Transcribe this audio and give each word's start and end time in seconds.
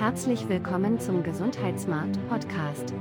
Herzlich 0.00 0.48
willkommen 0.48 0.98
zum 0.98 1.22
Gesundheitsmarkt 1.22 2.16
Podcast, 2.30 2.94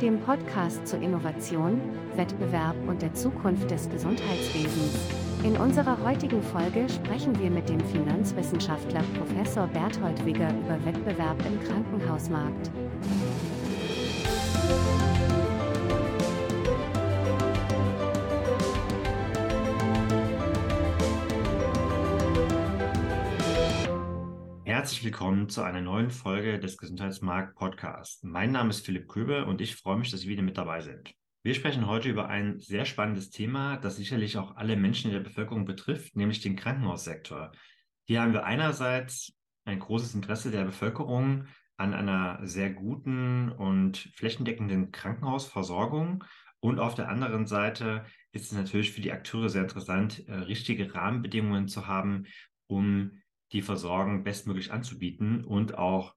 dem 0.00 0.18
Podcast 0.18 0.86
zur 0.86 0.98
Innovation, 1.02 1.78
Wettbewerb 2.16 2.74
und 2.86 3.02
der 3.02 3.12
Zukunft 3.12 3.70
des 3.70 3.86
Gesundheitswesens. 3.90 4.96
In 5.44 5.58
unserer 5.58 6.02
heutigen 6.02 6.42
Folge 6.42 6.88
sprechen 6.88 7.38
wir 7.38 7.50
mit 7.50 7.68
dem 7.68 7.80
Finanzwissenschaftler 7.80 9.02
Professor 9.18 9.66
Berthold 9.66 10.24
Wigger 10.24 10.48
über 10.48 10.82
Wettbewerb 10.86 11.36
im 11.44 11.62
Krankenhausmarkt. 11.68 12.70
Herzlich 24.88 25.04
willkommen 25.04 25.50
zu 25.50 25.60
einer 25.60 25.82
neuen 25.82 26.10
Folge 26.10 26.58
des 26.58 26.78
Gesundheitsmarkt 26.78 27.56
Podcasts. 27.56 28.22
Mein 28.22 28.52
Name 28.52 28.70
ist 28.70 28.86
Philipp 28.86 29.06
Köbe 29.06 29.44
und 29.44 29.60
ich 29.60 29.76
freue 29.76 29.98
mich, 29.98 30.10
dass 30.10 30.20
Sie 30.20 30.30
wieder 30.30 30.40
mit 30.40 30.56
dabei 30.56 30.80
sind. 30.80 31.12
Wir 31.42 31.52
sprechen 31.52 31.86
heute 31.86 32.08
über 32.08 32.28
ein 32.28 32.58
sehr 32.58 32.86
spannendes 32.86 33.28
Thema, 33.28 33.76
das 33.76 33.96
sicherlich 33.96 34.38
auch 34.38 34.56
alle 34.56 34.76
Menschen 34.76 35.10
in 35.10 35.12
der 35.12 35.22
Bevölkerung 35.22 35.66
betrifft, 35.66 36.16
nämlich 36.16 36.40
den 36.40 36.56
Krankenhaussektor. 36.56 37.52
Hier 38.06 38.22
haben 38.22 38.32
wir 38.32 38.46
einerseits 38.46 39.34
ein 39.66 39.78
großes 39.78 40.14
Interesse 40.14 40.50
der 40.50 40.64
Bevölkerung 40.64 41.44
an 41.76 41.92
einer 41.92 42.38
sehr 42.46 42.70
guten 42.70 43.52
und 43.52 43.98
flächendeckenden 44.14 44.90
Krankenhausversorgung. 44.90 46.24
Und 46.60 46.80
auf 46.80 46.94
der 46.94 47.10
anderen 47.10 47.46
Seite 47.46 48.06
ist 48.32 48.46
es 48.46 48.52
natürlich 48.52 48.92
für 48.92 49.02
die 49.02 49.12
Akteure 49.12 49.50
sehr 49.50 49.64
interessant, 49.64 50.26
äh, 50.28 50.32
richtige 50.32 50.94
Rahmenbedingungen 50.94 51.68
zu 51.68 51.86
haben, 51.86 52.24
um 52.68 53.20
die 53.52 53.62
Versorgung 53.62 54.24
bestmöglich 54.24 54.72
anzubieten 54.72 55.44
und 55.44 55.76
auch 55.76 56.14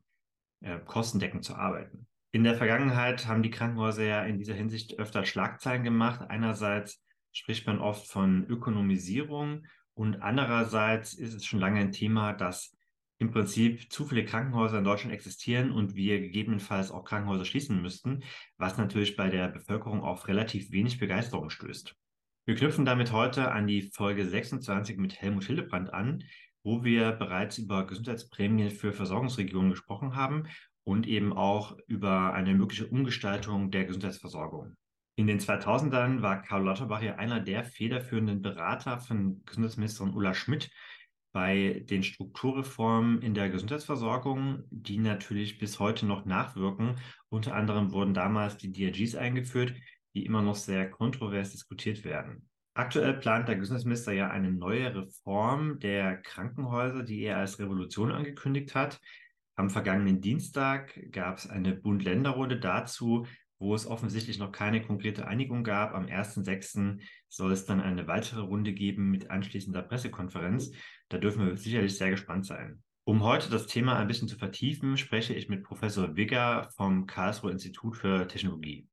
äh, 0.62 0.80
kostendeckend 0.80 1.44
zu 1.44 1.56
arbeiten. 1.56 2.08
In 2.34 2.44
der 2.44 2.56
Vergangenheit 2.56 3.28
haben 3.28 3.44
die 3.44 3.52
Krankenhäuser 3.52 4.04
ja 4.04 4.24
in 4.24 4.38
dieser 4.38 4.54
Hinsicht 4.54 4.98
öfter 5.00 5.26
Schlagzeilen 5.26 5.84
gemacht. 5.84 6.22
Einerseits 6.30 7.04
spricht 7.34 7.68
man 7.68 7.80
oft 7.80 8.08
von 8.08 8.46
Ökonomisierung 8.48 9.66
und 9.94 10.22
andererseits 10.22 11.14
ist 11.14 11.34
es 11.34 11.46
schon 11.46 11.60
lange 11.60 11.80
ein 11.80 11.92
Thema, 11.92 12.34
dass 12.34 12.76
im 13.20 13.32
Prinzip 13.32 13.92
zu 13.92 14.06
viele 14.06 14.26
Krankenhäuser 14.26 14.80
in 14.80 14.84
Deutschland 14.84 15.14
existieren 15.14 15.72
und 15.72 15.94
wir 15.94 16.20
gegebenenfalls 16.20 16.90
auch 16.90 17.04
Krankenhäuser 17.04 17.46
schließen 17.46 17.82
müssten, 17.82 18.24
was 18.58 18.78
natürlich 18.78 19.16
bei 19.16 19.30
der 19.30 19.48
Bevölkerung 19.48 20.02
auf 20.02 20.28
relativ 20.28 20.72
wenig 20.72 21.00
Begeisterung 21.00 21.50
stößt. 21.50 21.96
Wir 22.46 22.56
knüpfen 22.56 22.86
damit 22.86 23.12
heute 23.12 23.52
an 23.52 23.68
die 23.68 23.92
Folge 23.94 24.26
26 24.26 24.98
mit 24.98 25.22
Helmut 25.22 25.44
Hildebrand 25.44 25.94
an, 25.94 26.24
wo 26.64 26.84
wir 26.84 27.12
bereits 27.12 27.58
über 27.58 27.86
Gesundheitsprämien 27.86 28.72
für 28.72 28.94
Versorgungsregionen 28.94 29.72
gesprochen 29.72 30.16
haben 30.16 30.48
und 30.84 31.08
eben 31.08 31.34
auch 31.34 31.78
über 31.88 32.34
eine 32.34 32.54
mögliche 32.54 32.88
Umgestaltung 32.88 33.72
der 33.72 33.86
Gesundheitsversorgung. 33.86 34.76
In 35.16 35.28
den 35.28 35.40
2000ern 35.40 36.22
war 36.22 36.42
Karl 36.42 36.64
Lauterbach 36.64 37.02
ja 37.02 37.16
einer 37.16 37.40
der 37.40 37.64
federführenden 37.64 38.42
Berater 38.42 39.00
von 39.00 39.44
Gesundheitsministerin 39.46 40.14
Ulla 40.14 40.34
Schmidt 40.34 40.72
bei 41.34 41.86
den 41.90 42.04
Strukturreformen 42.04 43.22
in 43.22 43.34
der 43.34 43.50
Gesundheitsversorgung, 43.50 44.64
die 44.70 44.98
natürlich 44.98 45.60
bis 45.60 45.80
heute 45.80 46.06
noch 46.06 46.26
nachwirken. 46.26 46.98
Unter 47.30 47.56
anderem 47.56 47.92
wurden 47.92 48.14
damals 48.14 48.58
die 48.58 48.72
DRGs 48.72 49.16
eingeführt, 49.16 49.74
die 50.14 50.26
immer 50.26 50.42
noch 50.42 50.56
sehr 50.56 50.90
kontrovers 50.90 51.52
diskutiert 51.52 52.04
werden. 52.04 52.50
Aktuell 52.74 53.16
plant 53.16 53.50
der 53.50 53.58
Gesundheitsminister 53.58 54.14
ja 54.14 54.30
eine 54.30 54.50
neue 54.50 54.96
Reform 54.96 55.80
der 55.80 56.18
Krankenhäuser, 56.18 57.04
die 57.04 57.22
er 57.24 57.38
als 57.38 57.60
Revolution 57.60 58.12
angekündigt 58.12 58.76
hat. 58.76 59.02
Am 59.56 59.70
vergangenen 59.70 60.22
Dienstag 60.22 60.98
gab 61.12 61.38
es 61.38 61.50
eine 61.50 61.76
Bund-Länder-Runde 61.76 62.60
dazu, 62.60 63.28
wo 63.60 63.76
es 63.76 63.86
offensichtlich 63.86 64.40
noch 64.40 64.52
keine 64.52 64.82
konkrete 64.82 65.28
Einigung 65.28 65.64
gab. 65.64 65.94
Am 65.94 66.06
1.6. 66.06 67.00
soll 67.28 67.52
es 67.52 67.66
dann 67.66 67.82
eine 67.82 68.08
weitere 68.08 68.42
Runde 68.42 68.74
geben 68.74 69.12
mit 69.12 69.30
anschließender 69.30 69.84
Pressekonferenz. 69.84 70.72
Da 71.10 71.18
dürfen 71.18 71.46
wir 71.46 71.58
sicherlich 71.58 71.98
sehr 71.98 72.10
gespannt 72.10 72.46
sein. 72.46 72.82
Um 73.04 73.24
heute 73.24 73.50
das 73.50 73.68
Thema 73.68 73.98
ein 73.98 74.08
bisschen 74.08 74.30
zu 74.30 74.38
vertiefen, 74.38 74.96
spreche 74.96 75.34
ich 75.34 75.50
mit 75.50 75.64
Professor 75.64 76.16
Wigger 76.16 76.70
vom 76.78 77.06
Karlsruher 77.06 77.52
Institut 77.52 77.98
für 77.98 78.28
Technologie. 78.28 78.88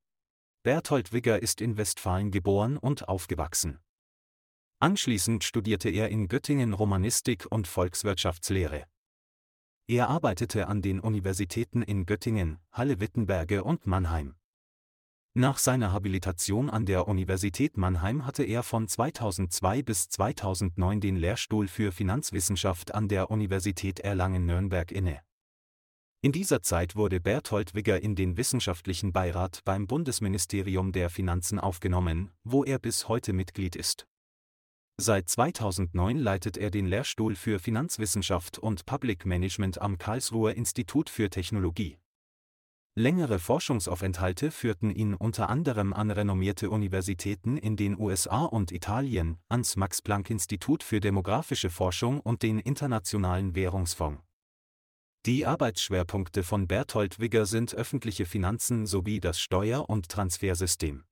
Berthold 0.63 1.13
Wigger 1.13 1.41
ist 1.41 1.61
in 1.61 1.77
Westfalen 1.77 2.31
geboren 2.31 2.77
und 2.77 3.09
aufgewachsen. 3.09 3.79
Anschließend 4.81 5.45
studierte 5.45 5.89
er 5.89 6.09
in 6.09 6.29
Göttingen 6.29 6.73
Romanistik 6.73 7.47
und 7.51 7.67
Volkswirtschaftslehre. 7.67 8.85
Er 9.87 10.09
arbeitete 10.09 10.69
an 10.69 10.83
den 10.83 11.01
Universitäten 11.01 11.83
in 11.83 12.07
Göttingen, 12.07 12.59
Halle-Wittenberge 12.73 13.65
und 13.65 13.87
Mannheim. 13.87 14.37
Nach 15.35 15.59
seiner 15.59 15.93
Habilitation 15.93 16.69
an 16.69 16.85
der 16.85 17.07
Universität 17.07 17.77
Mannheim 17.77 18.27
hatte 18.27 18.43
er 18.43 18.63
von 18.63 18.89
2002 18.89 19.83
bis 19.83 20.09
2009 20.09 21.01
den 21.01 21.17
Lehrstuhl 21.17 21.69
für 21.69 21.93
Finanzwissenschaft 21.93 22.95
an 22.95 23.09
der 23.09 23.31
Universität 23.31 24.01
Erlangen-Nürnberg 24.01 24.91
inne. 24.91 25.21
In 26.21 26.33
dieser 26.33 26.63
Zeit 26.63 26.97
wurde 26.97 27.21
Berthold 27.21 27.77
Wigger 27.77 28.03
in 28.03 28.17
den 28.17 28.37
wissenschaftlichen 28.37 29.13
Beirat 29.13 29.61
beim 29.65 29.87
Bundesministerium 29.87 30.91
der 30.91 31.11
Finanzen 31.11 31.61
aufgenommen, 31.61 32.33
wo 32.43 32.65
er 32.65 32.81
bis 32.81 33.07
heute 33.07 33.33
Mitglied 33.33 33.77
ist. 33.77 34.09
Seit 35.01 35.29
2009 35.29 36.19
leitet 36.19 36.57
er 36.57 36.73
den 36.73 36.87
Lehrstuhl 36.87 37.37
für 37.37 37.61
Finanzwissenschaft 37.61 38.59
und 38.59 38.85
Public 38.85 39.27
Management 39.27 39.81
am 39.81 39.97
Karlsruher 39.97 40.55
Institut 40.55 41.09
für 41.09 41.31
Technologie. 41.31 41.99
Längere 42.97 43.39
Forschungsaufenthalte 43.39 44.51
führten 44.51 44.91
ihn 44.91 45.15
unter 45.15 45.49
anderem 45.49 45.93
an 45.93 46.11
renommierte 46.11 46.69
Universitäten 46.69 47.57
in 47.57 47.77
den 47.77 47.97
USA 47.97 48.45
und 48.45 48.73
Italien, 48.73 49.39
ans 49.49 49.77
Max-Planck-Institut 49.77 50.83
für 50.83 50.99
demografische 50.99 51.71
Forschung 51.71 52.19
und 52.19 52.43
den 52.43 52.59
Internationalen 52.59 53.55
Währungsfonds. 53.55 54.21
Die 55.29 55.45
Arbeitsschwerpunkte 55.45 56.43
von 56.43 56.67
Berthold 56.67 57.21
Wigger 57.21 57.45
sind 57.45 57.75
öffentliche 57.75 58.25
Finanzen 58.25 58.87
sowie 58.87 59.21
das 59.21 59.39
Steuer- 59.39 59.91
und 59.91 60.09
Transfersystem. 60.09 61.05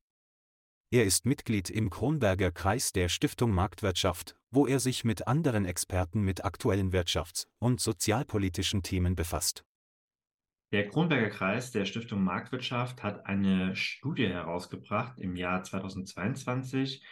Er 0.91 1.05
ist 1.05 1.27
Mitglied 1.27 1.69
im 1.69 1.91
Kronberger 1.91 2.51
Kreis 2.51 2.93
der 2.93 3.11
Stiftung 3.11 3.51
Marktwirtschaft, 3.51 4.35
wo 4.51 4.67
er 4.67 4.81
sich 4.81 5.05
mit 5.05 5.29
anderen 5.29 5.67
Experten 5.67 6.23
mit 6.23 6.47
aktuellen 6.47 6.95
wirtschafts- 6.95 7.47
und 7.59 7.79
sozialpolitischen 7.79 8.83
Themen 8.83 9.17
befasst. 9.17 9.67
Der 10.73 10.89
Kronberger 10.89 11.29
Kreis 11.29 11.73
der 11.73 11.85
Stiftung 11.85 12.25
Marktwirtschaft 12.25 13.03
hat 13.03 13.27
eine 13.27 13.77
Studie 13.77 14.29
herausgebracht 14.29 15.19
im 15.19 15.37
Jahr 15.37 15.63
2022 15.63 17.05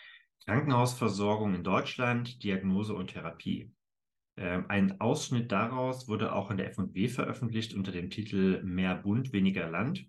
Krankenhausversorgung 0.46 1.54
in 1.54 1.64
Deutschland, 1.64 2.42
Diagnose 2.42 2.94
und 2.94 3.08
Therapie. 3.08 3.74
Ähm, 4.36 4.66
ein 4.68 5.00
Ausschnitt 5.00 5.52
daraus 5.52 6.08
wurde 6.08 6.32
auch 6.32 6.50
in 6.50 6.56
der 6.56 6.72
FW 6.72 7.08
veröffentlicht 7.08 7.74
unter 7.74 7.92
dem 7.92 8.10
Titel 8.10 8.62
Mehr 8.64 8.96
Bund, 8.96 9.32
weniger 9.32 9.68
Land. 9.68 10.06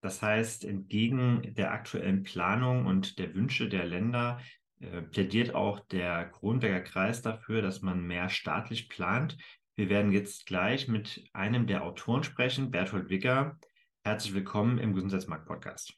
Das 0.00 0.20
heißt, 0.20 0.64
entgegen 0.64 1.54
der 1.54 1.72
aktuellen 1.72 2.24
Planung 2.24 2.86
und 2.86 3.18
der 3.18 3.34
Wünsche 3.34 3.68
der 3.68 3.84
Länder 3.84 4.40
äh, 4.80 5.02
plädiert 5.02 5.54
auch 5.54 5.78
der 5.78 6.28
Kronberger 6.28 6.80
Kreis 6.80 7.22
dafür, 7.22 7.62
dass 7.62 7.82
man 7.82 8.04
mehr 8.04 8.28
staatlich 8.28 8.88
plant. 8.88 9.36
Wir 9.76 9.88
werden 9.88 10.10
jetzt 10.10 10.46
gleich 10.46 10.88
mit 10.88 11.24
einem 11.32 11.66
der 11.66 11.84
Autoren 11.84 12.24
sprechen, 12.24 12.72
Berthold 12.72 13.08
Wicker. 13.10 13.58
Herzlich 14.02 14.34
willkommen 14.34 14.78
im 14.78 14.92
Gesundheitsmarkt-Podcast. 14.92 15.94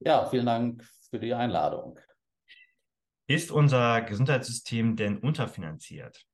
Ja, 0.00 0.26
vielen 0.26 0.46
Dank 0.46 0.84
für 1.08 1.20
die 1.20 1.32
Einladung. 1.32 1.98
Ist 3.28 3.52
unser 3.52 4.02
Gesundheitssystem 4.02 4.96
denn 4.96 5.18
unterfinanziert? 5.18 6.26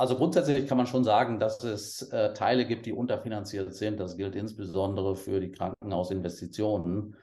Also 0.00 0.16
grundsätzlich 0.16 0.66
kann 0.66 0.78
man 0.78 0.86
schon 0.86 1.04
sagen, 1.04 1.38
dass 1.38 1.62
es 1.62 2.00
äh, 2.10 2.32
Teile 2.32 2.64
gibt, 2.64 2.86
die 2.86 2.92
unterfinanziert 2.94 3.74
sind. 3.74 4.00
Das 4.00 4.16
gilt 4.16 4.34
insbesondere 4.34 5.14
für 5.14 5.40
die 5.40 5.52
Krankenhausinvestitionen. 5.52 7.16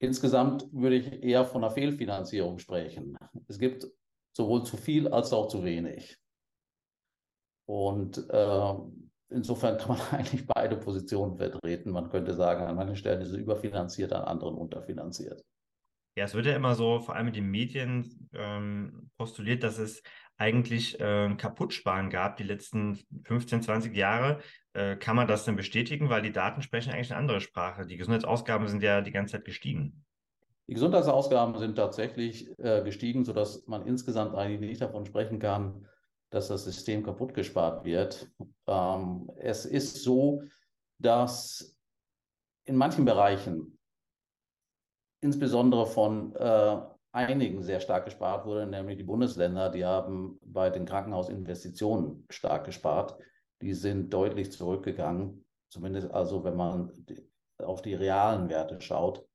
Insgesamt 0.00 0.70
würde 0.70 0.96
ich 0.96 1.22
eher 1.22 1.46
von 1.46 1.64
einer 1.64 1.72
Fehlfinanzierung 1.72 2.58
sprechen. 2.58 3.16
Es 3.48 3.58
gibt 3.58 3.86
sowohl 4.36 4.64
zu 4.64 4.76
viel 4.76 5.08
als 5.08 5.32
auch 5.32 5.48
zu 5.48 5.64
wenig. 5.64 6.18
Und 7.64 8.18
äh, 8.28 8.74
insofern 9.30 9.78
kann 9.78 9.96
man 9.96 10.00
eigentlich 10.10 10.46
beide 10.46 10.76
Positionen 10.76 11.38
vertreten. 11.38 11.90
Man 11.90 12.10
könnte 12.10 12.34
sagen, 12.34 12.66
an 12.66 12.76
manchen 12.76 12.96
Stellen 12.96 13.22
ist 13.22 13.30
es 13.30 13.38
überfinanziert, 13.38 14.12
an 14.12 14.24
anderen 14.24 14.56
unterfinanziert. 14.56 15.42
Ja, 16.18 16.24
es 16.24 16.34
wird 16.34 16.44
ja 16.44 16.54
immer 16.54 16.74
so, 16.74 17.00
vor 17.00 17.16
allem 17.16 17.28
in 17.28 17.32
den 17.32 17.50
Medien, 17.50 18.28
ähm, 18.34 19.10
postuliert, 19.16 19.62
dass 19.62 19.78
es 19.78 20.02
eigentlich 20.40 20.98
äh, 20.98 21.34
Kaputtsparen 21.36 22.08
gab 22.08 22.38
die 22.38 22.44
letzten 22.44 22.98
15, 23.24 23.62
20 23.62 23.94
Jahre. 23.94 24.40
Äh, 24.72 24.96
kann 24.96 25.14
man 25.14 25.28
das 25.28 25.44
denn 25.44 25.54
bestätigen? 25.54 26.08
Weil 26.08 26.22
die 26.22 26.32
Daten 26.32 26.62
sprechen 26.62 26.92
eigentlich 26.92 27.10
eine 27.10 27.20
andere 27.20 27.40
Sprache. 27.42 27.86
Die 27.86 27.98
Gesundheitsausgaben 27.98 28.66
sind 28.66 28.82
ja 28.82 29.02
die 29.02 29.10
ganze 29.10 29.32
Zeit 29.32 29.44
gestiegen. 29.44 30.04
Die 30.66 30.74
Gesundheitsausgaben 30.74 31.58
sind 31.58 31.76
tatsächlich 31.76 32.58
äh, 32.58 32.82
gestiegen, 32.82 33.24
sodass 33.24 33.66
man 33.66 33.86
insgesamt 33.86 34.34
eigentlich 34.34 34.60
nicht 34.60 34.80
davon 34.80 35.04
sprechen 35.04 35.40
kann, 35.40 35.86
dass 36.30 36.48
das 36.48 36.64
System 36.64 37.02
kaputt 37.02 37.34
gespart 37.34 37.84
wird. 37.84 38.30
Ähm, 38.66 39.30
es 39.36 39.66
ist 39.66 40.02
so, 40.02 40.42
dass 40.98 41.76
in 42.64 42.76
manchen 42.76 43.04
Bereichen, 43.04 43.78
insbesondere 45.20 45.86
von 45.86 46.34
äh, 46.34 46.80
einigen 47.12 47.62
sehr 47.62 47.80
stark 47.80 48.04
gespart 48.04 48.46
wurde, 48.46 48.66
nämlich 48.66 48.96
die 48.96 49.04
Bundesländer, 49.04 49.70
die 49.70 49.84
haben 49.84 50.38
bei 50.42 50.70
den 50.70 50.84
Krankenhausinvestitionen 50.84 52.26
stark 52.30 52.64
gespart. 52.64 53.18
Die 53.62 53.74
sind 53.74 54.12
deutlich 54.12 54.52
zurückgegangen, 54.52 55.44
zumindest 55.70 56.10
also 56.10 56.44
wenn 56.44 56.56
man 56.56 56.92
auf 57.58 57.82
die 57.82 57.94
realen 57.94 58.48
Werte 58.48 58.80
schaut. 58.80 59.26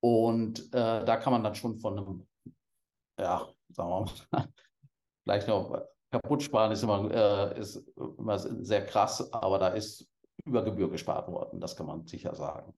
Und 0.00 0.72
äh, 0.74 1.04
da 1.04 1.16
kann 1.16 1.32
man 1.32 1.44
dann 1.44 1.54
schon 1.54 1.78
von 1.78 1.98
einem, 1.98 2.26
ja, 3.18 3.48
sagen 3.68 3.90
wir 3.90 4.00
mal, 4.00 4.48
vielleicht 5.24 5.48
noch 5.48 5.86
kaputt 6.10 6.42
sparen 6.42 6.72
ist 6.72 6.82
immer, 6.82 7.10
äh, 7.10 7.60
ist 7.60 7.76
immer 7.96 8.38
sehr 8.38 8.84
krass, 8.86 9.32
aber 9.32 9.58
da 9.58 9.68
ist 9.68 10.08
über 10.44 10.64
Gebühr 10.64 10.90
gespart 10.90 11.28
worden, 11.28 11.60
das 11.60 11.76
kann 11.76 11.86
man 11.86 12.06
sicher 12.06 12.34
sagen. 12.34 12.74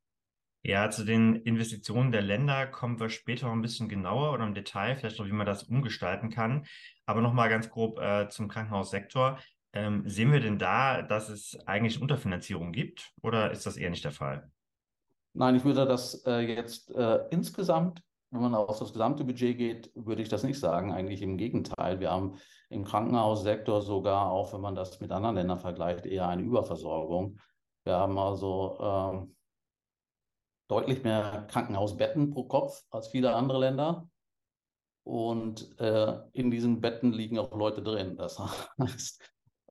Ja, 0.63 0.91
zu 0.91 1.05
den 1.05 1.37
Investitionen 1.37 2.11
der 2.11 2.23
Länder 2.23 2.67
kommen 2.67 2.99
wir 2.99 3.11
später 3.11 3.47
noch 3.47 3.53
ein 3.53 3.63
bisschen 3.63 3.89
genauer 3.89 4.33
oder 4.33 4.45
im 4.45 4.55
Detail, 4.55 4.97
vielleicht 4.97 5.19
noch, 5.19 5.27
wie 5.27 5.33
man 5.33 5.47
das 5.47 5.63
umgestalten 5.63 6.31
kann. 6.31 6.67
Aber 7.07 7.21
nochmal 7.21 7.49
ganz 7.49 7.71
grob 7.71 7.99
äh, 8.01 8.29
zum 8.29 8.49
Krankenhaussektor. 8.49 9.39
Ähm, 9.73 10.09
sehen 10.09 10.33
wir 10.33 10.41
denn 10.41 10.59
da, 10.59 11.03
dass 11.03 11.29
es 11.29 11.57
eigentlich 11.67 12.03
Unterfinanzierung 12.03 12.73
gibt 12.73 13.13
oder 13.23 13.51
ist 13.51 13.67
das 13.67 13.77
eher 13.77 13.91
nicht 13.91 14.05
der 14.05 14.13
Fall? 14.13 14.51
Nein, 15.35 15.55
ich 15.55 15.65
würde 15.65 15.87
das 15.87 16.25
äh, 16.27 16.41
jetzt 16.41 16.91
äh, 16.91 17.21
insgesamt, 17.31 18.03
wenn 18.31 18.41
man 18.41 18.55
auf 18.55 18.79
das 18.79 18.93
gesamte 18.93 19.25
Budget 19.25 19.57
geht, 19.57 19.93
würde 19.95 20.23
ich 20.23 20.29
das 20.29 20.43
nicht 20.43 20.59
sagen. 20.59 20.93
Eigentlich 20.93 21.23
im 21.23 21.37
Gegenteil. 21.37 22.01
Wir 22.01 22.11
haben 22.11 22.39
im 22.71 22.85
Krankenhaussektor 22.85 23.81
sogar, 23.81 24.31
auch 24.31 24.53
wenn 24.53 24.61
man 24.61 24.75
das 24.75 25.01
mit 25.01 25.13
anderen 25.13 25.37
Ländern 25.37 25.61
vergleicht, 25.61 26.07
eher 26.07 26.29
eine 26.29 26.43
Überversorgung. 26.43 27.39
Wir 27.85 27.95
haben 27.95 28.19
also 28.19 28.79
ähm, 28.81 29.37
deutlich 30.69 31.03
mehr 31.03 31.47
Krankenhausbetten 31.51 32.31
pro 32.31 32.45
Kopf 32.45 32.85
als 32.91 33.09
viele 33.09 33.35
andere 33.35 33.59
Länder. 33.59 34.09
Und 35.05 35.79
äh, 35.81 36.19
in 36.33 36.51
diesen 36.51 36.81
Betten 36.83 37.13
liegen 37.13 37.39
auch 37.39 37.57
Leute 37.57 37.83
drin. 37.83 38.17
Das 38.17 38.39
heißt, 38.79 39.23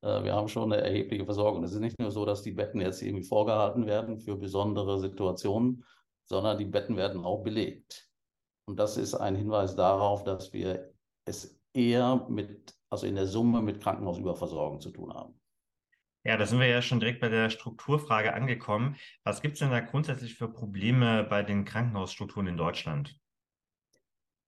äh, 0.02 0.24
wir 0.24 0.34
haben 0.34 0.48
schon 0.48 0.74
eine 0.74 0.82
erhebliche 0.82 1.26
Versorgung. 1.26 1.64
Es 1.64 1.74
ist 1.74 1.80
nicht 1.80 2.00
nur 2.00 2.12
so, 2.12 2.26
dass 2.26 2.42
die 2.42 2.52
Betten 2.52 2.82
jetzt 2.82 3.02
irgendwie 3.02 3.24
vorgehalten 3.24 3.86
werden 3.86 4.20
für 4.20 4.36
besondere 4.36 5.00
Situationen, 5.00 5.86
sondern 6.26 6.58
die 6.58 6.66
Betten 6.66 6.98
werden 6.98 7.24
auch 7.24 7.44
belegt. 7.44 8.10
Und 8.66 8.80
das 8.80 8.98
ist 8.98 9.14
ein 9.14 9.36
Hinweis 9.36 9.76
darauf, 9.76 10.24
dass 10.24 10.52
wir 10.54 10.92
es 11.26 11.60
eher 11.74 12.26
mit, 12.28 12.76
also 12.90 13.06
in 13.06 13.16
der 13.16 13.28
Summe 13.28 13.62
mit 13.62 13.80
Krankenhausüberversorgung 13.80 14.82
zu 14.82 14.90
tun 14.90 15.14
haben. 15.14 15.40
Ja, 16.28 16.36
da 16.36 16.46
sind 16.46 16.60
wir 16.60 16.68
ja 16.68 16.82
schon 16.82 17.00
direkt 17.00 17.22
bei 17.22 17.30
der 17.30 17.50
Strukturfrage 17.50 18.34
angekommen. 18.34 18.98
Was 19.24 19.42
gibt 19.42 19.54
es 19.54 19.60
denn 19.60 19.72
da 19.72 19.80
grundsätzlich 19.80 20.36
für 20.36 20.50
Probleme 20.50 21.24
bei 21.24 21.42
den 21.42 21.64
Krankenhausstrukturen 21.64 22.48
in 22.48 22.58
Deutschland? 22.58 23.18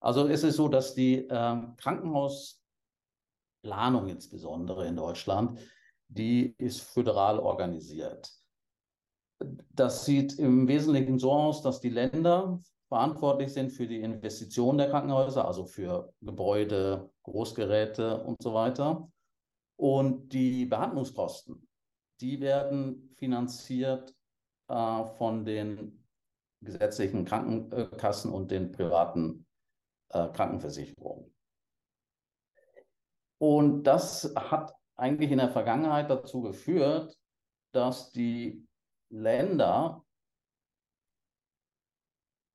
Also 0.02 0.28
es 0.28 0.44
ist 0.44 0.58
so, 0.58 0.68
dass 0.68 0.94
die 0.94 1.20
äh, 1.20 1.58
Krankenhausplanung 1.78 4.10
insbesondere 4.10 4.88
in 4.88 4.98
Deutschland, 4.98 5.58
die 6.10 6.54
ist 6.58 6.82
föderal 6.82 7.40
organisiert. 7.40 8.30
Das 9.70 10.04
sieht 10.04 10.38
im 10.38 10.68
Wesentlichen 10.68 11.18
so 11.18 11.32
aus, 11.32 11.62
dass 11.62 11.80
die 11.80 11.92
Länder 11.92 12.60
verantwortlich 12.90 13.54
sind 13.54 13.72
für 13.72 13.88
die 13.88 14.02
Investition 14.02 14.78
der 14.78 14.90
Krankenhäuser, 14.90 15.48
also 15.48 15.64
für 15.64 16.14
Gebäude, 16.20 17.10
Großgeräte 17.24 18.22
und 18.26 18.44
so 18.44 18.54
weiter. 18.54 19.10
Und 19.78 20.34
die 20.34 20.66
Behandlungskosten 20.66 21.69
die 22.22 22.40
werden 22.40 23.10
finanziert 23.18 24.16
äh, 24.68 25.06
von 25.18 25.46
den 25.46 26.06
gesetzlichen 26.62 27.26
Krankenkassen 27.26 28.32
und 28.32 28.52
den 28.52 28.72
privaten 28.72 29.46
äh, 30.10 30.28
Krankenversicherungen. 30.30 31.34
Und 33.42 33.84
das 33.84 34.34
hat 34.36 34.76
eigentlich 34.96 35.32
in 35.32 35.38
der 35.38 35.50
Vergangenheit 35.50 36.10
dazu 36.10 36.42
geführt, 36.42 37.18
dass 37.74 38.12
die 38.12 38.68
Länder 39.10 40.06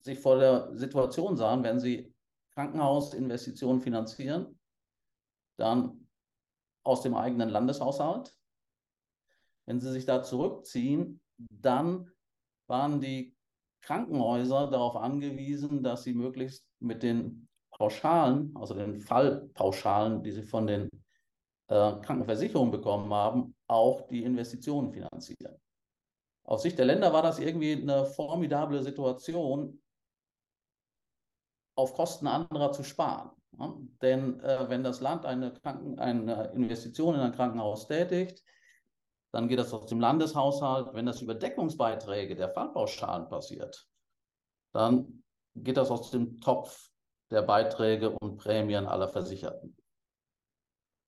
sich 0.05 0.21
vor 0.21 0.39
der 0.39 0.77
Situation 0.77 1.37
sahen, 1.37 1.63
wenn 1.63 1.81
sie 1.81 2.15
Krankenhausinvestitionen 2.53 3.81
finanzieren, 3.81 4.59
dann 5.59 6.09
aus 6.85 7.01
dem 7.01 7.15
eigenen 7.15 7.49
Landeshaushalt 7.49 8.37
wenn 9.67 9.81
sie 9.81 9.93
sich 9.93 10.07
da 10.07 10.23
zurückziehen, 10.23 11.21
dann 11.39 12.11
waren 12.67 13.01
die 13.01 13.37
Krankenhäuser 13.83 14.71
darauf 14.71 14.97
angewiesen, 14.97 15.83
dass 15.83 16.05
sie 16.05 16.15
möglichst 16.15 16.67
mit 16.81 17.03
den 17.03 17.49
Pauschalen, 17.71 18.55
also 18.57 18.75
den 18.75 19.01
Fallpauschalen, 19.01 20.23
die 20.23 20.33
sie 20.33 20.43
von 20.43 20.67
den 20.67 20.89
äh, 21.69 21.93
Krankenversicherungen 22.01 22.71
bekommen 22.71 23.13
haben, 23.13 23.55
auch 23.67 24.07
die 24.09 24.23
Investitionen 24.23 24.93
finanzieren. 24.93 25.57
Aus 26.45 26.63
Sicht 26.63 26.79
der 26.79 26.87
Länder 26.87 27.13
war 27.13 27.23
das 27.23 27.39
irgendwie 27.39 27.73
eine 27.73 28.07
formidable 28.07 28.83
Situation, 28.83 29.83
auf 31.77 31.95
Kosten 31.95 32.27
anderer 32.27 32.73
zu 32.73 32.85
sparen. 32.85 33.31
Ja? 33.59 33.75
Denn 34.03 34.41
äh, 34.41 34.69
wenn 34.69 34.85
das 34.85 35.01
Land 35.01 35.27
eine, 35.27 35.53
Kranken-, 35.53 35.99
eine 35.99 36.53
Investition 36.53 37.15
in 37.15 37.21
ein 37.21 37.33
Krankenhaus 37.33 37.89
tätigt, 37.89 38.43
dann 39.35 39.49
geht 39.49 39.59
das 39.59 39.75
aus 39.75 39.87
dem 39.87 39.99
Landeshaushalt. 39.99 40.95
Wenn 40.95 41.07
das 41.07 41.21
über 41.21 41.35
Deckungsbeiträge 41.35 42.37
der 42.37 42.51
Fallpauschalen 42.51 43.29
passiert, 43.29 43.89
dann 44.73 45.25
geht 45.57 45.77
das 45.77 45.91
aus 45.91 46.13
dem 46.13 46.41
Topf 46.41 46.91
der 47.33 47.43
Beiträge 47.43 48.11
und 48.11 48.37
Prämien 48.37 48.87
aller 48.87 49.09
Versicherten. 49.09 49.77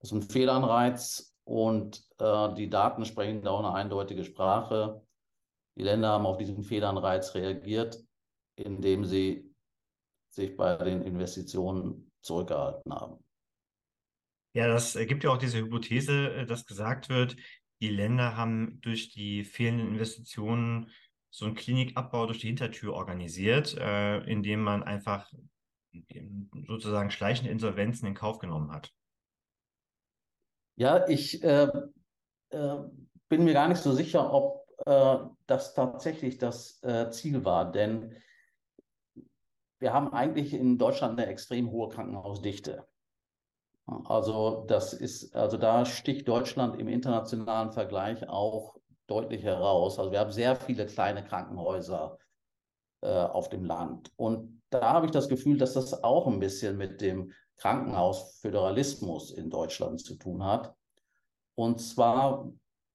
Das 0.00 0.10
ist 0.10 0.16
ein 0.16 0.22
Fehlanreiz 0.22 1.36
und 1.44 2.02
äh, 2.18 2.52
die 2.54 2.68
Daten 2.68 3.04
sprechen 3.04 3.42
da 3.42 3.50
auch 3.52 3.60
eine 3.60 3.74
eindeutige 3.74 4.24
Sprache. 4.24 5.06
Die 5.76 5.84
Länder 5.84 6.08
haben 6.08 6.26
auf 6.26 6.36
diesen 6.36 6.64
Fehlanreiz 6.64 7.32
reagiert, 7.34 8.02
indem 8.56 9.04
sie 9.04 9.54
sich 10.30 10.56
bei 10.56 10.76
den 10.78 11.02
Investitionen 11.02 12.10
zurückgehalten 12.22 12.92
haben. 12.92 13.24
Ja, 14.52 14.66
das 14.66 14.94
gibt 14.94 15.22
ja 15.22 15.30
auch 15.30 15.38
diese 15.38 15.58
Hypothese, 15.58 16.34
äh, 16.34 16.46
dass 16.46 16.66
gesagt 16.66 17.08
wird, 17.08 17.36
die 17.80 17.90
Länder 17.90 18.36
haben 18.36 18.80
durch 18.80 19.10
die 19.10 19.44
fehlenden 19.44 19.88
Investitionen 19.88 20.90
so 21.30 21.44
einen 21.44 21.54
Klinikabbau 21.54 22.26
durch 22.26 22.38
die 22.38 22.46
Hintertür 22.46 22.94
organisiert, 22.94 23.76
äh, 23.76 24.18
indem 24.24 24.62
man 24.62 24.82
einfach 24.82 25.30
sozusagen 26.66 27.10
schleichende 27.10 27.50
Insolvenzen 27.50 28.06
in 28.06 28.14
Kauf 28.14 28.38
genommen 28.38 28.72
hat. 28.72 28.92
Ja, 30.76 31.08
ich 31.08 31.42
äh, 31.42 31.70
äh, 32.50 32.76
bin 33.28 33.44
mir 33.44 33.54
gar 33.54 33.68
nicht 33.68 33.82
so 33.82 33.92
sicher, 33.92 34.32
ob 34.32 34.66
äh, 34.86 35.18
das 35.46 35.74
tatsächlich 35.74 36.38
das 36.38 36.82
äh, 36.82 37.10
Ziel 37.10 37.44
war, 37.44 37.70
denn 37.70 38.14
wir 39.78 39.92
haben 39.92 40.12
eigentlich 40.12 40.54
in 40.54 40.78
Deutschland 40.78 41.18
eine 41.18 41.30
extrem 41.30 41.70
hohe 41.70 41.88
Krankenhausdichte. 41.88 42.86
Also 43.86 44.64
das 44.66 44.92
ist, 44.92 45.34
also 45.36 45.56
da 45.56 45.84
sticht 45.84 46.26
Deutschland 46.26 46.80
im 46.80 46.88
internationalen 46.88 47.70
Vergleich 47.70 48.28
auch 48.28 48.74
deutlich 49.06 49.44
heraus. 49.44 49.98
Also 49.98 50.10
wir 50.10 50.18
haben 50.18 50.32
sehr 50.32 50.56
viele 50.56 50.86
kleine 50.86 51.24
Krankenhäuser 51.24 52.18
äh, 53.02 53.08
auf 53.08 53.48
dem 53.48 53.64
Land. 53.64 54.10
Und 54.16 54.62
da 54.70 54.92
habe 54.92 55.06
ich 55.06 55.12
das 55.12 55.28
Gefühl, 55.28 55.56
dass 55.56 55.74
das 55.74 56.02
auch 56.02 56.26
ein 56.26 56.40
bisschen 56.40 56.76
mit 56.76 57.00
dem 57.00 57.32
Krankenhausföderalismus 57.58 59.30
in 59.30 59.50
Deutschland 59.50 60.00
zu 60.00 60.16
tun 60.16 60.44
hat. 60.44 60.74
Und 61.54 61.80
zwar, 61.80 62.50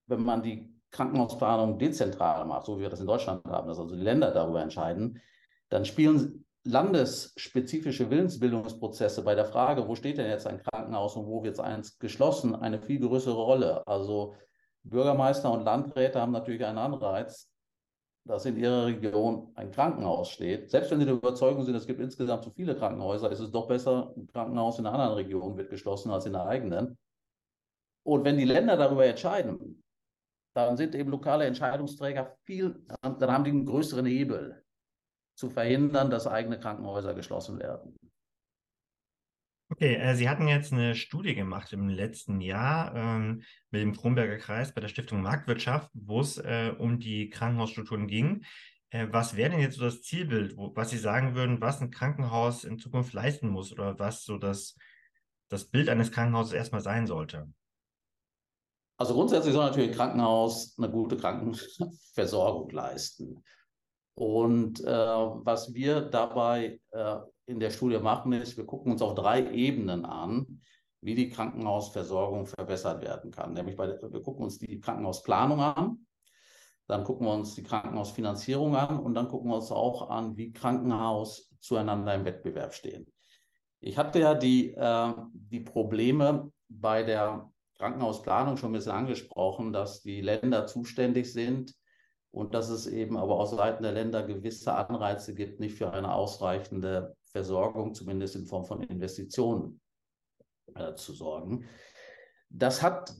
wenn 0.07 0.23
man 0.23 0.43
die 0.43 0.71
Krankenhausplanung 0.91 1.79
dezentral 1.79 2.45
macht, 2.45 2.65
so 2.65 2.77
wie 2.77 2.81
wir 2.81 2.89
das 2.89 2.99
in 2.99 3.07
Deutschland 3.07 3.45
haben, 3.45 3.67
dass 3.69 3.79
also 3.79 3.95
die 3.95 4.01
Länder 4.01 4.31
darüber 4.31 4.61
entscheiden, 4.61 5.21
dann 5.69 5.85
spielen 5.85 6.45
landesspezifische 6.63 8.09
Willensbildungsprozesse 8.09 9.23
bei 9.23 9.33
der 9.33 9.45
Frage, 9.45 9.87
wo 9.87 9.95
steht 9.95 10.17
denn 10.17 10.29
jetzt 10.29 10.45
ein 10.45 10.61
Krankenhaus 10.91 11.15
und 11.15 11.27
wo 11.27 11.43
wird 11.43 11.59
eins 11.59 11.97
geschlossen, 11.99 12.55
eine 12.55 12.79
viel 12.79 12.99
größere 12.99 13.33
Rolle. 13.33 13.87
Also 13.87 14.35
Bürgermeister 14.83 15.51
und 15.51 15.63
Landräte 15.63 16.19
haben 16.19 16.31
natürlich 16.31 16.65
einen 16.65 16.77
Anreiz, 16.77 17.49
dass 18.25 18.45
in 18.45 18.57
ihrer 18.57 18.85
Region 18.85 19.51
ein 19.55 19.71
Krankenhaus 19.71 20.29
steht. 20.29 20.69
Selbst 20.69 20.91
wenn 20.91 20.99
sie 20.99 21.05
der 21.05 21.15
Überzeugung 21.15 21.63
sind, 21.63 21.75
es 21.75 21.87
gibt 21.87 22.01
insgesamt 22.01 22.43
zu 22.43 22.51
viele 22.51 22.75
Krankenhäuser, 22.75 23.31
ist 23.31 23.39
es 23.39 23.51
doch 23.51 23.67
besser, 23.67 24.13
ein 24.15 24.27
Krankenhaus 24.27 24.79
in 24.79 24.85
einer 24.85 24.95
anderen 24.95 25.15
Region 25.15 25.57
wird 25.57 25.69
geschlossen 25.69 26.11
als 26.11 26.25
in 26.25 26.33
der 26.33 26.45
eigenen. 26.45 26.97
Und 28.03 28.25
wenn 28.25 28.37
die 28.37 28.45
Länder 28.45 28.77
darüber 28.77 29.05
entscheiden, 29.05 29.83
dann 30.53 30.75
sind 30.75 30.95
eben 30.95 31.09
lokale 31.09 31.45
Entscheidungsträger 31.45 32.35
viel, 32.43 32.85
dann 33.01 33.31
haben 33.31 33.43
die 33.43 33.51
einen 33.51 33.65
größeren 33.65 34.05
Hebel 34.05 34.63
zu 35.35 35.49
verhindern, 35.49 36.09
dass 36.09 36.27
eigene 36.27 36.59
Krankenhäuser 36.59 37.13
geschlossen 37.13 37.57
werden. 37.59 37.97
Okay, 39.71 39.95
äh, 39.95 40.15
Sie 40.15 40.27
hatten 40.27 40.49
jetzt 40.49 40.73
eine 40.73 40.95
Studie 40.95 41.33
gemacht 41.33 41.71
im 41.71 41.87
letzten 41.87 42.41
Jahr 42.41 42.93
ähm, 42.93 43.43
mit 43.69 43.81
dem 43.81 43.95
Kronberger 43.95 44.37
Kreis 44.37 44.73
bei 44.73 44.81
der 44.81 44.89
Stiftung 44.89 45.21
Marktwirtschaft, 45.21 45.89
wo 45.93 46.19
es 46.19 46.37
äh, 46.37 46.73
um 46.77 46.99
die 46.99 47.29
Krankenhausstrukturen 47.29 48.07
ging. 48.07 48.43
Äh, 48.89 49.07
was 49.11 49.37
wäre 49.37 49.51
denn 49.51 49.61
jetzt 49.61 49.77
so 49.77 49.85
das 49.85 50.01
Zielbild, 50.01 50.57
wo, 50.57 50.75
was 50.75 50.89
Sie 50.89 50.97
sagen 50.97 51.35
würden, 51.35 51.61
was 51.61 51.79
ein 51.79 51.89
Krankenhaus 51.89 52.65
in 52.65 52.79
Zukunft 52.79 53.13
leisten 53.13 53.47
muss 53.47 53.71
oder 53.71 53.97
was 53.97 54.25
so 54.25 54.37
das, 54.37 54.75
das 55.47 55.63
Bild 55.63 55.87
eines 55.87 56.11
Krankenhauses 56.11 56.51
erstmal 56.51 56.81
sein 56.81 57.07
sollte? 57.07 57.47
Also 58.97 59.13
grundsätzlich 59.13 59.53
soll 59.53 59.63
natürlich 59.63 59.91
ein 59.91 59.95
Krankenhaus 59.95 60.77
eine 60.77 60.91
gute 60.91 61.15
Krankenversorgung 61.15 62.69
leisten. 62.71 63.41
Und 64.15 64.81
äh, 64.81 64.85
was 64.85 65.73
wir 65.73 66.01
dabei 66.01 66.81
äh, 66.91 67.15
in 67.51 67.59
der 67.59 67.69
Studie 67.69 67.99
machen, 67.99 68.33
ist, 68.33 68.57
wir 68.57 68.65
gucken 68.65 68.91
uns 68.91 69.01
auf 69.01 69.13
drei 69.13 69.51
Ebenen 69.51 70.05
an, 70.05 70.61
wie 71.01 71.15
die 71.15 71.29
Krankenhausversorgung 71.29 72.45
verbessert 72.45 73.01
werden 73.01 73.31
kann. 73.31 73.53
Nämlich 73.53 73.75
bei, 73.75 73.87
wir 73.87 74.21
gucken 74.21 74.43
uns 74.43 74.57
die 74.57 74.79
Krankenhausplanung 74.79 75.59
an, 75.59 76.05
dann 76.87 77.03
gucken 77.03 77.27
wir 77.27 77.33
uns 77.33 77.55
die 77.55 77.63
Krankenhausfinanzierung 77.63 78.75
an 78.75 78.99
und 78.99 79.13
dann 79.13 79.27
gucken 79.27 79.49
wir 79.49 79.55
uns 79.55 79.71
auch 79.71 80.09
an, 80.09 80.37
wie 80.37 80.51
Krankenhaus 80.51 81.49
zueinander 81.59 82.13
im 82.15 82.25
Wettbewerb 82.25 82.73
stehen. 82.73 83.11
Ich 83.79 83.97
hatte 83.97 84.19
ja 84.19 84.33
die, 84.33 84.73
äh, 84.73 85.13
die 85.33 85.61
Probleme 85.61 86.51
bei 86.69 87.03
der 87.03 87.51
Krankenhausplanung 87.77 88.57
schon 88.57 88.71
ein 88.71 88.73
bisschen 88.73 88.91
angesprochen, 88.91 89.73
dass 89.73 90.03
die 90.03 90.21
Länder 90.21 90.67
zuständig 90.67 91.33
sind 91.33 91.73
und 92.29 92.53
dass 92.53 92.69
es 92.69 92.85
eben 92.85 93.17
aber 93.17 93.39
aus 93.39 93.51
Seiten 93.51 93.83
der 93.83 93.91
Länder 93.91 94.23
gewisse 94.23 94.73
Anreize 94.73 95.33
gibt, 95.33 95.59
nicht 95.59 95.75
für 95.75 95.91
eine 95.91 96.13
ausreichende 96.13 97.15
Versorgung, 97.31 97.93
zumindest 97.93 98.35
in 98.35 98.45
Form 98.45 98.65
von 98.65 98.83
Investitionen, 98.83 99.81
äh, 100.75 100.95
zu 100.95 101.13
sorgen. 101.13 101.65
Das 102.49 102.81
hat 102.81 103.13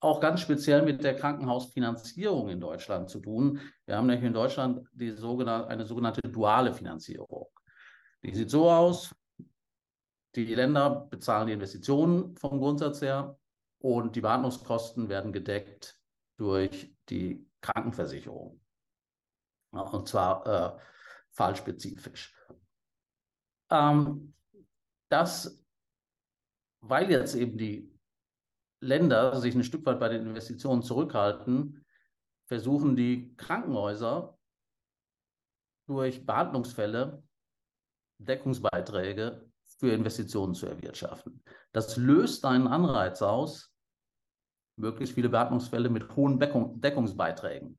auch 0.00 0.20
ganz 0.20 0.40
speziell 0.40 0.82
mit 0.82 1.04
der 1.04 1.14
Krankenhausfinanzierung 1.14 2.48
in 2.48 2.60
Deutschland 2.60 3.10
zu 3.10 3.20
tun. 3.20 3.60
Wir 3.84 3.96
haben 3.96 4.06
nämlich 4.06 4.26
in 4.26 4.32
Deutschland 4.32 4.86
die 4.92 5.10
sogenannte, 5.10 5.68
eine 5.68 5.84
sogenannte 5.84 6.22
duale 6.22 6.72
Finanzierung. 6.72 7.48
Die 8.22 8.34
sieht 8.34 8.50
so 8.50 8.70
aus, 8.70 9.14
die 10.34 10.54
Länder 10.54 11.06
bezahlen 11.10 11.48
die 11.48 11.52
Investitionen 11.52 12.34
vom 12.36 12.58
Grundsatz 12.58 13.02
her 13.02 13.38
und 13.78 14.16
die 14.16 14.20
Behandlungskosten 14.20 15.08
werden 15.08 15.32
gedeckt 15.32 15.98
durch 16.36 16.94
die 17.08 17.46
Krankenversicherung. 17.60 18.60
Und 19.70 20.08
zwar 20.08 20.46
äh, 20.46 20.80
fallspezifisch. 21.30 22.34
Ähm, 23.70 24.34
das, 25.10 25.64
weil 26.80 27.10
jetzt 27.10 27.34
eben 27.34 27.58
die 27.58 27.90
Länder 28.80 29.40
sich 29.40 29.54
ein 29.54 29.64
Stück 29.64 29.84
weit 29.86 30.00
bei 30.00 30.08
den 30.08 30.26
Investitionen 30.26 30.82
zurückhalten, 30.82 31.84
versuchen 32.46 32.96
die 32.96 33.34
Krankenhäuser 33.36 34.36
durch 35.86 36.24
Behandlungsfälle 36.24 37.22
Deckungsbeiträge 38.18 39.50
für 39.78 39.92
Investitionen 39.92 40.54
zu 40.54 40.66
erwirtschaften. 40.66 41.42
Das 41.72 41.96
löst 41.96 42.44
einen 42.44 42.66
Anreiz 42.66 43.22
aus, 43.22 43.72
möglichst 44.76 45.14
viele 45.14 45.28
Beatmungsfälle 45.28 45.88
mit 45.88 46.14
hohen 46.16 46.38
Deckung, 46.38 46.80
Deckungsbeiträgen 46.80 47.78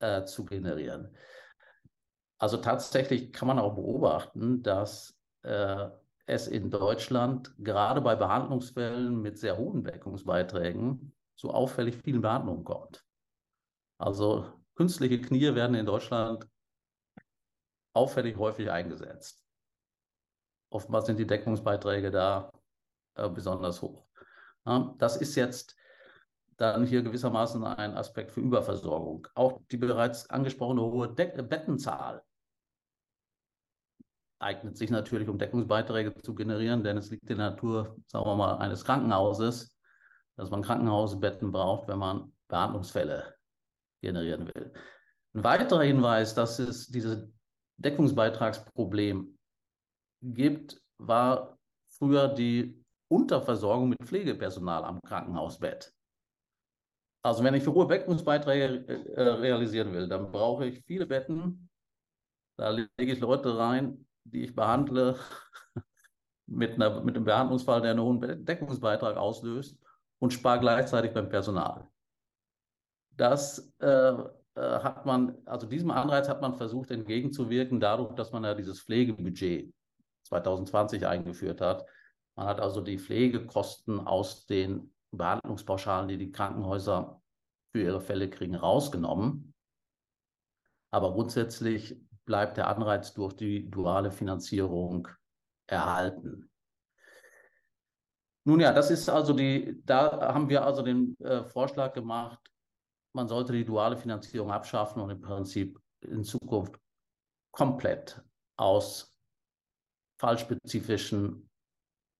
äh, 0.00 0.24
zu 0.24 0.44
generieren. 0.44 1.16
Also 2.44 2.58
tatsächlich 2.58 3.32
kann 3.32 3.48
man 3.48 3.58
auch 3.58 3.74
beobachten, 3.74 4.62
dass 4.62 5.18
äh, 5.44 5.88
es 6.26 6.46
in 6.46 6.70
Deutschland 6.70 7.54
gerade 7.56 8.02
bei 8.02 8.16
Behandlungsfällen 8.16 9.18
mit 9.22 9.38
sehr 9.38 9.56
hohen 9.56 9.82
Deckungsbeiträgen 9.82 11.14
zu 11.36 11.48
auffällig 11.48 11.96
vielen 12.04 12.20
Behandlungen 12.20 12.62
kommt. 12.62 13.02
Also 13.96 14.52
künstliche 14.74 15.22
Knie 15.22 15.54
werden 15.54 15.74
in 15.74 15.86
Deutschland 15.86 16.46
auffällig 17.94 18.36
häufig 18.36 18.70
eingesetzt. 18.70 19.42
Oftmals 20.68 21.06
sind 21.06 21.18
die 21.18 21.26
Deckungsbeiträge 21.26 22.10
da 22.10 22.50
äh, 23.14 23.30
besonders 23.30 23.80
hoch. 23.80 24.04
Ja, 24.66 24.94
das 24.98 25.16
ist 25.16 25.34
jetzt 25.36 25.76
dann 26.58 26.84
hier 26.84 27.00
gewissermaßen 27.00 27.64
ein 27.64 27.96
Aspekt 27.96 28.32
für 28.32 28.40
Überversorgung. 28.40 29.26
Auch 29.34 29.62
die 29.70 29.78
bereits 29.78 30.28
angesprochene 30.28 30.82
hohe 30.82 31.08
De 31.08 31.40
Bettenzahl 31.40 32.22
eignet 34.44 34.76
sich 34.76 34.90
natürlich, 34.90 35.28
um 35.28 35.38
Deckungsbeiträge 35.38 36.14
zu 36.22 36.34
generieren, 36.34 36.84
denn 36.84 36.98
es 36.98 37.10
liegt 37.10 37.28
in 37.30 37.38
der 37.38 37.50
Natur, 37.50 37.96
sagen 38.06 38.26
wir 38.26 38.36
mal, 38.36 38.58
eines 38.58 38.84
Krankenhauses, 38.84 39.76
dass 40.36 40.50
man 40.50 40.62
Krankenhausbetten 40.62 41.50
braucht, 41.50 41.88
wenn 41.88 41.98
man 41.98 42.32
Behandlungsfälle 42.48 43.34
generieren 44.02 44.46
will. 44.54 44.72
Ein 45.34 45.44
weiterer 45.44 45.82
Hinweis, 45.82 46.34
dass 46.34 46.58
es 46.58 46.88
dieses 46.88 47.26
Deckungsbeitragsproblem 47.78 49.36
gibt, 50.22 50.80
war 50.98 51.58
früher 51.88 52.28
die 52.28 52.84
Unterversorgung 53.08 53.88
mit 53.88 54.02
Pflegepersonal 54.04 54.84
am 54.84 55.00
Krankenhausbett. 55.02 55.92
Also 57.22 57.42
wenn 57.42 57.54
ich 57.54 57.64
für 57.64 57.72
hohe 57.72 57.86
Beckungsbeiträge 57.86 58.86
äh, 59.16 59.22
realisieren 59.22 59.92
will, 59.92 60.08
dann 60.08 60.30
brauche 60.30 60.66
ich 60.66 60.84
viele 60.84 61.06
Betten. 61.06 61.70
Da 62.58 62.70
lege 62.70 62.90
ich 62.98 63.20
Leute 63.20 63.56
rein, 63.56 64.06
die 64.24 64.44
ich 64.44 64.54
behandle 64.54 65.18
mit, 66.46 66.74
einer, 66.74 67.02
mit 67.02 67.16
einem 67.16 67.24
Behandlungsfall, 67.24 67.82
der 67.82 67.92
einen 67.92 68.02
hohen 68.02 68.44
Deckungsbeitrag 68.44 69.16
auslöst 69.16 69.78
und 70.18 70.32
spare 70.32 70.60
gleichzeitig 70.60 71.12
beim 71.12 71.28
Personal. 71.28 71.88
Das 73.16 73.72
äh, 73.78 74.14
äh, 74.56 74.80
hat 74.80 75.04
man, 75.06 75.36
also 75.46 75.66
diesem 75.66 75.90
Anreiz 75.90 76.28
hat 76.28 76.40
man 76.40 76.54
versucht 76.54 76.90
entgegenzuwirken, 76.90 77.80
dadurch, 77.80 78.14
dass 78.14 78.32
man 78.32 78.44
ja 78.44 78.54
dieses 78.54 78.80
Pflegebudget 78.82 79.72
2020 80.24 81.06
eingeführt 81.06 81.60
hat. 81.60 81.84
Man 82.36 82.46
hat 82.46 82.60
also 82.60 82.80
die 82.80 82.98
Pflegekosten 82.98 84.00
aus 84.00 84.46
den 84.46 84.92
Behandlungspauschalen, 85.10 86.08
die 86.08 86.18
die 86.18 86.32
Krankenhäuser 86.32 87.20
für 87.72 87.82
ihre 87.82 88.00
Fälle 88.00 88.30
kriegen, 88.30 88.54
rausgenommen. 88.54 89.54
Aber 90.90 91.12
grundsätzlich 91.12 92.00
bleibt 92.24 92.56
der 92.56 92.68
Anreiz 92.68 93.12
durch 93.14 93.34
die 93.34 93.70
duale 93.70 94.10
Finanzierung 94.10 95.08
erhalten. 95.66 96.50
Nun 98.46 98.60
ja, 98.60 98.72
das 98.72 98.90
ist 98.90 99.08
also 99.08 99.32
die, 99.32 99.82
da 99.84 100.32
haben 100.34 100.48
wir 100.48 100.64
also 100.64 100.82
den 100.82 101.16
äh, 101.20 101.44
Vorschlag 101.44 101.94
gemacht, 101.94 102.38
man 103.14 103.28
sollte 103.28 103.52
die 103.52 103.64
duale 103.64 103.96
Finanzierung 103.96 104.50
abschaffen 104.50 105.00
und 105.00 105.10
im 105.10 105.20
Prinzip 105.20 105.80
in 106.00 106.24
Zukunft 106.24 106.78
komplett 107.52 108.22
aus 108.56 109.16
fallspezifischen 110.18 111.48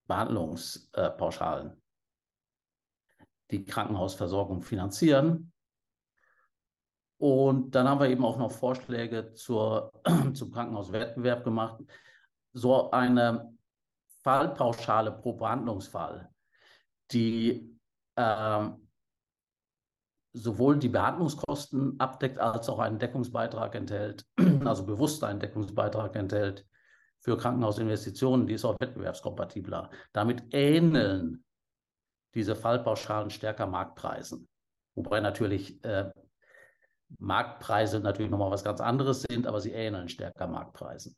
Behandlungspauschalen 0.06 1.82
die 3.50 3.64
Krankenhausversorgung 3.64 4.62
finanzieren. 4.62 5.52
Und 7.24 7.74
dann 7.74 7.88
haben 7.88 8.00
wir 8.00 8.10
eben 8.10 8.22
auch 8.22 8.36
noch 8.36 8.52
Vorschläge 8.52 9.32
zur, 9.32 9.90
zum 10.34 10.52
Krankenhauswettbewerb 10.52 11.42
gemacht. 11.42 11.82
So 12.52 12.90
eine 12.90 13.50
Fallpauschale 14.22 15.10
pro 15.10 15.32
Behandlungsfall, 15.32 16.28
die 17.12 17.78
äh, 18.16 18.68
sowohl 20.34 20.78
die 20.78 20.90
Behandlungskosten 20.90 21.98
abdeckt, 21.98 22.38
als 22.38 22.68
auch 22.68 22.78
einen 22.78 22.98
Deckungsbeitrag 22.98 23.74
enthält, 23.74 24.26
also 24.66 24.84
bewusst 24.84 25.24
einen 25.24 25.40
Deckungsbeitrag 25.40 26.16
enthält, 26.16 26.66
für 27.20 27.38
Krankenhausinvestitionen, 27.38 28.46
die 28.46 28.52
ist 28.52 28.66
auch 28.66 28.76
wettbewerbskompatibler. 28.78 29.90
Damit 30.12 30.42
ähneln 30.52 31.42
diese 32.34 32.54
Fallpauschalen 32.54 33.30
stärker 33.30 33.66
Marktpreisen. 33.66 34.46
Wobei 34.94 35.20
natürlich 35.20 35.82
äh, 35.86 36.10
Marktpreise 37.18 38.00
natürlich 38.00 38.30
nochmal 38.30 38.50
was 38.50 38.64
ganz 38.64 38.80
anderes 38.80 39.22
sind, 39.22 39.46
aber 39.46 39.60
sie 39.60 39.72
ähneln 39.72 40.08
stärker 40.08 40.46
Marktpreisen. 40.46 41.16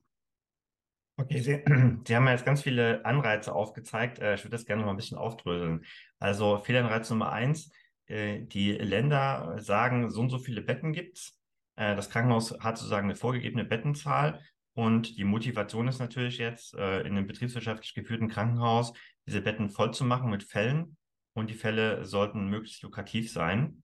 Okay, 1.19 1.40
Sie, 1.40 1.64
Sie 2.07 2.14
haben 2.14 2.26
ja 2.26 2.33
jetzt 2.33 2.45
ganz 2.45 2.62
viele 2.62 3.05
Anreize 3.05 3.55
aufgezeigt. 3.55 4.19
Äh, 4.19 4.35
ich 4.35 4.45
würde 4.45 4.57
das 4.57 4.66
gerne 4.66 4.83
noch 4.83 4.87
mal 4.87 4.93
ein 4.93 4.99
bisschen 4.99 5.19
aufdröseln. 5.19 5.85
Also 6.19 6.59
Fehlanreiz 6.59 7.09
Nummer 7.09 7.33
eins, 7.33 7.73
äh, 8.07 8.43
die 8.43 8.73
Länder 8.73 9.57
sagen, 9.59 10.11
so 10.11 10.21
und 10.21 10.31
so 10.31 10.38
viele 10.38 10.61
Betten 10.61 10.93
gibt 10.93 11.19
es. 11.19 11.40
Äh, 11.76 11.97
das 11.97 12.11
Krankenhaus 12.11 12.59
hat 12.61 12.76
sozusagen 12.76 13.07
eine 13.07 13.16
vorgegebene 13.16 13.64
Bettenzahl 13.64 14.43
und 14.75 15.16
die 15.16 15.25
Motivation 15.25 15.88
ist 15.88 16.00
natürlich 16.00 16.37
jetzt, 16.37 16.75
in 16.75 16.81
einem 16.81 17.26
betriebswirtschaftlich 17.26 17.95
geführten 17.95 18.28
Krankenhaus 18.28 18.93
diese 19.26 19.40
Betten 19.40 19.71
voll 19.71 19.95
zu 19.95 20.05
machen 20.05 20.28
mit 20.28 20.43
Fällen. 20.43 20.99
Und 21.33 21.49
die 21.49 21.55
Fälle 21.55 22.05
sollten 22.05 22.50
möglichst 22.50 22.83
lukrativ 22.83 23.33
sein. 23.33 23.83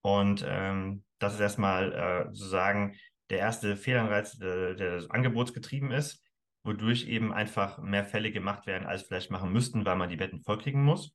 Und 0.00 0.44
ähm, 0.44 1.04
das 1.22 1.34
ist 1.34 1.40
erstmal 1.40 1.92
äh, 1.92 2.34
sozusagen 2.34 2.96
der 3.30 3.38
erste 3.38 3.76
Fehlanreiz, 3.76 4.36
der, 4.38 4.74
der 4.74 5.04
angebotsgetrieben 5.10 5.90
ist. 5.92 6.22
wodurch 6.64 7.08
eben 7.08 7.32
einfach 7.32 7.78
mehr 7.78 8.04
Fälle 8.04 8.30
gemacht 8.30 8.66
werden, 8.66 8.86
als 8.86 9.02
vielleicht 9.02 9.30
machen 9.30 9.52
müssten, 9.52 9.84
weil 9.84 9.96
man 9.96 10.08
die 10.08 10.16
Betten 10.16 10.42
vollkriegen 10.42 10.82
muss. 10.82 11.12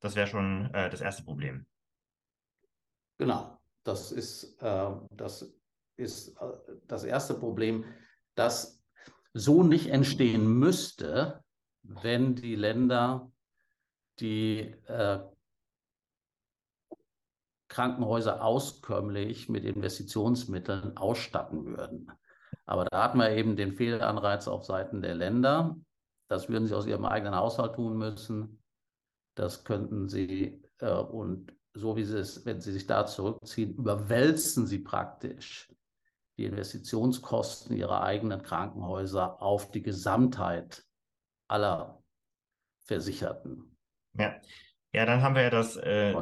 Das 0.00 0.14
wäre 0.14 0.28
schon 0.28 0.72
äh, 0.72 0.88
das 0.88 1.00
erste 1.00 1.24
Problem. 1.24 1.66
Genau, 3.18 3.58
das 3.82 4.12
ist, 4.12 4.62
äh, 4.62 4.90
das, 5.10 5.52
ist 5.96 6.36
äh, 6.40 6.44
das 6.86 7.04
erste 7.04 7.34
Problem, 7.34 7.84
das 8.34 8.82
so 9.32 9.62
nicht 9.62 9.88
entstehen 9.88 10.46
müsste, 10.46 11.42
wenn 11.82 12.34
die 12.34 12.54
Länder 12.54 13.30
die 14.20 14.74
äh, 14.86 15.18
Krankenhäuser 17.74 18.44
auskömmlich 18.44 19.48
mit 19.48 19.64
Investitionsmitteln 19.64 20.96
ausstatten 20.96 21.66
würden. 21.66 22.12
Aber 22.66 22.84
da 22.84 23.02
hatten 23.02 23.18
wir 23.18 23.30
eben 23.30 23.56
den 23.56 23.72
Fehlanreiz 23.72 24.46
auf 24.46 24.64
Seiten 24.64 25.02
der 25.02 25.16
Länder. 25.16 25.76
Das 26.28 26.48
würden 26.48 26.68
sie 26.68 26.76
aus 26.76 26.86
ihrem 26.86 27.04
eigenen 27.04 27.34
Haushalt 27.34 27.74
tun 27.74 27.98
müssen. 27.98 28.62
Das 29.34 29.64
könnten 29.64 30.08
sie, 30.08 30.62
äh, 30.78 30.92
und 30.92 31.52
so 31.74 31.96
wie 31.96 32.04
sie 32.04 32.18
es, 32.18 32.46
wenn 32.46 32.60
sie 32.60 32.70
sich 32.70 32.86
da 32.86 33.06
zurückziehen, 33.06 33.74
überwälzen 33.74 34.68
sie 34.68 34.78
praktisch 34.78 35.68
die 36.38 36.44
Investitionskosten 36.44 37.76
ihrer 37.76 38.04
eigenen 38.04 38.44
Krankenhäuser 38.44 39.42
auf 39.42 39.72
die 39.72 39.82
Gesamtheit 39.82 40.84
aller 41.48 42.00
Versicherten. 42.84 43.76
Ja, 44.16 44.40
ja 44.92 45.06
dann 45.06 45.22
haben 45.22 45.34
wir 45.34 45.42
ja 45.42 45.50
das 45.50 45.76
äh, 45.76 46.14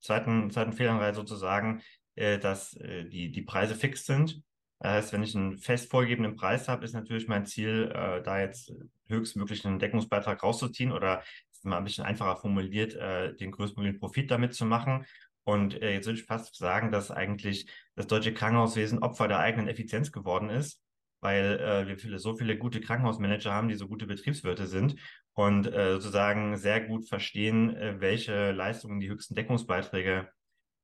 zweiten, 0.00 0.50
zweiten 0.50 0.72
Fehlanreiz 0.72 1.16
sozusagen, 1.16 1.82
äh, 2.14 2.38
dass 2.38 2.74
äh, 2.76 3.04
die, 3.04 3.30
die 3.30 3.42
Preise 3.42 3.74
fix 3.74 4.06
sind. 4.06 4.42
Das 4.80 4.92
heißt, 4.92 5.12
wenn 5.12 5.22
ich 5.22 5.34
einen 5.34 5.58
fest 5.58 5.90
vorgegebenen 5.90 6.36
Preis 6.36 6.68
habe, 6.68 6.84
ist 6.84 6.94
natürlich 6.94 7.26
mein 7.26 7.46
Ziel, 7.46 7.90
äh, 7.94 8.22
da 8.22 8.40
jetzt 8.40 8.72
höchstmöglichen 9.08 9.78
Deckungsbeitrag 9.78 10.42
rauszuziehen 10.42 10.92
oder 10.92 11.22
mal 11.62 11.78
ein 11.78 11.84
bisschen 11.84 12.04
einfacher 12.04 12.36
formuliert, 12.36 12.94
äh, 12.94 13.34
den 13.34 13.50
größtmöglichen 13.50 13.98
Profit 14.00 14.30
damit 14.30 14.54
zu 14.54 14.64
machen. 14.64 15.04
Und 15.44 15.80
äh, 15.82 15.94
jetzt 15.94 16.06
würde 16.06 16.18
ich 16.18 16.26
fast 16.26 16.56
sagen, 16.56 16.92
dass 16.92 17.10
eigentlich 17.10 17.70
das 17.96 18.06
deutsche 18.06 18.34
Krankenhauswesen 18.34 18.98
Opfer 19.00 19.28
der 19.28 19.38
eigenen 19.38 19.68
Effizienz 19.68 20.12
geworden 20.12 20.50
ist, 20.50 20.80
weil 21.20 21.58
äh, 21.60 21.88
wir 21.88 21.98
viele, 21.98 22.18
so 22.18 22.36
viele 22.36 22.58
gute 22.58 22.80
Krankenhausmanager 22.80 23.52
haben, 23.52 23.68
die 23.68 23.74
so 23.74 23.88
gute 23.88 24.06
Betriebswirte 24.06 24.66
sind 24.66 24.96
und 25.32 25.66
äh, 25.66 25.92
sozusagen 25.94 26.56
sehr 26.56 26.80
gut 26.80 27.08
verstehen, 27.08 27.76
äh, 27.76 28.00
welche 28.00 28.52
Leistungen 28.52 29.00
die 29.00 29.08
höchsten 29.08 29.34
Deckungsbeiträge 29.34 30.28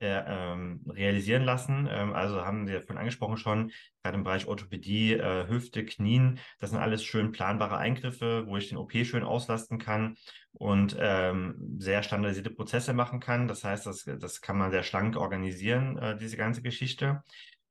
äh, 0.01 0.23
ähm, 0.27 0.81
realisieren 0.89 1.45
lassen. 1.45 1.89
Ähm, 1.91 2.13
also 2.13 2.45
haben 2.45 2.67
Sie 2.67 2.73
ja 2.73 2.81
vorhin 2.81 2.99
angesprochen 2.99 3.37
schon, 3.37 3.73
gerade 4.03 4.17
im 4.19 4.25
Bereich 4.25 4.47
Orthopädie, 4.47 5.15
äh, 5.15 5.49
Hüfte, 5.49 5.85
Knien, 5.85 6.41
das 6.59 6.71
sind 6.71 6.79
alles 6.81 7.05
schön 7.05 7.33
planbare 7.33 7.79
Eingriffe, 7.79 8.45
wo 8.47 8.57
ich 8.57 8.69
den 8.69 8.77
OP 8.77 8.93
schön 8.93 9.23
auslasten 9.23 9.79
kann 9.79 10.17
und 10.53 10.97
ähm, 10.99 11.77
sehr 11.79 12.03
standardisierte 12.03 12.51
Prozesse 12.51 12.93
machen 12.93 13.21
kann. 13.21 13.49
Das 13.49 13.65
heißt, 13.65 13.87
das, 13.87 14.05
das 14.05 14.41
kann 14.41 14.59
man 14.59 14.71
sehr 14.71 14.83
schlank 14.83 15.17
organisieren, 15.17 15.97
äh, 15.97 16.17
diese 16.19 16.37
ganze 16.37 16.63
Geschichte. 16.63 17.23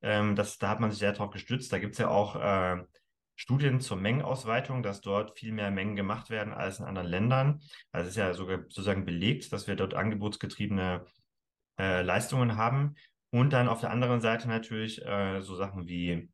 Ähm, 0.04 0.36
das, 0.36 0.58
da 0.58 0.68
hat 0.68 0.80
man 0.80 0.90
sich 0.90 1.00
sehr 1.00 1.12
darauf 1.12 1.30
gestützt. 1.30 1.72
Da 1.72 1.78
gibt 1.78 1.94
es 1.94 1.98
ja 1.98 2.08
auch 2.08 2.36
äh, 2.36 2.84
Studien 3.36 3.80
zur 3.80 3.96
Mengenausweitung, 3.96 4.82
dass 4.82 5.00
dort 5.00 5.38
viel 5.38 5.52
mehr 5.52 5.70
Mengen 5.70 5.96
gemacht 5.96 6.30
werden 6.30 6.52
als 6.52 6.78
in 6.78 6.84
anderen 6.84 7.08
Ländern. 7.08 7.60
Also 7.90 8.06
es 8.06 8.12
ist 8.12 8.16
ja 8.16 8.32
sogar 8.34 8.58
sozusagen 8.58 9.04
belegt, 9.04 9.52
dass 9.52 9.66
wir 9.66 9.76
dort 9.76 9.94
angebotsgetriebene 9.94 11.04
äh, 11.80 12.02
Leistungen 12.02 12.56
haben. 12.56 12.94
Und 13.30 13.52
dann 13.52 13.66
auf 13.68 13.80
der 13.80 13.90
anderen 13.90 14.20
Seite 14.20 14.46
natürlich 14.46 15.04
äh, 15.04 15.40
so 15.40 15.56
Sachen 15.56 15.88
wie 15.88 16.28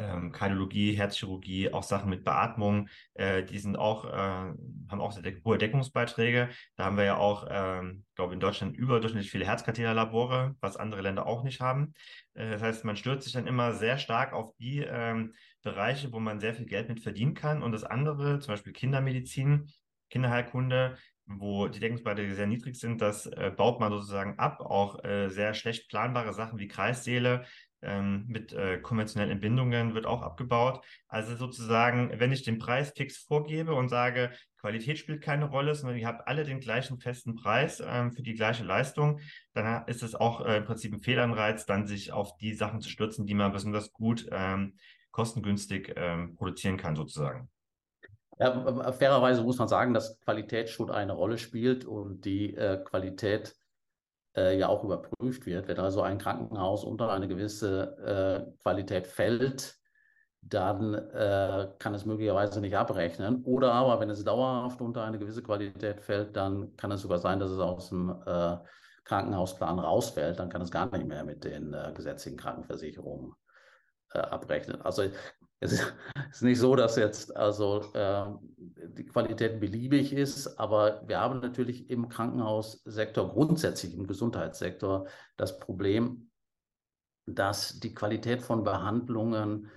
ähm, 0.00 0.32
Kardiologie, 0.32 0.92
Herzchirurgie, 0.92 1.72
auch 1.72 1.82
Sachen 1.82 2.10
mit 2.10 2.24
Beatmung, 2.24 2.88
äh, 3.14 3.42
die 3.44 3.58
sind 3.58 3.76
auch, 3.76 4.04
äh, 4.04 4.10
haben 4.10 5.00
auch 5.00 5.12
sehr 5.12 5.22
hohe 5.44 5.58
Deckungsbeiträge. 5.58 6.48
Da 6.76 6.84
haben 6.84 6.96
wir 6.96 7.04
ja 7.04 7.16
auch, 7.16 7.46
ähm, 7.50 8.04
glaube 8.14 8.34
in 8.34 8.40
Deutschland 8.40 8.76
überdurchschnittlich 8.76 9.30
viele 9.30 9.46
Herzkatheterlabore, 9.46 10.56
was 10.60 10.76
andere 10.76 11.02
Länder 11.02 11.26
auch 11.26 11.44
nicht 11.44 11.60
haben. 11.60 11.94
Äh, 12.34 12.50
das 12.50 12.62
heißt, 12.62 12.84
man 12.84 12.96
stürzt 12.96 13.24
sich 13.24 13.32
dann 13.34 13.46
immer 13.46 13.74
sehr 13.74 13.98
stark 13.98 14.32
auf 14.32 14.54
die 14.58 14.80
ähm, 14.80 15.34
Bereiche, 15.62 16.12
wo 16.12 16.20
man 16.20 16.40
sehr 16.40 16.54
viel 16.54 16.66
Geld 16.66 16.88
mit 16.88 17.00
verdienen 17.00 17.34
kann. 17.34 17.62
Und 17.62 17.72
das 17.72 17.84
andere, 17.84 18.38
zum 18.40 18.54
Beispiel 18.54 18.72
Kindermedizin, 18.72 19.70
Kinderheilkunde, 20.08 20.96
wo 21.26 21.68
die 21.68 21.78
Deckungsbeiträge 21.78 22.34
sehr 22.34 22.46
niedrig 22.46 22.76
sind, 22.76 23.00
das 23.00 23.26
äh, 23.26 23.52
baut 23.56 23.78
man 23.78 23.92
sozusagen 23.92 24.38
ab. 24.38 24.60
Auch 24.60 25.04
äh, 25.04 25.28
sehr 25.28 25.54
schlecht 25.54 25.88
planbare 25.88 26.32
Sachen 26.32 26.58
wie 26.58 26.66
Kreissäle 26.66 27.44
ähm, 27.82 28.24
mit 28.28 28.52
äh, 28.52 28.78
konventionellen 28.78 29.32
Entbindungen 29.32 29.94
wird 29.94 30.06
auch 30.06 30.22
abgebaut. 30.22 30.84
Also 31.08 31.36
sozusagen, 31.36 32.12
wenn 32.18 32.32
ich 32.32 32.42
den 32.42 32.58
Preis 32.58 32.92
fix 32.96 33.18
vorgebe 33.18 33.74
und 33.74 33.88
sage, 33.88 34.30
Qualität 34.58 34.98
spielt 34.98 35.22
keine 35.22 35.46
Rolle, 35.46 35.74
sondern 35.74 35.98
ihr 35.98 36.06
habt 36.06 36.28
alle 36.28 36.44
den 36.44 36.60
gleichen 36.60 36.98
festen 36.98 37.34
Preis 37.34 37.82
ähm, 37.84 38.12
für 38.12 38.22
die 38.22 38.34
gleiche 38.34 38.64
Leistung, 38.64 39.20
dann 39.54 39.86
ist 39.86 40.02
es 40.02 40.14
auch 40.14 40.44
äh, 40.44 40.58
im 40.58 40.64
Prinzip 40.64 40.92
ein 40.92 41.00
Fehlanreiz, 41.00 41.66
dann 41.66 41.86
sich 41.86 42.12
auf 42.12 42.36
die 42.36 42.54
Sachen 42.54 42.80
zu 42.80 42.90
stürzen, 42.90 43.26
die 43.26 43.34
man 43.34 43.52
besonders 43.52 43.92
gut 43.92 44.28
ähm, 44.30 44.76
kostengünstig 45.10 45.94
ähm, 45.96 46.36
produzieren 46.36 46.76
kann, 46.76 46.94
sozusagen. 46.94 47.48
Ja, 48.38 48.92
fairerweise 48.92 49.42
muss 49.42 49.58
man 49.58 49.68
sagen, 49.68 49.92
dass 49.92 50.18
Qualität 50.20 50.70
schon 50.70 50.90
eine 50.90 51.12
Rolle 51.12 51.36
spielt 51.36 51.84
und 51.84 52.24
die 52.24 52.54
äh, 52.54 52.82
Qualität 52.82 53.54
äh, 54.36 54.58
ja 54.58 54.68
auch 54.68 54.84
überprüft 54.84 55.46
wird. 55.46 55.68
Wenn 55.68 55.78
also 55.78 56.02
ein 56.02 56.18
Krankenhaus 56.18 56.84
unter 56.84 57.10
eine 57.10 57.28
gewisse 57.28 58.46
äh, 58.48 58.62
Qualität 58.62 59.06
fällt, 59.06 59.76
dann 60.42 60.94
äh, 60.94 61.68
kann 61.78 61.94
es 61.94 62.06
möglicherweise 62.06 62.60
nicht 62.60 62.76
abrechnen. 62.76 63.44
Oder 63.44 63.72
aber, 63.72 64.00
wenn 64.00 64.10
es 64.10 64.24
dauerhaft 64.24 64.80
unter 64.80 65.04
eine 65.04 65.18
gewisse 65.18 65.42
Qualität 65.42 66.00
fällt, 66.00 66.34
dann 66.36 66.76
kann 66.76 66.92
es 66.92 67.02
sogar 67.02 67.18
sein, 67.18 67.40
dass 67.40 67.50
es 67.50 67.58
aus 67.58 67.90
dem 67.90 68.10
äh, 68.26 68.56
Krankenhausplan 69.04 69.78
rausfällt. 69.78 70.38
Dann 70.38 70.48
kann 70.48 70.62
es 70.62 70.70
gar 70.70 70.90
nicht 70.96 71.06
mehr 71.06 71.24
mit 71.24 71.44
den 71.44 71.74
äh, 71.74 71.92
gesetzlichen 71.94 72.38
Krankenversicherungen 72.38 73.34
äh, 74.14 74.18
abrechnen. 74.18 74.80
Also 74.82 75.04
es 75.60 75.72
ist 75.72 76.42
nicht 76.42 76.58
so, 76.58 76.74
dass 76.74 76.96
jetzt 76.96 77.36
also 77.36 77.92
äh, 77.92 78.26
die 78.88 79.04
Qualität 79.04 79.60
beliebig 79.60 80.12
ist, 80.12 80.58
aber 80.58 81.06
wir 81.06 81.20
haben 81.20 81.40
natürlich 81.40 81.90
im 81.90 82.08
Krankenhaussektor, 82.08 83.28
grundsätzlich 83.28 83.94
im 83.94 84.06
Gesundheitssektor, 84.06 85.06
das 85.36 85.58
Problem, 85.58 86.30
dass 87.26 87.78
die 87.78 87.94
Qualität 87.94 88.40
von 88.40 88.64
Behandlungen 88.64 89.70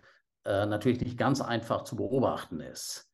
äh, 0.46 0.66
natürlich 0.66 1.02
nicht 1.02 1.18
ganz 1.18 1.42
einfach 1.42 1.84
zu 1.84 1.98
beobachten 1.98 2.62
ist. 2.62 3.12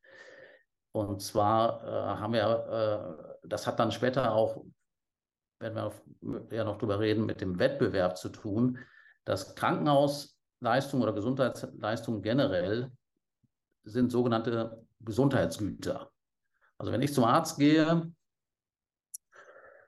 Und 0.92 1.22
zwar 1.22 1.84
äh, 1.84 2.20
haben 2.20 2.32
wir, 2.32 3.18
äh, 3.42 3.48
das 3.48 3.66
hat 3.66 3.80
dann 3.80 3.92
später 3.92 4.32
auch, 4.32 4.64
werden 5.60 5.92
wir 6.20 6.56
ja 6.56 6.64
noch 6.64 6.78
drüber 6.78 7.00
reden, 7.00 7.26
mit 7.26 7.40
dem 7.40 7.58
Wettbewerb 7.58 8.16
zu 8.16 8.28
tun, 8.28 8.78
dass 9.24 9.54
Krankenhaus 9.54 10.39
Leistungen 10.60 11.02
oder 11.02 11.12
Gesundheitsleistungen 11.12 12.22
generell 12.22 12.92
sind 13.84 14.12
sogenannte 14.12 14.86
Gesundheitsgüter. 15.00 16.12
Also 16.78 16.92
wenn 16.92 17.02
ich 17.02 17.14
zum 17.14 17.24
Arzt 17.24 17.58
gehe 17.58 18.12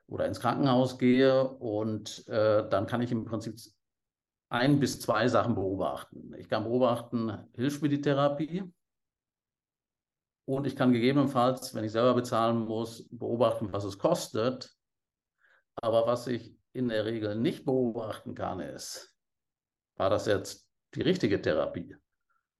oder 0.07 0.25
ins 0.25 0.39
Krankenhaus 0.39 0.97
gehe 0.97 1.47
und 1.47 2.27
äh, 2.27 2.67
dann 2.69 2.87
kann 2.87 3.01
ich 3.01 3.11
im 3.11 3.25
Prinzip 3.25 3.55
ein 4.49 4.79
bis 4.79 4.99
zwei 4.99 5.27
Sachen 5.27 5.55
beobachten. 5.55 6.33
Ich 6.35 6.47
kann 6.49 6.63
beobachten, 6.63 7.49
hilft 7.55 7.81
mir 7.81 7.89
die 7.89 8.01
Therapie? 8.01 8.71
Und 10.45 10.67
ich 10.67 10.75
kann 10.75 10.91
gegebenenfalls, 10.91 11.73
wenn 11.73 11.85
ich 11.85 11.91
selber 11.91 12.13
bezahlen 12.13 12.65
muss, 12.65 13.07
beobachten, 13.09 13.71
was 13.71 13.85
es 13.85 13.97
kostet. 13.97 14.75
Aber 15.75 16.05
was 16.05 16.27
ich 16.27 16.55
in 16.73 16.89
der 16.89 17.05
Regel 17.05 17.35
nicht 17.35 17.65
beobachten 17.65 18.35
kann, 18.35 18.59
ist, 18.59 19.12
war 19.95 20.09
das 20.09 20.25
jetzt 20.25 20.67
die 20.95 21.01
richtige 21.01 21.41
Therapie? 21.41 21.95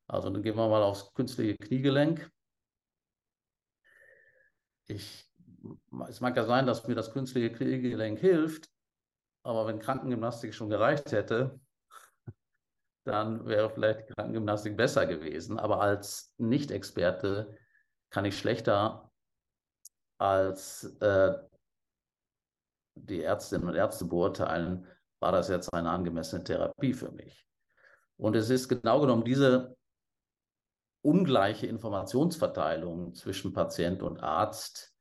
Also 0.08 0.30
dann 0.30 0.44
gehen 0.44 0.56
wir 0.56 0.68
mal 0.68 0.84
aufs 0.84 1.14
künstliche 1.14 1.58
Kniegelenk. 1.58 2.30
Ich, 4.88 5.30
es 6.10 6.22
mag 6.22 6.36
ja 6.36 6.46
sein, 6.46 6.66
dass 6.66 6.88
mir 6.88 6.96
das 6.96 7.12
künstliche 7.12 7.52
Kniegelenk 7.52 8.20
hilft, 8.20 8.70
aber 9.44 9.68
wenn 9.68 9.80
Krankengymnastik 9.80 10.54
schon 10.54 10.70
gereicht 10.70 11.12
hätte, 11.12 11.60
dann 13.06 13.46
wäre 13.46 13.70
vielleicht 13.70 14.08
Krankengymnastik 14.08 14.76
besser 14.76 15.06
gewesen. 15.06 15.58
Aber 15.60 15.82
als 15.82 16.34
Nicht-Experte 16.38 17.58
kann 18.10 18.26
ich 18.26 18.38
schlechter 18.38 19.12
als 20.18 20.84
äh, 21.02 21.34
die 22.96 23.24
Ärztinnen 23.24 23.68
und 23.68 23.76
Ärzte 23.76 24.06
beurteilen, 24.06 24.88
war 25.24 25.32
das 25.32 25.48
jetzt 25.48 25.74
eine 25.74 25.90
angemessene 25.90 26.44
Therapie 26.44 26.94
für 26.94 27.10
mich. 27.10 27.48
Und 28.18 28.36
es 28.36 28.50
ist 28.50 28.68
genau 28.68 29.00
genommen 29.00 29.24
diese 29.24 29.78
ungleiche 31.02 31.66
Informationsverteilung 31.66 33.14
zwischen 33.14 33.54
Patient 33.54 34.04
und 34.04 34.22
Arzt, 34.22 34.94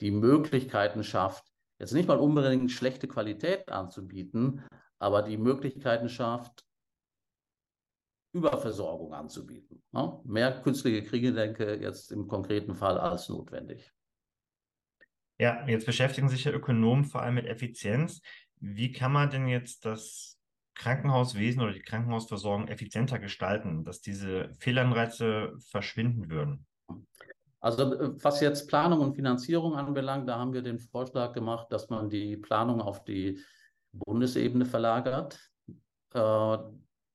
die 0.00 0.10
Möglichkeiten 0.10 1.04
schafft, 1.04 1.44
jetzt 1.78 1.92
nicht 1.92 2.08
mal 2.08 2.18
unbedingt 2.18 2.72
schlechte 2.72 3.06
Qualität 3.06 3.70
anzubieten, 3.70 4.64
aber 4.98 5.22
die 5.22 5.36
Möglichkeiten 5.36 6.08
schafft, 6.08 6.64
Überversorgung 8.32 9.14
anzubieten. 9.14 9.84
Ne? 9.92 10.20
Mehr 10.24 10.60
künstliche 10.62 11.04
Kriege, 11.04 11.32
denke 11.32 11.76
jetzt 11.76 12.10
im 12.10 12.26
konkreten 12.26 12.74
Fall 12.74 12.98
als 12.98 13.28
notwendig. 13.28 13.92
Ja, 15.38 15.64
jetzt 15.68 15.86
beschäftigen 15.86 16.28
sich 16.28 16.44
ja 16.44 16.52
Ökonomen 16.52 17.04
vor 17.04 17.22
allem 17.22 17.34
mit 17.34 17.46
Effizienz. 17.46 18.20
Wie 18.60 18.92
kann 18.92 19.12
man 19.12 19.30
denn 19.30 19.46
jetzt 19.46 19.84
das 19.84 20.38
Krankenhauswesen 20.74 21.62
oder 21.62 21.72
die 21.72 21.82
Krankenhausversorgung 21.82 22.68
effizienter 22.68 23.18
gestalten, 23.18 23.84
dass 23.84 24.00
diese 24.00 24.52
Fehlanreize 24.58 25.54
verschwinden 25.70 26.30
würden? 26.30 26.66
Also 27.60 28.12
was 28.22 28.40
jetzt 28.40 28.68
Planung 28.68 29.00
und 29.00 29.14
Finanzierung 29.14 29.74
anbelangt, 29.74 30.28
da 30.28 30.38
haben 30.38 30.52
wir 30.52 30.62
den 30.62 30.78
Vorschlag 30.78 31.32
gemacht, 31.32 31.68
dass 31.70 31.88
man 31.88 32.10
die 32.10 32.36
Planung 32.36 32.82
auf 32.82 33.04
die 33.04 33.40
Bundesebene 33.92 34.66
verlagert 34.66 35.38
äh, 36.12 36.58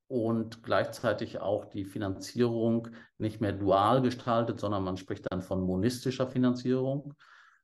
und 0.07 0.63
gleichzeitig 0.63 1.39
auch 1.39 1.65
die 1.65 1.85
Finanzierung 1.85 2.87
nicht 3.19 3.41
mehr 3.41 3.53
dual 3.53 4.01
gestaltet, 4.01 4.59
sondern 4.59 4.83
man 4.83 4.97
spricht 4.97 5.25
dann 5.29 5.43
von 5.43 5.61
monistischer 5.61 6.27
Finanzierung. 6.27 7.13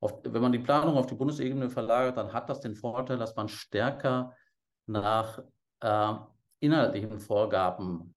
Auf, 0.05 0.19
wenn 0.23 0.41
man 0.41 0.51
die 0.51 0.59
Planung 0.59 0.97
auf 0.97 1.07
die 1.07 1.15
Bundesebene 1.15 1.67
verlagert, 1.67 2.17
dann 2.17 2.31
hat 2.31 2.47
das 2.47 2.61
den 2.61 2.75
Vorteil, 2.75 3.17
dass 3.17 3.35
man 3.35 3.49
stärker 3.49 4.35
nach 4.85 5.39
äh, 5.79 6.13
inhaltlichen 6.59 7.19
Vorgaben 7.19 8.13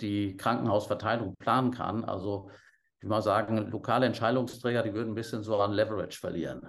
die 0.00 0.36
Krankenhausverteilung 0.36 1.34
planen 1.34 1.72
kann. 1.72 2.04
Also 2.04 2.50
ich 2.98 3.02
will 3.02 3.10
mal 3.10 3.22
sagen, 3.22 3.68
lokale 3.68 4.06
Entscheidungsträger, 4.06 4.84
die 4.84 4.94
würden 4.94 5.10
ein 5.10 5.16
bisschen 5.16 5.42
so 5.42 5.60
an 5.60 5.72
Leverage 5.72 6.20
verlieren. 6.20 6.62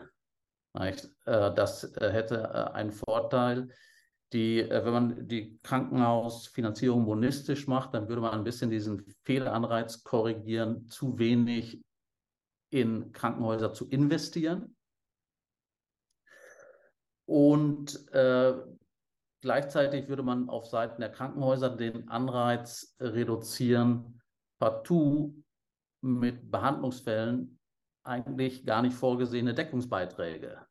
Äh, 0.73 0.95
das 1.25 1.83
äh, 1.95 2.11
hätte 2.11 2.37
äh, 2.37 2.73
einen 2.73 2.91
Vorteil. 2.91 3.69
Die, 4.31 4.67
wenn 4.69 4.93
man 4.93 5.27
die 5.27 5.59
Krankenhausfinanzierung 5.63 7.03
monistisch 7.03 7.67
macht, 7.67 7.95
dann 7.95 8.07
würde 8.07 8.21
man 8.21 8.31
ein 8.31 8.43
bisschen 8.43 8.69
diesen 8.69 9.03
Fehlanreiz 9.23 10.03
korrigieren, 10.03 10.87
zu 10.87 11.17
wenig 11.17 11.83
in 12.69 13.11
Krankenhäuser 13.11 13.73
zu 13.73 13.89
investieren. 13.89 14.75
Und 17.25 18.11
äh, 18.13 18.53
gleichzeitig 19.41 20.07
würde 20.07 20.23
man 20.23 20.49
auf 20.49 20.67
Seiten 20.67 21.01
der 21.01 21.11
Krankenhäuser 21.11 21.69
den 21.69 22.09
Anreiz 22.09 22.95
reduzieren, 22.99 24.21
partout 24.59 25.35
mit 26.01 26.49
Behandlungsfällen 26.49 27.59
eigentlich 28.03 28.65
gar 28.65 28.81
nicht 28.81 28.95
vorgesehene 28.95 29.53
Deckungsbeiträge 29.53 30.65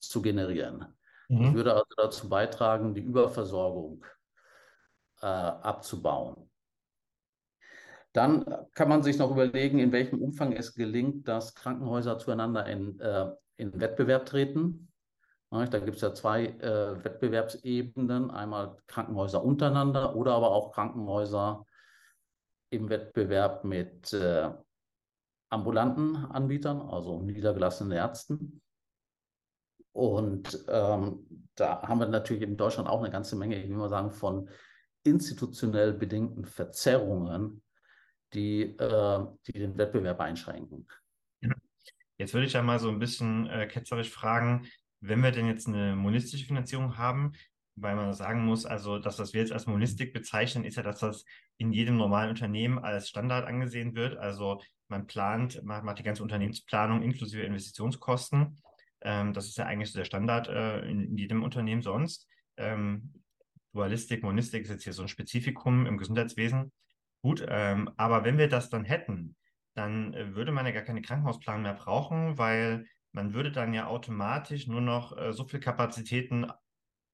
zu 0.00 0.22
generieren. 0.22 0.86
Mhm. 1.28 1.42
Das 1.42 1.54
würde 1.54 1.74
also 1.74 1.94
dazu 1.96 2.28
beitragen, 2.28 2.94
die 2.94 3.00
Überversorgung 3.00 4.04
äh, 5.20 5.26
abzubauen. 5.26 6.47
Dann 8.12 8.44
kann 8.74 8.88
man 8.88 9.02
sich 9.02 9.18
noch 9.18 9.30
überlegen, 9.30 9.78
in 9.78 9.92
welchem 9.92 10.22
Umfang 10.22 10.52
es 10.52 10.74
gelingt, 10.74 11.28
dass 11.28 11.54
Krankenhäuser 11.54 12.18
zueinander 12.18 12.66
in, 12.66 12.98
äh, 13.00 13.30
in 13.56 13.78
Wettbewerb 13.80 14.26
treten. 14.26 14.88
Da 15.50 15.64
gibt 15.78 15.96
es 15.96 16.02
ja 16.02 16.12
zwei 16.12 16.46
äh, 16.46 17.02
Wettbewerbsebenen, 17.04 18.30
einmal 18.30 18.76
Krankenhäuser 18.86 19.42
untereinander 19.42 20.14
oder 20.14 20.34
aber 20.34 20.50
auch 20.50 20.72
Krankenhäuser 20.72 21.64
im 22.70 22.90
Wettbewerb 22.90 23.64
mit 23.64 24.12
äh, 24.12 24.50
ambulanten 25.50 26.16
Anbietern, 26.16 26.82
also 26.82 27.22
niedergelassenen 27.22 27.96
Ärzten. 27.96 28.60
Und 29.92 30.64
ähm, 30.68 31.48
da 31.54 31.82
haben 31.82 31.98
wir 31.98 32.06
natürlich 32.06 32.42
in 32.42 32.56
Deutschland 32.56 32.88
auch 32.88 33.00
eine 33.00 33.10
ganze 33.10 33.36
Menge, 33.36 33.56
ich 33.56 33.70
will 33.70 33.76
mal 33.78 33.88
sagen, 33.88 34.10
von 34.10 34.50
institutionell 35.02 35.94
bedingten 35.94 36.44
Verzerrungen, 36.44 37.62
die, 38.34 38.62
äh, 38.62 39.26
die 39.46 39.52
den 39.52 39.76
Wettbewerb 39.78 40.20
einschränken. 40.20 40.86
Jetzt 42.18 42.34
würde 42.34 42.46
ich 42.46 42.52
ja 42.52 42.62
mal 42.62 42.80
so 42.80 42.88
ein 42.88 42.98
bisschen 42.98 43.46
äh, 43.46 43.66
ketzerisch 43.68 44.10
fragen, 44.10 44.66
wenn 45.00 45.22
wir 45.22 45.30
denn 45.30 45.46
jetzt 45.46 45.68
eine 45.68 45.94
monistische 45.94 46.44
Finanzierung 46.44 46.98
haben, 46.98 47.32
weil 47.76 47.94
man 47.94 48.12
sagen 48.12 48.44
muss, 48.44 48.66
also 48.66 48.98
das, 48.98 49.20
was 49.20 49.32
wir 49.32 49.40
jetzt 49.40 49.52
als 49.52 49.66
Monistik 49.66 50.12
bezeichnen, 50.12 50.64
ist 50.64 50.76
ja, 50.76 50.82
dass 50.82 50.98
das 50.98 51.24
in 51.58 51.72
jedem 51.72 51.96
normalen 51.96 52.30
Unternehmen 52.30 52.78
als 52.78 53.08
Standard 53.08 53.46
angesehen 53.46 53.94
wird. 53.94 54.16
Also 54.16 54.60
man 54.88 55.06
plant, 55.06 55.62
man 55.62 55.84
macht 55.84 56.00
die 56.00 56.02
ganze 56.02 56.24
Unternehmensplanung 56.24 57.02
inklusive 57.02 57.42
Investitionskosten. 57.42 58.60
Ähm, 59.02 59.32
das 59.32 59.46
ist 59.46 59.58
ja 59.58 59.66
eigentlich 59.66 59.92
so 59.92 59.98
der 59.98 60.04
Standard 60.04 60.48
äh, 60.48 60.80
in, 60.88 61.04
in, 61.04 61.16
jedem 61.16 61.44
Unternehmen 61.44 61.82
sonst. 61.82 62.26
Ähm, 62.56 63.14
Dualistik, 63.72 64.24
Monistik 64.24 64.64
ist 64.64 64.70
jetzt 64.70 64.84
hier 64.84 64.92
so 64.92 65.02
ein 65.02 65.08
Spezifikum 65.08 65.86
im 65.86 65.98
Gesundheitswesen. 65.98 66.72
Gut, 67.22 67.44
ähm, 67.48 67.90
aber 67.96 68.24
wenn 68.24 68.38
wir 68.38 68.48
das 68.48 68.70
dann 68.70 68.84
hätten, 68.84 69.36
dann 69.74 70.14
äh, 70.14 70.34
würde 70.34 70.52
man 70.52 70.66
ja 70.66 70.72
gar 70.72 70.82
keine 70.82 71.02
Krankenhausplanung 71.02 71.62
mehr 71.62 71.74
brauchen, 71.74 72.38
weil 72.38 72.86
man 73.12 73.34
würde 73.34 73.50
dann 73.50 73.72
ja 73.74 73.86
automatisch 73.86 74.66
nur 74.66 74.80
noch 74.80 75.16
äh, 75.16 75.32
so 75.32 75.44
viel 75.44 75.60
Kapazitäten 75.60 76.50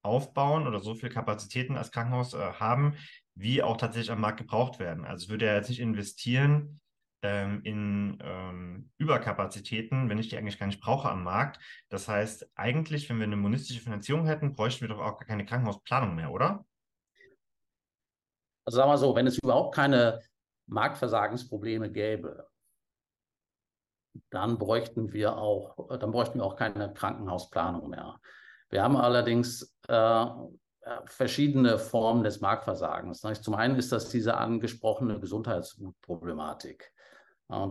aufbauen 0.03 0.67
oder 0.67 0.79
so 0.79 0.95
viel 0.95 1.09
Kapazitäten 1.09 1.77
als 1.77 1.91
Krankenhaus 1.91 2.33
äh, 2.33 2.37
haben, 2.37 2.95
wie 3.33 3.63
auch 3.63 3.77
tatsächlich 3.77 4.11
am 4.11 4.21
Markt 4.21 4.39
gebraucht 4.39 4.79
werden. 4.79 5.05
Also 5.05 5.29
würde 5.29 5.47
er 5.47 5.55
jetzt 5.55 5.69
nicht 5.69 5.79
investieren 5.79 6.79
ähm, 7.23 7.61
in 7.63 8.19
ähm, 8.23 8.91
Überkapazitäten, 8.97 10.09
wenn 10.09 10.19
ich 10.19 10.29
die 10.29 10.37
eigentlich 10.37 10.59
gar 10.59 10.67
nicht 10.67 10.81
brauche 10.81 11.09
am 11.09 11.23
Markt. 11.23 11.59
Das 11.89 12.07
heißt, 12.07 12.51
eigentlich, 12.55 13.09
wenn 13.09 13.17
wir 13.17 13.25
eine 13.25 13.35
monistische 13.35 13.81
Finanzierung 13.81 14.27
hätten, 14.27 14.53
bräuchten 14.53 14.81
wir 14.81 14.89
doch 14.89 14.99
auch 14.99 15.17
gar 15.17 15.25
keine 15.27 15.45
Krankenhausplanung 15.45 16.15
mehr, 16.15 16.31
oder? 16.31 16.65
Also 18.65 18.77
sagen 18.77 18.91
wir 18.91 18.97
so, 18.97 19.15
wenn 19.15 19.27
es 19.27 19.37
überhaupt 19.37 19.75
keine 19.75 20.19
Marktversagensprobleme 20.67 21.91
gäbe, 21.91 22.47
dann 24.29 24.57
bräuchten 24.57 25.13
wir 25.13 25.37
auch, 25.37 25.97
dann 25.99 26.11
bräuchten 26.11 26.39
wir 26.39 26.45
auch 26.45 26.55
keine 26.55 26.93
Krankenhausplanung 26.93 27.89
mehr. 27.89 28.19
Wir 28.69 28.81
haben 28.83 28.97
allerdings 28.97 29.75
äh, 29.87 30.25
verschiedene 31.05 31.77
Formen 31.77 32.23
des 32.23 32.41
Marktversagens. 32.41 33.21
Zum 33.41 33.55
einen 33.55 33.75
ist 33.75 33.91
das 33.91 34.09
diese 34.09 34.37
angesprochene 34.37 35.19
Gesundheitsgutproblematik. 35.19 36.91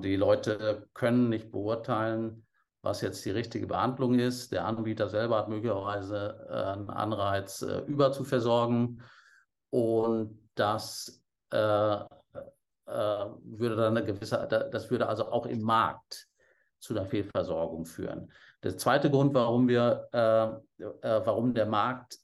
Die 0.02 0.16
Leute 0.16 0.88
können 0.94 1.30
nicht 1.30 1.50
beurteilen, 1.50 2.46
was 2.82 3.00
jetzt 3.00 3.24
die 3.24 3.30
richtige 3.30 3.66
Behandlung 3.66 4.18
ist. 4.18 4.52
Der 4.52 4.66
Anbieter 4.66 5.08
selber 5.08 5.38
hat 5.38 5.48
möglicherweise 5.48 6.46
äh, 6.48 6.72
einen 6.72 6.90
Anreiz, 6.90 7.62
äh, 7.62 7.78
überzuversorgen. 7.86 9.02
Und 9.70 10.43
das 10.54 11.22
äh, 11.50 11.56
äh, 11.56 12.06
würde 12.86 13.76
dann 13.76 13.96
eine 13.96 14.04
gewisse, 14.04 14.46
das 14.48 14.90
würde 14.90 15.08
also 15.08 15.30
auch 15.30 15.46
im 15.46 15.62
Markt 15.62 16.28
zu 16.80 16.94
einer 16.94 17.06
Fehlversorgung 17.06 17.86
führen. 17.86 18.30
Der 18.62 18.76
zweite 18.76 19.10
Grund, 19.10 19.34
warum 19.34 19.68
wir, 19.68 20.08
äh, 20.12 20.84
äh, 20.84 21.26
warum 21.26 21.54
der 21.54 21.66
Markt 21.66 22.18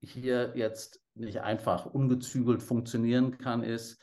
hier 0.00 0.52
jetzt 0.56 1.00
nicht 1.14 1.40
einfach 1.40 1.86
ungezügelt 1.86 2.62
funktionieren 2.62 3.38
kann, 3.38 3.62
ist, 3.62 4.00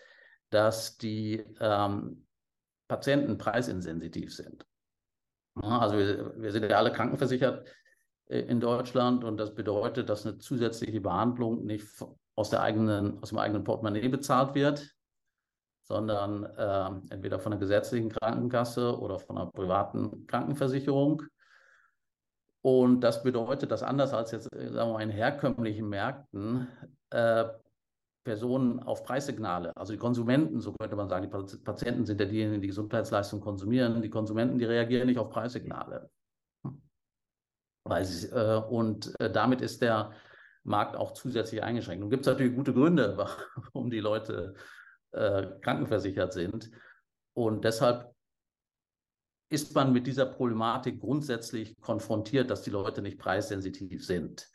dass 0.50 0.98
die 0.98 1.46
ähm, 1.60 2.26
Patienten 2.88 3.38
preisinsensitiv 3.38 4.34
sind. 4.34 4.66
Also 5.56 5.98
wir, 5.98 6.34
wir, 6.38 6.52
sind 6.52 6.70
ja 6.70 6.78
alle 6.78 6.92
krankenversichert 6.92 7.68
äh, 8.28 8.40
in 8.42 8.60
Deutschland 8.60 9.24
und 9.24 9.38
das 9.38 9.54
bedeutet, 9.54 10.10
dass 10.10 10.26
eine 10.26 10.38
zusätzliche 10.38 11.02
Behandlung 11.02 11.66
nicht 11.66 11.88
aus, 12.40 12.50
der 12.50 12.62
eigenen, 12.62 13.22
aus 13.22 13.30
dem 13.30 13.38
eigenen 13.38 13.66
Portemonnaie 13.66 14.08
bezahlt 14.08 14.56
wird, 14.56 14.96
sondern 15.84 16.46
äh, 16.46 17.14
entweder 17.14 17.38
von 17.38 17.52
der 17.52 17.60
gesetzlichen 17.60 18.10
Krankenkasse 18.10 18.98
oder 18.98 19.20
von 19.20 19.38
einer 19.38 19.52
privaten 19.52 20.26
Krankenversicherung. 20.26 21.24
Und 22.62 23.02
das 23.02 23.24
bedeutet, 23.24 23.72
dass 23.72 23.84
anders 23.84 24.14
als 24.14 24.32
jetzt 24.32 24.54
äh, 24.56 24.72
sagen 24.72 24.90
wir 24.90 24.94
mal, 24.94 25.02
in 25.02 25.10
herkömmlichen 25.10 25.90
Märkten 25.90 26.70
äh, 27.10 27.46
Personen 28.24 28.80
auf 28.84 29.04
Preissignale, 29.04 29.76
also 29.76 29.92
die 29.92 30.00
Konsumenten, 30.00 30.62
so 30.62 30.72
könnte 30.72 30.96
man 30.96 31.10
sagen, 31.10 31.30
die 31.30 31.58
Patienten 31.58 32.06
sind 32.06 32.22
ja 32.22 32.26
diejenigen, 32.26 32.62
die 32.62 32.68
Gesundheitsleistungen 32.68 33.44
konsumieren, 33.44 34.02
die 34.02 34.10
Konsumenten, 34.10 34.60
die 34.60 34.66
reagieren 34.66 35.08
nicht 35.08 35.20
auf 35.20 35.30
Preissignale. 35.30 36.10
Weil 37.84 38.06
sie, 38.06 38.28
äh, 38.28 38.62
und 38.70 39.14
äh, 39.20 39.30
damit 39.30 39.60
ist 39.60 39.82
der 39.82 40.14
Markt 40.64 40.96
auch 40.96 41.14
zusätzlich 41.14 41.64
eingeschränkt. 41.64 42.04
Und 42.04 42.10
gibt 42.10 42.26
es 42.26 42.32
natürlich 42.32 42.56
gute 42.56 42.74
Gründe, 42.74 43.18
warum 43.74 43.90
die 43.90 44.00
Leute 44.00 44.56
äh, 45.12 45.48
krankenversichert 45.62 46.34
sind. 46.34 46.70
Und 47.34 47.64
deshalb 47.64 48.14
ist 49.50 49.74
man 49.74 49.92
mit 49.92 50.06
dieser 50.06 50.26
Problematik 50.26 51.00
grundsätzlich 51.00 51.80
konfrontiert, 51.82 52.52
dass 52.52 52.62
die 52.62 52.70
Leute 52.70 53.02
nicht 53.02 53.18
preissensitiv 53.18 54.06
sind. 54.06 54.48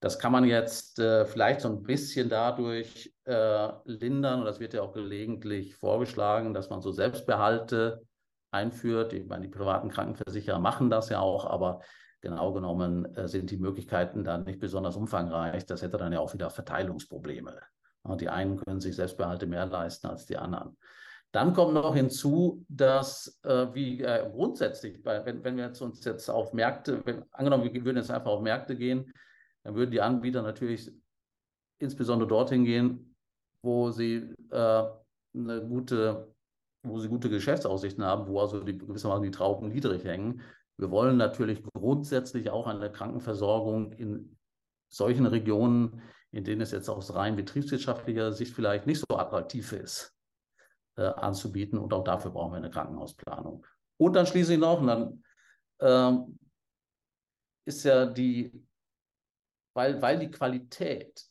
Das 0.00 0.18
kann 0.18 0.32
man 0.32 0.44
jetzt 0.44 0.98
äh, 0.98 1.24
vielleicht 1.24 1.62
so 1.62 1.68
ein 1.68 1.82
bisschen 1.82 2.28
dadurch 2.28 3.14
äh, 3.24 3.68
lindern, 3.86 4.40
und 4.40 4.44
das 4.44 4.60
wird 4.60 4.74
ja 4.74 4.82
auch 4.82 4.92
gelegentlich 4.92 5.74
vorgeschlagen, 5.74 6.52
dass 6.52 6.68
man 6.68 6.82
so 6.82 6.92
Selbstbehalte 6.92 8.02
einführt. 8.50 9.14
Ich 9.14 9.26
meine, 9.26 9.46
die 9.46 9.56
privaten 9.56 9.88
Krankenversicherer 9.88 10.58
machen 10.58 10.90
das 10.90 11.08
ja 11.08 11.20
auch, 11.20 11.46
aber 11.46 11.80
genau 12.20 12.52
genommen 12.52 13.04
äh, 13.14 13.28
sind 13.28 13.50
die 13.50 13.56
Möglichkeiten 13.56 14.24
dann 14.24 14.44
nicht 14.44 14.60
besonders 14.60 14.96
umfangreich. 14.96 15.66
Das 15.66 15.82
hätte 15.82 15.96
dann 15.96 16.12
ja 16.12 16.20
auch 16.20 16.34
wieder 16.34 16.50
Verteilungsprobleme. 16.50 17.60
Die 18.20 18.28
einen 18.28 18.56
können 18.56 18.80
sich 18.80 18.94
Selbstbehalte 18.94 19.46
mehr 19.46 19.66
leisten 19.66 20.06
als 20.06 20.26
die 20.26 20.36
anderen. 20.36 20.76
Dann 21.32 21.52
kommt 21.52 21.74
noch 21.74 21.94
hinzu, 21.94 22.64
dass 22.68 23.40
äh, 23.42 23.66
wie 23.74 24.00
äh, 24.00 24.30
grundsätzlich, 24.30 25.04
wenn, 25.04 25.42
wenn 25.44 25.56
wir 25.56 25.66
jetzt 25.66 25.80
uns 25.82 26.04
jetzt 26.04 26.30
auf 26.30 26.52
Märkte, 26.52 27.04
wenn, 27.04 27.24
angenommen, 27.32 27.64
wir 27.64 27.84
würden 27.84 27.96
jetzt 27.96 28.10
einfach 28.10 28.30
auf 28.30 28.42
Märkte 28.42 28.76
gehen, 28.76 29.12
dann 29.64 29.74
würden 29.74 29.90
die 29.90 30.00
Anbieter 30.00 30.42
natürlich 30.42 30.90
insbesondere 31.78 32.28
dorthin 32.28 32.64
gehen, 32.64 33.16
wo 33.62 33.90
sie 33.90 34.34
äh, 34.50 34.84
eine 35.34 35.66
gute, 35.68 36.32
wo 36.82 36.98
sie 37.00 37.08
gute 37.08 37.28
Geschäftsaussichten 37.28 38.04
haben, 38.04 38.28
wo 38.28 38.40
also 38.40 38.62
die, 38.62 38.78
gewissermaßen 38.78 39.24
die 39.24 39.30
Trauben 39.30 39.68
niedrig 39.68 40.04
hängen. 40.04 40.40
Wir 40.78 40.90
wollen 40.90 41.16
natürlich 41.16 41.62
grundsätzlich 41.62 42.50
auch 42.50 42.66
eine 42.66 42.92
Krankenversorgung 42.92 43.92
in 43.92 44.36
solchen 44.88 45.26
Regionen, 45.26 46.02
in 46.32 46.44
denen 46.44 46.60
es 46.60 46.70
jetzt 46.70 46.88
aus 46.88 47.14
rein 47.14 47.36
betriebswirtschaftlicher 47.36 48.32
Sicht 48.32 48.54
vielleicht 48.54 48.86
nicht 48.86 49.00
so 49.00 49.16
attraktiv 49.16 49.72
ist, 49.72 50.14
äh, 50.96 51.02
anzubieten. 51.02 51.78
Und 51.78 51.92
auch 51.94 52.04
dafür 52.04 52.30
brauchen 52.30 52.52
wir 52.52 52.58
eine 52.58 52.70
Krankenhausplanung. 52.70 53.64
Und 53.98 54.12
dann 54.12 54.26
schließlich 54.26 54.58
noch, 54.58 54.80
und 54.80 54.86
dann 54.88 55.24
ähm, 55.80 56.38
ist 57.64 57.84
ja 57.84 58.06
die, 58.06 58.52
weil, 59.74 60.00
weil 60.02 60.18
die 60.18 60.30
Qualität 60.30 61.24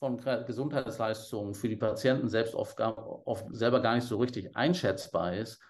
von 0.00 0.16
Gesundheitsleistungen 0.46 1.54
für 1.54 1.68
die 1.68 1.76
Patienten 1.76 2.28
selbst 2.28 2.54
oft, 2.54 2.80
oft 2.80 3.46
selber 3.50 3.80
gar 3.80 3.94
nicht 3.94 4.06
so 4.06 4.16
richtig 4.16 4.56
einschätzbar 4.56 5.36
ist, 5.36 5.60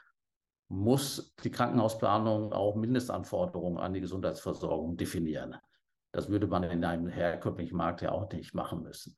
muss 0.70 1.34
die 1.42 1.50
Krankenhausplanung 1.50 2.52
auch 2.52 2.76
Mindestanforderungen 2.76 3.78
an 3.78 3.92
die 3.92 4.00
Gesundheitsversorgung 4.00 4.96
definieren. 4.96 5.56
Das 6.12 6.28
würde 6.28 6.46
man 6.46 6.62
in 6.62 6.84
einem 6.84 7.08
herkömmlichen 7.08 7.76
Markt 7.76 8.02
ja 8.02 8.12
auch 8.12 8.30
nicht 8.30 8.54
machen 8.54 8.82
müssen. 8.82 9.16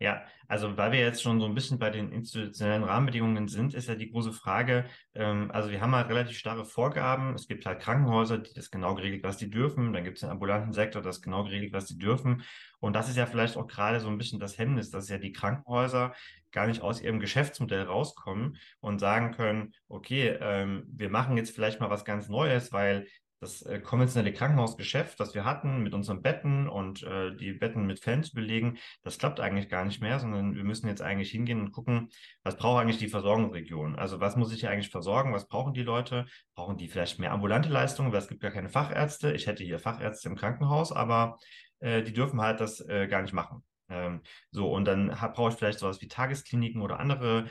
Ja, 0.00 0.22
also 0.46 0.76
weil 0.76 0.92
wir 0.92 1.00
jetzt 1.00 1.22
schon 1.22 1.40
so 1.40 1.46
ein 1.46 1.56
bisschen 1.56 1.80
bei 1.80 1.90
den 1.90 2.12
institutionellen 2.12 2.84
Rahmenbedingungen 2.84 3.48
sind, 3.48 3.74
ist 3.74 3.88
ja 3.88 3.96
die 3.96 4.12
große 4.12 4.32
Frage, 4.32 4.84
ähm, 5.14 5.50
also 5.50 5.70
wir 5.70 5.80
haben 5.80 5.92
halt 5.92 6.08
relativ 6.08 6.38
starre 6.38 6.64
Vorgaben. 6.64 7.34
Es 7.34 7.48
gibt 7.48 7.66
halt 7.66 7.80
Krankenhäuser, 7.80 8.38
die 8.38 8.54
das 8.54 8.70
genau 8.70 8.94
geregelt, 8.94 9.24
was 9.24 9.38
die 9.38 9.50
dürfen. 9.50 9.92
Dann 9.92 10.04
gibt 10.04 10.18
es 10.18 10.20
den 10.20 10.30
ambulanten 10.30 10.72
Sektor, 10.72 11.02
das 11.02 11.20
genau 11.20 11.42
geregelt, 11.42 11.72
was 11.72 11.86
die 11.86 11.98
dürfen. 11.98 12.44
Und 12.78 12.94
das 12.94 13.08
ist 13.08 13.16
ja 13.16 13.26
vielleicht 13.26 13.56
auch 13.56 13.66
gerade 13.66 13.98
so 13.98 14.08
ein 14.08 14.18
bisschen 14.18 14.38
das 14.38 14.56
Hemmnis, 14.56 14.90
dass 14.90 15.08
ja 15.08 15.18
die 15.18 15.32
Krankenhäuser 15.32 16.14
gar 16.52 16.68
nicht 16.68 16.80
aus 16.80 17.00
ihrem 17.00 17.18
Geschäftsmodell 17.18 17.82
rauskommen 17.82 18.56
und 18.80 19.00
sagen 19.00 19.32
können, 19.32 19.74
okay, 19.88 20.38
ähm, 20.40 20.84
wir 20.88 21.10
machen 21.10 21.36
jetzt 21.36 21.54
vielleicht 21.54 21.80
mal 21.80 21.90
was 21.90 22.04
ganz 22.04 22.28
Neues, 22.28 22.72
weil 22.72 23.08
das 23.40 23.62
äh, 23.62 23.80
konventionelle 23.80 24.32
Krankenhausgeschäft, 24.32 25.18
das 25.20 25.34
wir 25.34 25.44
hatten 25.44 25.82
mit 25.82 25.94
unseren 25.94 26.22
Betten 26.22 26.68
und 26.68 27.02
äh, 27.02 27.34
die 27.36 27.52
Betten 27.52 27.86
mit 27.86 28.00
Fällen 28.00 28.22
zu 28.22 28.34
belegen, 28.34 28.78
das 29.02 29.18
klappt 29.18 29.40
eigentlich 29.40 29.68
gar 29.68 29.84
nicht 29.84 30.00
mehr, 30.00 30.18
sondern 30.18 30.54
wir 30.54 30.64
müssen 30.64 30.88
jetzt 30.88 31.02
eigentlich 31.02 31.30
hingehen 31.30 31.60
und 31.60 31.72
gucken, 31.72 32.08
was 32.42 32.56
braucht 32.56 32.80
eigentlich 32.80 32.98
die 32.98 33.08
Versorgungsregion? 33.08 33.96
Also 33.96 34.20
was 34.20 34.36
muss 34.36 34.52
ich 34.52 34.60
hier 34.60 34.70
eigentlich 34.70 34.90
versorgen? 34.90 35.32
Was 35.32 35.48
brauchen 35.48 35.74
die 35.74 35.82
Leute? 35.82 36.26
Brauchen 36.54 36.76
die 36.76 36.88
vielleicht 36.88 37.18
mehr 37.18 37.32
ambulante 37.32 37.68
Leistungen, 37.68 38.12
weil 38.12 38.20
es 38.20 38.28
gibt 38.28 38.40
gar 38.40 38.50
keine 38.50 38.68
Fachärzte. 38.68 39.32
Ich 39.32 39.46
hätte 39.46 39.64
hier 39.64 39.78
Fachärzte 39.78 40.28
im 40.28 40.36
Krankenhaus, 40.36 40.92
aber 40.92 41.38
äh, 41.80 42.02
die 42.02 42.12
dürfen 42.12 42.40
halt 42.40 42.60
das 42.60 42.80
äh, 42.80 43.06
gar 43.06 43.22
nicht 43.22 43.34
machen. 43.34 43.62
Ähm, 43.90 44.22
so, 44.50 44.70
und 44.70 44.84
dann 44.84 45.08
brauche 45.34 45.50
ich 45.50 45.56
vielleicht 45.56 45.78
sowas 45.78 46.00
wie 46.02 46.08
Tageskliniken 46.08 46.82
oder 46.82 47.00
andere 47.00 47.46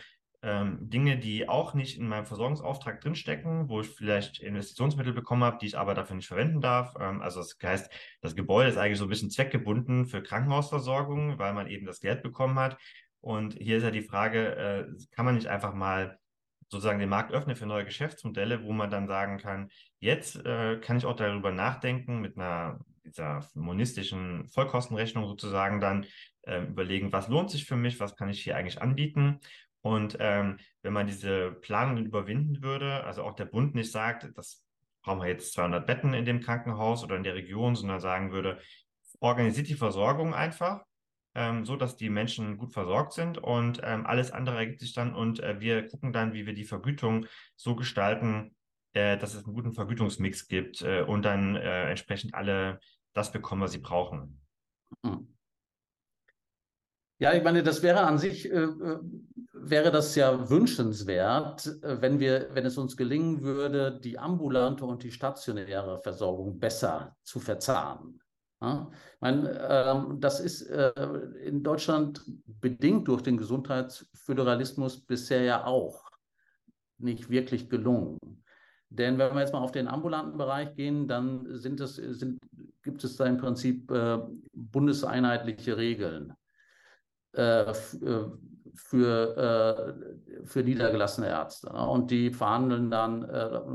ähm, 0.47 0.77
Dinge, 0.79 1.17
die 1.17 1.49
auch 1.49 1.73
nicht 1.73 1.99
in 1.99 2.07
meinem 2.07 2.25
Versorgungsauftrag 2.25 3.01
drinstecken, 3.01 3.67
wo 3.67 3.81
ich 3.81 3.89
vielleicht 3.89 4.39
Investitionsmittel 4.39 5.11
bekommen 5.11 5.43
habe, 5.43 5.57
die 5.59 5.65
ich 5.65 5.77
aber 5.77 5.93
dafür 5.93 6.15
nicht 6.15 6.29
verwenden 6.29 6.61
darf. 6.61 6.95
Ähm, 6.99 7.21
also 7.21 7.41
das 7.41 7.57
heißt, 7.61 7.91
das 8.21 8.33
Gebäude 8.33 8.69
ist 8.69 8.77
eigentlich 8.77 8.97
so 8.97 9.05
ein 9.05 9.09
bisschen 9.09 9.29
zweckgebunden 9.29 10.05
für 10.05 10.23
Krankenhausversorgung, 10.23 11.37
weil 11.37 11.53
man 11.53 11.67
eben 11.67 11.85
das 11.85 11.99
Geld 11.99 12.23
bekommen 12.23 12.57
hat. 12.57 12.77
Und 13.19 13.55
hier 13.55 13.77
ist 13.77 13.83
ja 13.83 13.91
die 13.91 14.01
Frage, 14.01 14.55
äh, 14.55 15.05
kann 15.11 15.25
man 15.25 15.35
nicht 15.35 15.47
einfach 15.47 15.73
mal 15.73 16.17
sozusagen 16.69 16.99
den 16.99 17.09
Markt 17.09 17.33
öffnen 17.33 17.57
für 17.57 17.65
neue 17.65 17.83
Geschäftsmodelle, 17.83 18.63
wo 18.63 18.71
man 18.71 18.89
dann 18.89 19.07
sagen 19.07 19.39
kann, 19.39 19.69
jetzt 19.99 20.37
äh, 20.45 20.79
kann 20.79 20.97
ich 20.97 21.05
auch 21.05 21.15
darüber 21.15 21.51
nachdenken, 21.51 22.21
mit 22.21 22.37
einer 22.37 22.79
dieser 23.03 23.45
monistischen 23.53 24.47
Vollkostenrechnung 24.49 25.25
sozusagen 25.25 25.79
dann 25.79 26.05
äh, 26.43 26.61
überlegen, 26.63 27.13
was 27.13 27.29
lohnt 27.29 27.49
sich 27.49 27.65
für 27.65 27.77
mich, 27.77 28.01
was 28.01 28.15
kann 28.15 28.29
ich 28.29 28.43
hier 28.43 28.57
eigentlich 28.57 28.81
anbieten 28.81 29.39
und 29.87 30.17
ähm, 30.19 30.57
wenn 30.81 30.93
man 30.93 31.07
diese 31.07 31.51
Planungen 31.51 32.05
überwinden 32.05 32.61
würde, 32.61 33.05
also 33.05 33.23
auch 33.23 33.35
der 33.35 33.45
Bund 33.45 33.73
nicht 33.73 33.91
sagt, 33.91 34.27
das 34.35 34.65
brauchen 35.01 35.21
wir 35.21 35.29
jetzt 35.29 35.53
200 35.53 35.87
Betten 35.87 36.13
in 36.13 36.25
dem 36.25 36.41
Krankenhaus 36.41 37.03
oder 37.03 37.15
in 37.15 37.23
der 37.23 37.35
Region, 37.35 37.75
sondern 37.75 38.01
sagen 38.01 38.33
würde, 38.33 38.59
organisiert 39.21 39.69
die 39.69 39.75
Versorgung 39.75 40.33
einfach, 40.33 40.83
ähm, 41.35 41.65
so 41.65 41.77
dass 41.77 41.95
die 41.95 42.09
Menschen 42.09 42.57
gut 42.57 42.73
versorgt 42.73 43.13
sind 43.13 43.37
und 43.37 43.79
ähm, 43.83 44.05
alles 44.05 44.31
andere 44.31 44.57
ergibt 44.57 44.81
sich 44.81 44.93
dann 44.93 45.15
und 45.15 45.39
äh, 45.39 45.61
wir 45.61 45.87
gucken 45.87 46.11
dann, 46.11 46.33
wie 46.33 46.45
wir 46.45 46.53
die 46.53 46.65
Vergütung 46.65 47.25
so 47.55 47.75
gestalten, 47.75 48.55
äh, 48.93 49.17
dass 49.17 49.35
es 49.35 49.45
einen 49.45 49.55
guten 49.55 49.73
Vergütungsmix 49.73 50.47
gibt 50.47 50.81
äh, 50.81 51.01
und 51.01 51.23
dann 51.23 51.55
äh, 51.55 51.89
entsprechend 51.89 52.33
alle 52.33 52.81
das 53.13 53.31
bekommen, 53.31 53.61
was 53.61 53.71
sie 53.71 53.79
brauchen. 53.79 54.41
Mhm. 55.01 55.36
Ja, 57.19 57.33
ich 57.33 57.43
meine, 57.43 57.63
das 57.63 57.81
wäre 57.81 58.01
an 58.01 58.19
sich, 58.19 58.51
äh, 58.51 58.63
äh, 58.63 58.99
wäre 59.53 59.91
das 59.91 60.13
ja 60.15 60.49
wünschenswert, 60.49 61.65
äh, 61.81 61.99
wenn 61.99 62.19
wir, 62.19 62.49
wenn 62.53 62.65
es 62.65 62.77
uns 62.77 62.95
gelingen 62.95 63.41
würde, 63.41 63.99
die 63.99 64.19
ambulante 64.19 64.85
und 64.85 65.01
die 65.01 65.11
stationäre 65.11 65.97
Versorgung 65.99 66.59
besser 66.59 67.15
zu 67.23 67.39
verzahnen. 67.39 68.21
Ja? 68.61 68.91
Ich 69.15 69.21
meine, 69.21 69.49
ähm, 69.67 70.19
das 70.19 70.39
ist 70.39 70.61
äh, 70.63 70.91
in 71.43 71.63
Deutschland 71.63 72.23
bedingt 72.45 73.07
durch 73.07 73.23
den 73.23 73.37
Gesundheitsföderalismus 73.37 75.01
bisher 75.01 75.41
ja 75.41 75.65
auch 75.65 76.03
nicht 76.99 77.31
wirklich 77.31 77.67
gelungen. 77.67 78.19
Denn 78.89 79.17
wenn 79.17 79.33
wir 79.33 79.41
jetzt 79.41 79.53
mal 79.53 79.59
auf 79.59 79.71
den 79.71 79.87
ambulanten 79.87 80.37
Bereich 80.37 80.75
gehen, 80.75 81.07
dann 81.07 81.57
sind 81.57 81.79
es, 81.81 81.95
sind, 81.95 82.39
gibt 82.83 83.03
es 83.03 83.15
da 83.15 83.25
im 83.25 83.37
Prinzip 83.37 83.89
äh, 83.91 84.19
bundeseinheitliche 84.53 85.77
Regeln. 85.77 86.33
Äh, 87.37 87.69
äh, 87.69 87.73
für, 88.79 89.95
äh, 90.43 90.45
für 90.45 90.63
niedergelassene 90.63 91.27
Ärzte. 91.27 91.73
Ne? 91.73 91.89
Und 91.89 92.11
die 92.11 92.29
verhandeln 92.31 92.91
dann, 92.91 93.21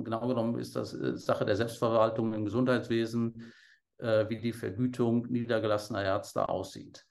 genau 0.05 0.29
genommen 0.29 0.59
ist 0.61 0.77
das 0.77 0.90
Sache 0.90 1.44
der 1.44 1.57
Selbstverwaltung 1.57 2.33
im 2.33 2.44
Gesundheitswesen, 2.44 3.53
wie 3.98 4.38
die 4.38 4.53
Vergütung 4.53 5.27
niedergelassener 5.27 6.05
Ärzte 6.05 6.48
aussieht. 6.48 7.05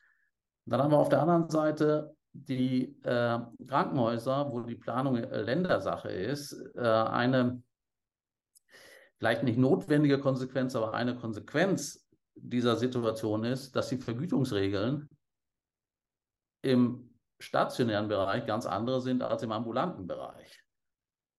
Dann 0.65 0.81
haben 0.81 0.91
wir 0.91 0.99
auf 0.99 1.09
der 1.09 1.21
anderen 1.21 1.49
Seite 1.49 2.15
die 2.31 2.97
äh, 3.03 3.39
Krankenhäuser, 3.67 4.49
wo 4.51 4.61
die 4.61 4.75
Planung 4.75 5.17
Ländersache 5.17 6.09
ist, 6.09 6.53
äh, 6.75 6.81
eine 6.81 7.61
vielleicht 9.17 9.43
nicht 9.43 9.59
notwendige 9.59 10.17
Konsequenz, 10.17 10.77
aber 10.77 10.93
eine 10.93 11.17
Konsequenz 11.17 12.07
dieser 12.35 12.77
Situation 12.77 13.43
ist, 13.43 13.75
dass 13.75 13.89
die 13.89 13.97
Vergütungsregeln 13.97 15.09
im 16.61 17.11
stationären 17.39 18.07
Bereich 18.07 18.45
ganz 18.45 18.65
andere 18.65 19.01
sind 19.01 19.23
als 19.23 19.43
im 19.43 19.51
ambulanten 19.51 20.07
Bereich. 20.07 20.63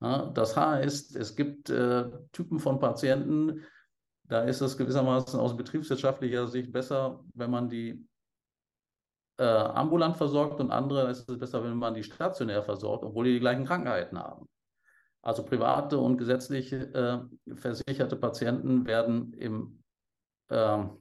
Ja, 0.01 0.27
das 0.27 0.57
heißt, 0.57 1.17
es 1.17 1.37
gibt 1.37 1.71
äh, 1.71 2.11
Typen 2.33 2.59
von 2.59 2.81
Patienten, 2.81 3.65
da 4.25 4.43
ist 4.43 4.61
es 4.61 4.77
gewissermaßen 4.77 5.39
aus 5.39 5.57
betriebswirtschaftlicher 5.57 6.49
Sicht 6.49 6.73
besser, 6.73 7.25
wenn 7.35 7.51
man 7.51 7.69
die 7.69 8.05
äh, 9.39 9.45
ambulant 9.45 10.17
versorgt 10.17 10.61
und 10.61 10.71
andere 10.71 11.11
ist 11.11 11.29
es 11.29 11.39
besser, 11.39 11.63
wenn 11.63 11.77
man 11.77 11.95
die 11.95 12.03
stationär 12.03 12.63
versorgt, 12.63 13.05
obwohl 13.05 13.27
die 13.27 13.35
die 13.35 13.41
gleichen 13.41 13.65
Krankheiten 13.65 14.19
haben. 14.19 14.49
Also 15.23 15.45
private 15.45 15.99
und 15.99 16.19
gesetzlich 16.19 16.73
äh, 16.73 17.21
versicherte 17.55 18.17
Patienten 18.17 18.87
werden 18.87 19.33
im 19.35 19.85
ähm, 20.51 20.99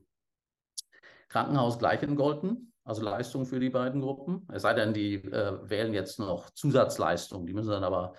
Krankenhaus 1.27 1.79
gleich 1.79 2.03
entgolten 2.03 2.70
also 2.83 3.03
Leistungen 3.03 3.45
für 3.45 3.59
die 3.59 3.69
beiden 3.69 4.01
Gruppen. 4.01 4.47
Es 4.51 4.63
sei 4.63 4.73
denn, 4.73 4.93
die 4.93 5.15
äh, 5.15 5.57
wählen 5.69 5.93
jetzt 5.93 6.19
noch 6.19 6.49
Zusatzleistungen, 6.51 7.45
die 7.45 7.53
müssen 7.53 7.69
dann 7.69 7.83
aber 7.83 8.13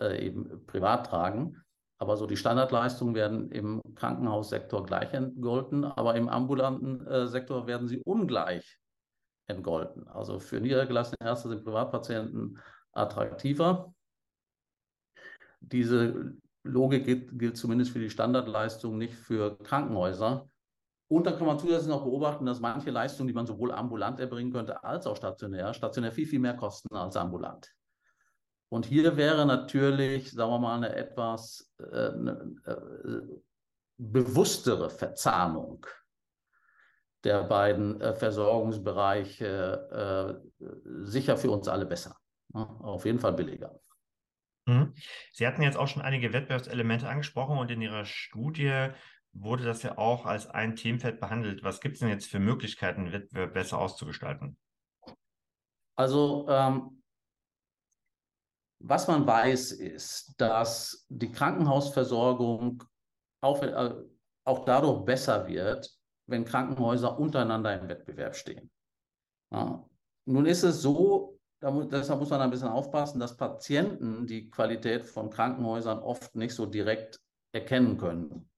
äh, 0.00 0.26
eben 0.26 0.66
privat 0.66 1.06
tragen. 1.06 1.56
Aber 1.98 2.16
so 2.16 2.26
die 2.26 2.36
Standardleistungen 2.36 3.14
werden 3.14 3.50
im 3.50 3.82
Krankenhaussektor 3.94 4.84
gleich 4.84 5.12
entgolten, 5.12 5.84
aber 5.84 6.14
im 6.14 6.28
ambulanten 6.28 7.06
äh, 7.06 7.26
Sektor 7.28 7.66
werden 7.66 7.88
sie 7.88 8.00
ungleich 8.04 8.78
entgolten. 9.46 10.08
Also 10.08 10.38
für 10.40 10.60
niedergelassene 10.60 11.18
Ärzte 11.20 11.50
sind 11.50 11.64
Privatpatienten 11.64 12.58
attraktiver. 12.92 13.94
Diese 15.60 16.34
Logik 16.62 17.04
gilt, 17.04 17.38
gilt 17.38 17.56
zumindest 17.56 17.92
für 17.92 18.00
die 18.00 18.10
Standardleistungen, 18.10 18.98
nicht 18.98 19.14
für 19.14 19.58
Krankenhäuser. 19.58 20.49
Und 21.10 21.26
dann 21.26 21.36
kann 21.36 21.48
man 21.48 21.58
zusätzlich 21.58 21.88
noch 21.88 22.04
beobachten, 22.04 22.46
dass 22.46 22.60
manche 22.60 22.92
Leistungen, 22.92 23.26
die 23.26 23.34
man 23.34 23.44
sowohl 23.44 23.72
ambulant 23.72 24.20
erbringen 24.20 24.52
könnte 24.52 24.84
als 24.84 25.08
auch 25.08 25.16
stationär, 25.16 25.74
stationär 25.74 26.12
viel, 26.12 26.26
viel 26.26 26.38
mehr 26.38 26.54
kosten 26.54 26.94
als 26.94 27.16
ambulant. 27.16 27.74
Und 28.68 28.86
hier 28.86 29.16
wäre 29.16 29.44
natürlich, 29.44 30.30
sagen 30.30 30.52
wir 30.52 30.60
mal, 30.60 30.76
eine 30.76 30.94
etwas 30.94 31.68
äh, 31.80 31.84
äh, 31.84 33.22
bewusstere 33.96 34.88
Verzahnung 34.88 35.84
der 37.24 37.42
beiden 37.42 38.00
äh, 38.00 38.14
Versorgungsbereiche 38.14 40.40
äh, 40.60 40.64
sicher 41.02 41.36
für 41.36 41.50
uns 41.50 41.66
alle 41.66 41.86
besser. 41.86 42.16
Ja, 42.54 42.62
auf 42.82 43.04
jeden 43.04 43.18
Fall 43.18 43.32
billiger. 43.32 43.80
Mhm. 44.66 44.94
Sie 45.32 45.44
hatten 45.44 45.62
jetzt 45.62 45.76
auch 45.76 45.88
schon 45.88 46.02
einige 46.02 46.32
Wettbewerbselemente 46.32 47.08
angesprochen 47.08 47.58
und 47.58 47.68
in 47.72 47.82
Ihrer 47.82 48.04
Studie 48.04 48.92
wurde 49.32 49.64
das 49.64 49.82
ja 49.82 49.96
auch 49.98 50.26
als 50.26 50.48
ein 50.48 50.76
Themenfeld 50.76 51.20
behandelt. 51.20 51.62
Was 51.62 51.80
gibt 51.80 51.94
es 51.94 52.00
denn 52.00 52.08
jetzt 52.08 52.26
für 52.26 52.40
Möglichkeiten, 52.40 53.12
Wettbewerb 53.12 53.54
besser 53.54 53.78
auszugestalten? 53.78 54.56
Also 55.96 56.46
ähm, 56.48 57.02
was 58.82 59.06
man 59.06 59.26
weiß, 59.26 59.72
ist, 59.72 60.34
dass 60.38 61.06
die 61.08 61.30
Krankenhausversorgung 61.30 62.82
auch, 63.42 63.62
äh, 63.62 63.94
auch 64.44 64.64
dadurch 64.64 65.04
besser 65.04 65.46
wird, 65.46 65.90
wenn 66.26 66.44
Krankenhäuser 66.44 67.18
untereinander 67.18 67.78
im 67.78 67.88
Wettbewerb 67.88 68.34
stehen. 68.34 68.70
Ja. 69.52 69.86
Nun 70.26 70.46
ist 70.46 70.62
es 70.62 70.80
so, 70.80 71.38
da 71.60 71.70
mu 71.70 71.84
deshalb 71.84 72.20
muss 72.20 72.30
man 72.30 72.40
ein 72.40 72.50
bisschen 72.50 72.68
aufpassen, 72.68 73.20
dass 73.20 73.36
Patienten 73.36 74.26
die 74.26 74.48
Qualität 74.48 75.06
von 75.06 75.28
Krankenhäusern 75.28 75.98
oft 75.98 76.34
nicht 76.34 76.54
so 76.54 76.66
direkt 76.66 77.20
erkennen 77.52 77.98
können, 77.98 78.49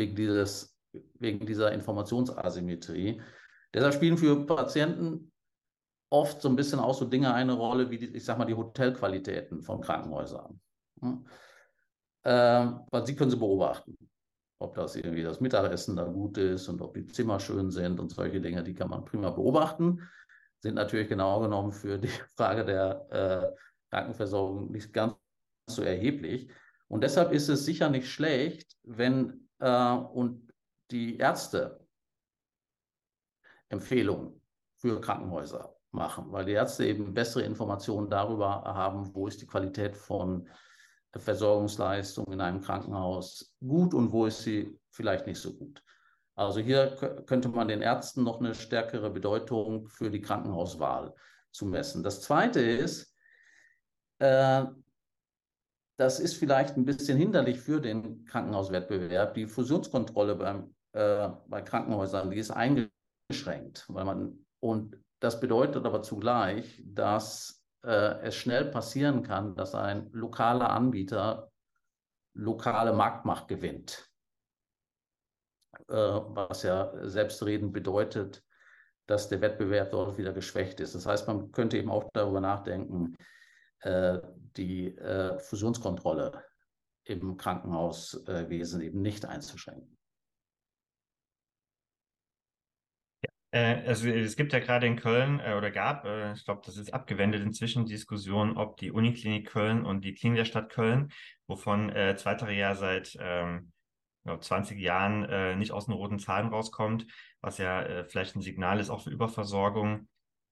wegen, 0.00 0.16
dieses, 0.16 0.76
wegen 1.18 1.46
dieser 1.46 1.72
Informationsasymmetrie. 1.72 3.20
Deshalb 3.72 3.94
spielen 3.94 4.18
für 4.18 4.46
Patienten 4.46 5.30
oft 6.10 6.42
so 6.42 6.48
ein 6.48 6.56
bisschen 6.56 6.80
auch 6.80 6.94
so 6.94 7.04
Dinge 7.04 7.32
eine 7.32 7.52
Rolle, 7.52 7.90
wie 7.90 7.98
die, 7.98 8.16
ich 8.16 8.24
sag 8.24 8.38
mal, 8.38 8.46
die 8.46 8.56
Hotelqualitäten 8.56 9.62
von 9.62 9.80
Krankenhäusern. 9.80 10.60
Ja. 11.02 11.22
Ähm, 12.22 12.80
weil 12.90 13.06
sie 13.06 13.14
können 13.16 13.30
sie 13.30 13.36
beobachten 13.36 13.96
ob 14.60 14.74
das 14.74 14.94
irgendwie 14.94 15.22
das 15.22 15.40
Mittagessen 15.40 15.96
da 15.96 16.04
gut 16.04 16.36
ist 16.36 16.68
und 16.68 16.82
ob 16.82 16.94
die 16.94 17.06
Zimmer 17.06 17.40
schön 17.40 17.70
sind 17.70 17.98
und 17.98 18.10
solche 18.10 18.40
Dinge, 18.40 18.62
die 18.62 18.74
kann 18.74 18.90
man 18.90 19.04
prima 19.04 19.30
beobachten, 19.30 20.06
sind 20.58 20.74
natürlich 20.74 21.08
genau 21.08 21.40
genommen 21.40 21.72
für 21.72 21.98
die 21.98 22.08
Frage 22.36 22.64
der 22.64 23.06
äh, 23.10 23.56
Krankenversorgung 23.90 24.70
nicht 24.70 24.92
ganz 24.92 25.14
so 25.66 25.82
erheblich. 25.82 26.50
Und 26.88 27.02
deshalb 27.02 27.32
ist 27.32 27.48
es 27.48 27.64
sicher 27.64 27.88
nicht 27.88 28.08
schlecht, 28.08 28.76
wenn 28.82 29.48
äh, 29.60 29.92
und 29.92 30.52
die 30.90 31.18
Ärzte 31.18 31.86
Empfehlungen 33.68 34.40
für 34.76 35.00
Krankenhäuser 35.00 35.76
machen, 35.92 36.32
weil 36.32 36.44
die 36.44 36.52
Ärzte 36.52 36.86
eben 36.86 37.14
bessere 37.14 37.42
Informationen 37.42 38.10
darüber 38.10 38.62
haben, 38.64 39.14
wo 39.14 39.26
ist 39.26 39.40
die 39.40 39.46
Qualität 39.46 39.96
von 39.96 40.48
Versorgungsleistung 41.16 42.32
in 42.32 42.40
einem 42.40 42.60
Krankenhaus 42.60 43.56
gut 43.60 43.94
und 43.94 44.12
wo 44.12 44.26
ist 44.26 44.42
sie 44.42 44.78
vielleicht 44.90 45.26
nicht 45.26 45.40
so 45.40 45.56
gut. 45.56 45.82
Also 46.36 46.60
hier 46.60 46.96
könnte 47.26 47.48
man 47.48 47.68
den 47.68 47.82
Ärzten 47.82 48.22
noch 48.22 48.40
eine 48.40 48.54
stärkere 48.54 49.10
Bedeutung 49.10 49.88
für 49.88 50.10
die 50.10 50.22
Krankenhauswahl 50.22 51.14
zumessen. 51.50 52.02
Das 52.02 52.22
Zweite 52.22 52.60
ist, 52.60 53.14
äh, 54.20 54.64
das 56.00 56.18
ist 56.18 56.36
vielleicht 56.36 56.78
ein 56.78 56.86
bisschen 56.86 57.18
hinderlich 57.18 57.60
für 57.60 57.78
den 57.78 58.24
Krankenhauswettbewerb. 58.24 59.34
Die 59.34 59.46
Fusionskontrolle 59.46 60.34
beim, 60.34 60.74
äh, 60.92 61.28
bei 61.46 61.60
Krankenhäusern, 61.60 62.30
die 62.30 62.38
ist 62.38 62.50
eingeschränkt, 62.50 63.84
weil 63.88 64.06
man 64.06 64.46
und 64.60 64.96
das 65.20 65.40
bedeutet 65.40 65.84
aber 65.84 66.02
zugleich, 66.02 66.82
dass 66.86 67.62
äh, 67.84 68.20
es 68.22 68.34
schnell 68.34 68.64
passieren 68.70 69.22
kann, 69.22 69.54
dass 69.56 69.74
ein 69.74 70.10
lokaler 70.12 70.70
Anbieter 70.70 71.50
lokale 72.32 72.94
Marktmacht 72.94 73.48
gewinnt. 73.48 74.10
Äh, 75.88 75.94
was 75.94 76.62
ja 76.62 76.92
selbstredend 77.06 77.74
bedeutet, 77.74 78.42
dass 79.06 79.28
der 79.28 79.42
Wettbewerb 79.42 79.90
dort 79.90 80.16
wieder 80.16 80.32
geschwächt 80.32 80.80
ist. 80.80 80.94
Das 80.94 81.04
heißt, 81.04 81.26
man 81.26 81.52
könnte 81.52 81.76
eben 81.76 81.90
auch 81.90 82.08
darüber 82.14 82.40
nachdenken, 82.40 83.16
die 83.82 84.96
äh, 84.96 85.38
Fusionskontrolle 85.38 86.44
im 87.04 87.36
Krankenhauswesen 87.36 88.82
eben 88.82 89.00
nicht 89.00 89.24
einzuschränken. 89.24 89.96
Äh, 93.52 93.82
also 93.86 94.08
es 94.08 94.36
gibt 94.36 94.52
ja 94.52 94.60
gerade 94.60 94.86
in 94.86 94.96
Köln 94.96 95.40
äh, 95.40 95.54
oder 95.54 95.70
gab, 95.70 96.04
äh, 96.04 96.32
ich 96.32 96.44
glaube, 96.44 96.62
das 96.64 96.76
ist 96.76 96.94
abgewendet 96.94 97.42
inzwischen, 97.42 97.86
Diskussion, 97.86 98.56
ob 98.56 98.76
die 98.76 98.92
Uniklinik 98.92 99.48
Köln 99.48 99.84
und 99.84 100.04
die 100.04 100.14
Klinik 100.14 100.38
der 100.38 100.44
Stadt 100.44 100.70
Köln, 100.70 101.10
wovon 101.46 101.90
äh, 101.90 102.16
Zweitere 102.16 102.52
ja 102.52 102.74
seit 102.74 103.16
ähm, 103.20 103.72
ja, 104.24 104.38
20 104.40 104.78
Jahren 104.78 105.24
äh, 105.24 105.56
nicht 105.56 105.72
aus 105.72 105.86
den 105.86 105.94
roten 105.94 106.18
Zahlen 106.18 106.48
rauskommt, 106.48 107.06
was 107.40 107.58
ja 107.58 107.82
äh, 107.82 108.04
vielleicht 108.04 108.36
ein 108.36 108.42
Signal 108.42 108.78
ist 108.78 108.90
auch 108.90 109.02
für 109.02 109.10
Überversorgung, 109.10 110.08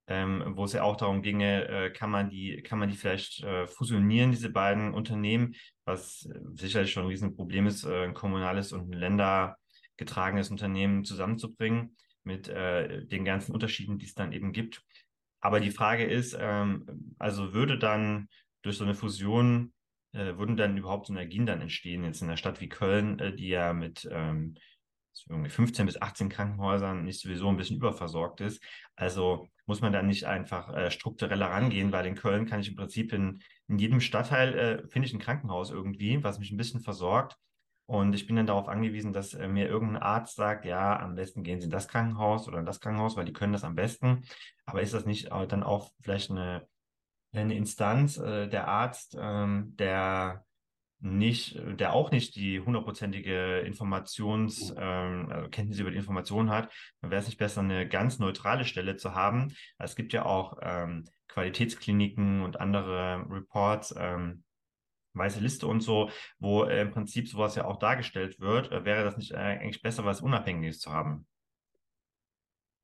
ähm, 0.08 0.54
wo 0.56 0.64
es 0.64 0.72
ja 0.72 0.82
auch 0.82 0.96
darum 0.96 1.22
ginge, 1.22 1.68
äh, 1.68 1.90
kann 1.90 2.10
man 2.10 2.30
die, 2.30 2.62
kann 2.62 2.78
man 2.78 2.88
die 2.88 2.96
vielleicht 2.96 3.42
äh, 3.44 3.66
fusionieren, 3.66 4.30
diese 4.30 4.50
beiden 4.50 4.94
Unternehmen, 4.94 5.54
was 5.84 6.28
sicherlich 6.54 6.92
schon 6.92 7.04
ein 7.04 7.10
Riesenproblem 7.10 7.66
ist, 7.66 7.84
äh, 7.84 8.04
ein 8.04 8.14
kommunales 8.14 8.72
und 8.72 8.90
ein 8.90 8.98
ländergetragenes 8.98 10.50
Unternehmen 10.50 11.04
zusammenzubringen 11.04 11.96
mit 12.24 12.48
äh, 12.48 13.04
den 13.06 13.24
ganzen 13.24 13.52
Unterschieden, 13.52 13.98
die 13.98 14.06
es 14.06 14.14
dann 14.14 14.32
eben 14.32 14.52
gibt. 14.52 14.82
Aber 15.40 15.60
die 15.60 15.70
Frage 15.70 16.04
ist, 16.04 16.36
ähm, 16.38 17.14
also 17.18 17.52
würde 17.52 17.78
dann 17.78 18.28
durch 18.62 18.78
so 18.78 18.84
eine 18.84 18.94
Fusion, 18.94 19.72
äh, 20.12 20.36
würden 20.36 20.56
dann 20.56 20.76
überhaupt 20.76 21.06
Synergien 21.06 21.46
dann 21.46 21.60
entstehen, 21.60 22.04
jetzt 22.04 22.22
in 22.22 22.28
einer 22.28 22.38
Stadt 22.38 22.60
wie 22.60 22.68
Köln, 22.68 23.18
äh, 23.18 23.34
die 23.34 23.48
ja 23.48 23.74
mit 23.74 24.08
ähm, 24.10 24.54
15 25.26 25.86
bis 25.86 26.00
18 26.00 26.28
Krankenhäusern 26.28 27.04
nicht 27.04 27.20
sowieso 27.20 27.48
ein 27.48 27.56
bisschen 27.56 27.76
überversorgt 27.76 28.40
ist. 28.40 28.62
Also 28.96 29.48
muss 29.66 29.80
man 29.80 29.92
da 29.92 30.02
nicht 30.02 30.24
einfach 30.24 30.74
äh, 30.74 30.90
struktureller 30.90 31.46
rangehen, 31.46 31.92
weil 31.92 32.06
in 32.06 32.14
Köln 32.14 32.46
kann 32.46 32.60
ich 32.60 32.68
im 32.68 32.76
Prinzip 32.76 33.12
in, 33.12 33.42
in 33.68 33.78
jedem 33.78 34.00
Stadtteil, 34.00 34.54
äh, 34.54 34.88
finde 34.88 35.06
ich 35.06 35.14
ein 35.14 35.20
Krankenhaus 35.20 35.70
irgendwie, 35.70 36.22
was 36.24 36.38
mich 36.38 36.50
ein 36.50 36.56
bisschen 36.56 36.80
versorgt. 36.80 37.36
Und 37.86 38.14
ich 38.14 38.26
bin 38.26 38.36
dann 38.36 38.46
darauf 38.46 38.68
angewiesen, 38.68 39.12
dass 39.12 39.34
äh, 39.34 39.48
mir 39.48 39.66
irgendein 39.66 40.02
Arzt 40.02 40.36
sagt, 40.36 40.64
ja, 40.64 40.98
am 41.00 41.14
besten 41.14 41.42
gehen 41.42 41.60
Sie 41.60 41.66
in 41.66 41.70
das 41.70 41.88
Krankenhaus 41.88 42.46
oder 42.46 42.58
in 42.58 42.66
das 42.66 42.80
Krankenhaus, 42.80 43.16
weil 43.16 43.24
die 43.24 43.32
können 43.32 43.54
das 43.54 43.64
am 43.64 43.74
besten. 43.74 44.24
Aber 44.66 44.82
ist 44.82 44.92
das 44.92 45.06
nicht 45.06 45.30
dann 45.30 45.62
auch 45.62 45.92
vielleicht 46.02 46.30
eine, 46.30 46.66
eine 47.32 47.54
Instanz, 47.54 48.18
äh, 48.18 48.48
der 48.48 48.68
Arzt, 48.68 49.16
ähm, 49.18 49.74
der 49.76 50.44
nicht, 51.00 51.60
der 51.78 51.92
auch 51.92 52.10
nicht 52.10 52.34
die 52.34 52.60
hundertprozentige 52.60 53.60
Informations, 53.60 54.74
ähm, 54.76 55.30
also 55.30 55.48
Kenntnis 55.48 55.78
über 55.78 55.90
die 55.90 55.96
Information 55.96 56.50
hat, 56.50 56.72
dann 57.00 57.10
wäre 57.10 57.20
es 57.20 57.28
nicht 57.28 57.38
besser, 57.38 57.60
eine 57.60 57.88
ganz 57.88 58.18
neutrale 58.18 58.64
Stelle 58.64 58.96
zu 58.96 59.14
haben. 59.14 59.54
Es 59.78 59.94
gibt 59.94 60.12
ja 60.12 60.24
auch 60.24 60.58
ähm, 60.60 61.04
Qualitätskliniken 61.28 62.42
und 62.42 62.60
andere 62.60 63.24
Reports, 63.30 63.94
ähm, 63.96 64.42
weiße 65.14 65.40
Liste 65.40 65.66
und 65.66 65.80
so, 65.80 66.10
wo 66.38 66.64
äh, 66.64 66.82
im 66.82 66.90
Prinzip 66.90 67.28
sowas 67.28 67.54
ja 67.54 67.64
auch 67.64 67.78
dargestellt 67.78 68.40
wird, 68.40 68.72
äh, 68.72 68.84
wäre 68.84 69.04
das 69.04 69.16
nicht 69.16 69.32
äh, 69.32 69.36
eigentlich 69.36 69.82
besser, 69.82 70.04
was 70.04 70.20
Unabhängiges 70.20 70.80
zu 70.80 70.92
haben? 70.92 71.26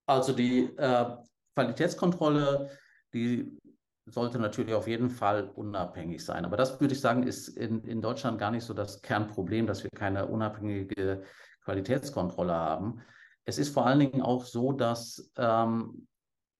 Also 0.06 0.32
die 0.32 0.64
äh, 0.76 1.16
Qualitätskontrolle, 1.54 2.70
die 3.12 3.58
sollte 4.06 4.38
natürlich 4.38 4.74
auf 4.74 4.86
jeden 4.86 5.10
Fall 5.10 5.50
unabhängig 5.54 6.24
sein. 6.24 6.44
Aber 6.44 6.56
das 6.56 6.80
würde 6.80 6.94
ich 6.94 7.00
sagen, 7.00 7.22
ist 7.22 7.48
in, 7.48 7.82
in 7.84 8.02
Deutschland 8.02 8.38
gar 8.38 8.50
nicht 8.50 8.64
so 8.64 8.74
das 8.74 9.00
Kernproblem, 9.02 9.66
dass 9.66 9.82
wir 9.82 9.90
keine 9.90 10.26
unabhängige 10.26 11.22
Qualitätskontrolle 11.64 12.52
haben. 12.52 13.00
Es 13.44 13.58
ist 13.58 13.72
vor 13.72 13.86
allen 13.86 14.00
Dingen 14.00 14.22
auch 14.22 14.44
so, 14.44 14.72
dass 14.72 15.32
ähm, 15.36 16.06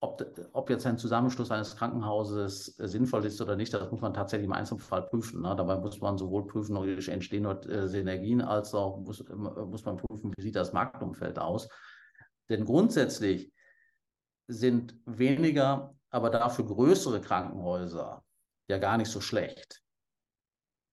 ob, 0.04 0.22
ob 0.52 0.70
jetzt 0.70 0.86
ein 0.86 0.98
Zusammenschluss 0.98 1.50
eines 1.50 1.76
Krankenhauses 1.76 2.76
sinnvoll 2.76 3.24
ist 3.24 3.40
oder 3.40 3.56
nicht, 3.56 3.72
das 3.72 3.90
muss 3.90 4.02
man 4.02 4.12
tatsächlich 4.12 4.46
im 4.46 4.52
Einzelfall 4.52 5.02
prüfen. 5.02 5.42
Ne? 5.42 5.54
Dabei 5.56 5.78
muss 5.78 6.00
man 6.00 6.18
sowohl 6.18 6.46
prüfen, 6.46 6.76
entstehen 7.08 7.44
dort 7.44 7.66
äh, 7.66 7.88
Synergien, 7.88 8.42
als 8.42 8.74
auch 8.74 9.00
muss, 9.00 9.24
muss 9.28 9.84
man 9.84 9.96
prüfen, 9.96 10.32
wie 10.36 10.42
sieht 10.42 10.56
das 10.56 10.72
Marktumfeld 10.72 11.38
aus. 11.38 11.68
Denn 12.50 12.66
grundsätzlich 12.66 13.52
sind 14.46 14.94
weniger, 15.06 15.93
aber 16.14 16.30
dafür 16.30 16.64
größere 16.64 17.20
Krankenhäuser 17.20 18.24
ja 18.68 18.78
gar 18.78 18.96
nicht 18.96 19.10
so 19.10 19.20
schlecht. 19.20 19.82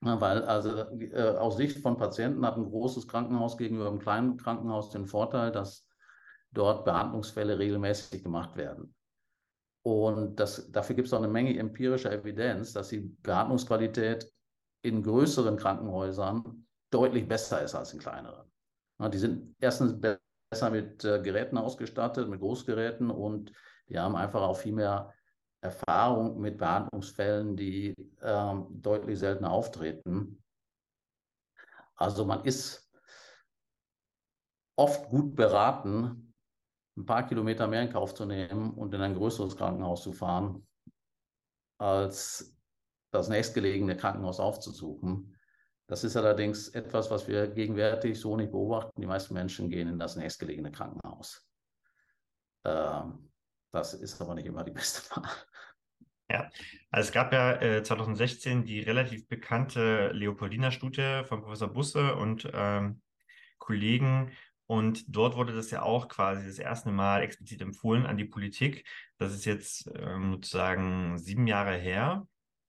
Weil 0.02 0.43
also 0.46 0.78
äh, 1.00 1.38
aus 1.38 1.58
Sicht 1.58 1.78
von 1.78 1.96
Patienten 1.96 2.43
hat 2.43 2.58
ein 2.58 2.66
großes 2.66 3.08
Krankenhaus 3.08 3.56
gegenüber 3.56 3.88
einem 3.88 4.00
kleinen 4.00 4.38
Krankenhaus 4.38 4.89
den 4.89 5.06
Vorteil, 5.06 5.52
dass 5.52 5.88
dort 6.52 6.86
Behandlungsfälle 6.86 7.60
regelmäßig 7.60 8.24
gemacht 8.24 8.56
werden. 8.58 8.96
Und 9.84 10.39
das, 10.39 10.72
dafür 10.72 10.96
gibt 10.96 11.08
es 11.08 11.14
auch 11.14 11.20
eine 11.20 11.28
Menge 11.28 11.58
empirischer 11.58 12.12
Evidenz, 12.12 12.74
dass 12.74 12.89
die 12.89 13.02
Beatmungsqualität 13.22 14.28
in 14.84 15.04
größeren 15.04 15.56
Krankenhäusern 15.56 16.66
deutlich 16.89 17.28
besser 17.28 17.62
ist 17.62 17.76
als 17.76 17.93
in 17.93 18.00
kleineren. 18.00 18.52
Ja, 19.00 19.08
die 19.08 19.20
sind 19.20 19.56
erstens 19.60 20.00
besser 20.50 20.72
mit 20.72 21.06
äh, 21.06 21.22
Geräten 21.22 21.60
ausgestattet, 21.60 22.28
mit 22.28 22.39
Großgeräten 22.39 23.12
und 23.12 23.52
die 23.88 24.00
haben 24.00 24.16
einfach 24.16 24.42
auch 24.42 24.58
viel 24.58 24.74
mehr 24.74 25.14
Erfahrung 25.62 26.40
mit 26.40 26.58
Behandlungsfällen, 26.58 27.56
die 27.56 27.94
ähm, 28.22 28.68
deutlich 28.70 29.20
seltener 29.20 29.52
auftreten. 29.52 30.44
Also 31.96 32.26
man 32.26 32.44
ist 32.46 32.90
oft 34.76 35.10
gut 35.10 35.36
beraten, 35.36 36.34
ein 36.98 37.06
paar 37.06 37.28
Kilometer 37.28 37.68
mehr 37.68 37.84
in 37.84 37.92
Kauf 37.92 38.14
zu 38.14 38.26
nehmen 38.26 38.74
und 38.74 38.94
in 38.94 39.02
ein 39.02 39.16
größeres 39.16 39.56
Krankenhaus 39.56 40.04
zu 40.04 40.12
fahren, 40.12 40.68
als 41.78 42.58
das 43.12 43.30
nächstgelegene 43.30 43.96
Krankenhaus 43.96 44.40
aufzusuchen. 44.40 45.38
Das 45.88 46.04
ist 46.04 46.16
allerdings 46.16 46.70
etwas, 46.70 47.12
was 47.12 47.28
wir 47.28 47.48
gegenwärtig 47.48 48.20
so 48.20 48.38
nicht 48.38 48.52
beobachten. 48.52 49.02
Die 49.02 49.08
meisten 49.08 49.34
Menschen 49.34 49.70
gehen 49.70 49.90
in 49.90 50.00
das 50.00 50.16
nächstgelegene 50.16 50.72
Krankenhaus. 50.72 51.46
Ähm, 52.66 53.31
das 53.72 53.94
ist 53.94 54.22
aber 54.22 54.36
nicht 54.36 54.46
immer 54.46 54.64
die 54.64 54.72
beste 54.72 55.10
Wahl. 55.16 55.30
Ja, 56.32 56.50
also 56.92 57.08
es 57.08 57.12
gab 57.12 57.34
ja 57.34 57.62
äh, 57.62 57.84
2016 57.84 58.64
die 58.64 58.80
relativ 58.80 59.28
bekannte 59.28 60.12
Leopoldina-Studie 60.14 61.24
von 61.26 61.42
Professor 61.42 61.68
Busse 61.68 62.16
und 62.16 62.50
ähm, 62.54 63.02
Kollegen. 63.58 64.32
Und 64.66 65.04
dort 65.14 65.36
wurde 65.36 65.54
das 65.54 65.72
ja 65.72 65.82
auch 65.82 66.08
quasi 66.08 66.48
das 66.48 66.58
erste 66.58 66.92
Mal 66.92 67.24
explizit 67.24 67.60
empfohlen 67.60 68.06
an 68.06 68.16
die 68.16 68.24
Politik. 68.24 68.88
Das 69.18 69.34
ist 69.34 69.44
jetzt 69.44 69.92
ähm, 69.94 70.32
sozusagen 70.32 71.18
sieben 71.18 71.48
Jahre 71.48 71.76
her. 71.76 72.26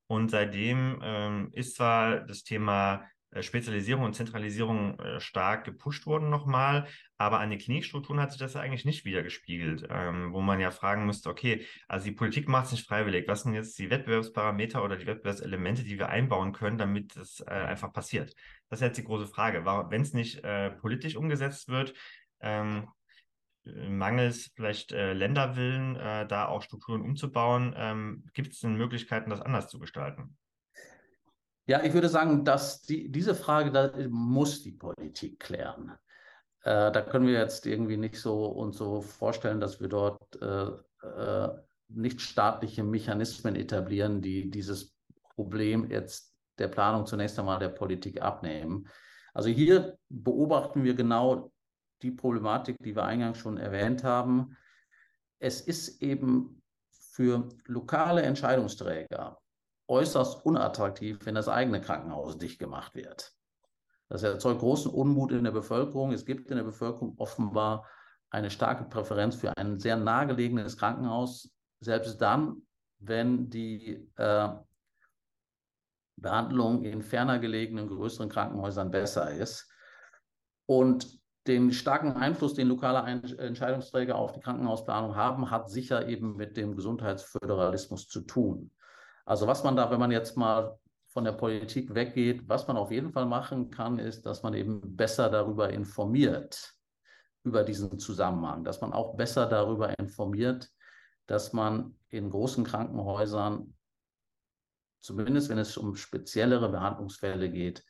Und 0.09 0.31
seitdem 0.31 1.01
ähm, 1.01 1.51
ist 1.53 1.77
zwar 1.77 2.19
das 2.21 2.43
Thema 2.43 3.09
Spezialisierung 3.41 4.05
und 4.05 4.15
Zentralisierung 4.15 4.99
äh, 4.99 5.21
stark 5.21 5.65
gepusht 5.65 6.07
worden 6.07 6.29
nochmal, 6.29 6.87
aber 7.17 7.41
an 7.41 7.51
den 7.51 7.59
Klinikstrukturen 7.59 8.21
hat 8.21 8.33
sich 8.33 8.41
das 8.41 8.55
ja 8.55 8.61
eigentlich 8.61 8.85
nicht 8.85 9.05
wiedergespiegelt, 9.05 9.87
ähm, 9.89 10.33
wo 10.33 10.41
man 10.41 10.61
ja 10.61 10.71
fragen 10.71 11.07
müsste, 11.07 11.31
okay, 11.31 11.65
also 11.89 12.05
die 12.05 12.13
Politik 12.13 12.49
macht 12.49 12.67
es 12.67 12.73
nicht 12.73 12.87
freiwillig. 12.87 13.27
Was 13.29 13.43
sind 13.43 13.55
jetzt 13.55 13.79
die 13.79 13.91
Wettbewerbsparameter 13.91 14.85
oder 14.85 14.97
die 14.97 15.07
Wettbewerbselemente, 15.07 15.85
die 15.85 15.99
wir 15.99 16.09
einbauen 16.09 16.53
können, 16.53 16.79
damit 16.79 17.17
das 17.17 17.41
äh, 17.41 17.51
einfach 17.51 17.93
passiert? 17.93 18.35
Das 18.69 18.81
ist 18.81 18.87
jetzt 18.87 18.99
die 18.99 19.05
große 19.05 19.27
Frage. 19.27 19.65
Wenn 19.65 20.03
es 20.03 20.13
nicht 20.13 20.45
äh, 20.45 20.71
politisch 20.71 21.17
umgesetzt 21.17 21.69
wird, 21.69 21.95
ähm, 22.41 22.89
mangels 23.65 24.51
vielleicht 24.57 24.93
äh, 24.93 25.13
Länderwillen, 25.13 25.97
äh, 25.97 26.27
da 26.27 26.47
auch 26.47 26.63
Strukturen 26.63 27.03
umzubauen, 27.03 27.75
ähm, 27.77 28.25
gibt 28.35 28.53
es 28.53 28.61
denn 28.61 28.77
Möglichkeiten, 28.77 29.31
das 29.31 29.41
anders 29.41 29.69
zu 29.69 29.79
gestalten? 29.79 30.37
Ja, 31.67 31.83
ich 31.85 31.95
würde 31.95 32.09
sagen, 32.09 32.45
dass 32.45 32.83
die, 32.83 33.11
diese 33.11 33.35
Frage, 33.35 33.71
da 33.71 33.93
muss 34.09 34.63
die 34.63 34.73
Politik 34.73 35.39
klären. 35.39 35.93
Äh, 36.63 36.91
da 36.91 37.03
können 37.03 37.27
wir 37.27 37.35
jetzt 37.35 37.67
irgendwie 37.67 37.97
nicht 37.97 38.17
so 38.17 38.47
uns 38.47 38.79
so 38.79 39.01
vorstellen, 39.01 39.61
dass 39.61 39.81
wir 39.81 39.89
dort 39.89 40.41
äh, 40.43 40.71
äh, 41.07 41.49
nicht 41.89 42.21
staatliche 42.21 42.83
Mechanismen 42.83 43.55
etablieren, 43.55 44.23
die 44.23 44.51
dieses 44.51 44.97
Problem 45.35 45.91
jetzt 45.91 46.35
der 46.59 46.69
Planung 46.69 47.07
zunächst 47.07 47.39
einmal 47.39 47.59
der 47.59 47.69
Politik 47.69 48.23
abnehmen. 48.23 48.89
Also 49.33 49.49
hier 49.49 49.99
beobachten 50.09 50.83
wir 50.85 50.95
genau 50.95 51.53
die 52.03 52.11
Problematik, 52.11 52.77
die 52.83 52.97
wir 52.97 53.05
eingangs 53.05 53.39
schon 53.39 53.57
erwähnt 53.57 54.03
haben. 54.03 54.57
Es 55.39 55.61
ist 55.61 56.03
eben 56.03 56.63
für 56.91 57.49
lokale 57.67 58.23
Entscheidungsträger 58.23 59.42
äußerst 59.93 60.45
unattraktiv, 60.47 61.19
wenn 61.25 61.35
das 61.35 61.49
eigene 61.49 61.81
Krankenhaus 61.81 62.39
dicht 62.39 62.59
gemacht 62.59 62.95
wird. 62.95 63.35
Das 64.09 64.23
erzeugt 64.23 64.61
großen 64.61 64.91
Unmut 64.91 65.33
in 65.33 65.45
der 65.45 65.53
Bevölkerung. 65.53 66.13
Es 66.13 66.25
gibt 66.25 66.51
in 66.51 66.57
der 66.57 66.65
Bevölkerung 66.65 67.15
offenbar 67.19 67.87
eine 68.31 68.51
starke 68.51 68.85
Präferenz 68.85 69.37
für 69.37 69.55
ein 69.57 69.79
sehr 69.79 69.97
nahegelegenes 69.97 70.79
Krankenhaus, 70.79 71.51
selbst 71.81 72.21
dann, 72.23 72.63
wenn 73.01 73.51
die 73.51 74.09
äh, 74.17 74.49
Behandlung 76.17 76.85
in 76.85 77.03
ferner 77.03 77.39
gelegenen 77.39 77.89
größeren 77.89 78.31
Krankenhäusern 78.31 78.91
besser 78.91 79.31
ist. 79.31 79.71
Und 80.67 81.21
den 81.47 81.73
starken 81.73 82.13
Einfluss, 82.13 82.55
den 82.55 82.69
lokale 82.69 83.11
Entscheidungsträger 83.37 84.15
auf 84.15 84.33
die 84.33 84.41
Krankenhausplanung 84.41 85.17
haben, 85.17 85.51
hat 85.51 85.69
sicher 85.69 86.09
eben 86.09 86.37
mit 86.37 86.57
dem 86.57 86.77
Gesundheitsföderalismus 86.77 88.09
zu 88.09 88.23
tun. 88.23 88.71
Also 89.25 89.47
was 89.47 89.63
man 89.65 89.77
da, 89.77 89.91
wenn 89.91 90.01
man 90.01 90.11
jetzt 90.11 90.37
mal 90.37 90.79
von 91.09 91.25
der 91.25 91.33
Politik 91.33 91.95
weggeht, 91.95 92.49
was 92.49 92.67
man 92.67 92.77
auf 92.77 92.91
jeden 92.91 93.13
Fall 93.13 93.27
machen 93.27 93.71
kann, 93.71 93.99
ist, 93.99 94.25
dass 94.25 94.43
man 94.43 94.55
eben 94.55 94.97
besser 94.97 95.29
darüber 95.29 95.71
informiert, 95.71 96.75
über 97.45 97.65
diesen 97.65 97.99
Zusammenhang, 97.99 98.65
dass 98.65 98.81
man 98.81 98.93
auch 98.93 99.17
besser 99.17 99.47
darüber 99.47 99.99
informiert, 99.99 100.71
dass 101.27 101.53
man 101.53 101.99
in 102.09 102.31
großen 102.31 102.65
Krankenhäusern, 102.65 103.75
zumindest 105.01 105.51
wenn 105.51 105.59
es 105.59 105.77
um 105.77 105.97
speziellere 105.97 106.71
Behandlungsfälle 106.71 107.51
geht, 107.51 107.85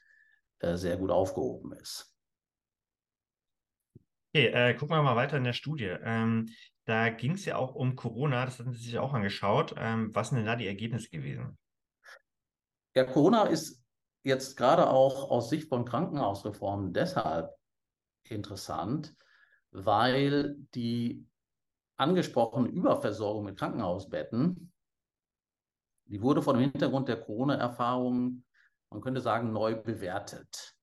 äh, 0.58 0.76
sehr 0.76 0.96
gut 0.96 1.10
aufgehoben 1.10 1.72
ist. 1.72 2.16
Okay, 4.34 4.46
äh, 4.46 4.74
gucken 4.74 4.96
wir 4.96 5.02
mal 5.02 5.16
weiter 5.16 5.36
in 5.36 5.44
der 5.44 5.52
Studie. 5.52 5.94
Ähm, 6.02 6.48
da 6.84 7.10
ging 7.10 7.32
es 7.32 7.44
ja 7.44 7.56
auch 7.56 7.74
um 7.74 7.96
Corona, 7.96 8.44
das 8.44 8.58
hatten 8.58 8.72
Sie 8.72 8.82
sich 8.82 8.98
auch 8.98 9.12
angeschaut. 9.12 9.74
Ähm, 9.76 10.14
was 10.14 10.28
sind 10.28 10.38
denn 10.38 10.46
da 10.46 10.56
die 10.56 10.66
Ergebnisse 10.66 11.10
gewesen? 11.10 11.58
Ja, 12.94 13.04
Corona 13.04 13.44
ist 13.44 13.82
jetzt 14.24 14.56
gerade 14.56 14.88
auch 14.88 15.30
aus 15.30 15.48
Sicht 15.48 15.68
von 15.68 15.84
Krankenhausreformen 15.84 16.92
deshalb 16.92 17.54
interessant, 18.28 19.14
weil 19.70 20.56
die 20.74 21.26
angesprochene 21.96 22.68
Überversorgung 22.68 23.44
mit 23.44 23.58
Krankenhausbetten, 23.58 24.72
die 26.06 26.20
wurde 26.20 26.42
vor 26.42 26.54
dem 26.54 26.62
Hintergrund 26.62 27.08
der 27.08 27.20
Corona-Erfahrungen, 27.20 28.44
man 28.90 29.00
könnte 29.00 29.20
sagen, 29.20 29.52
neu 29.52 29.76
bewertet. 29.76 30.76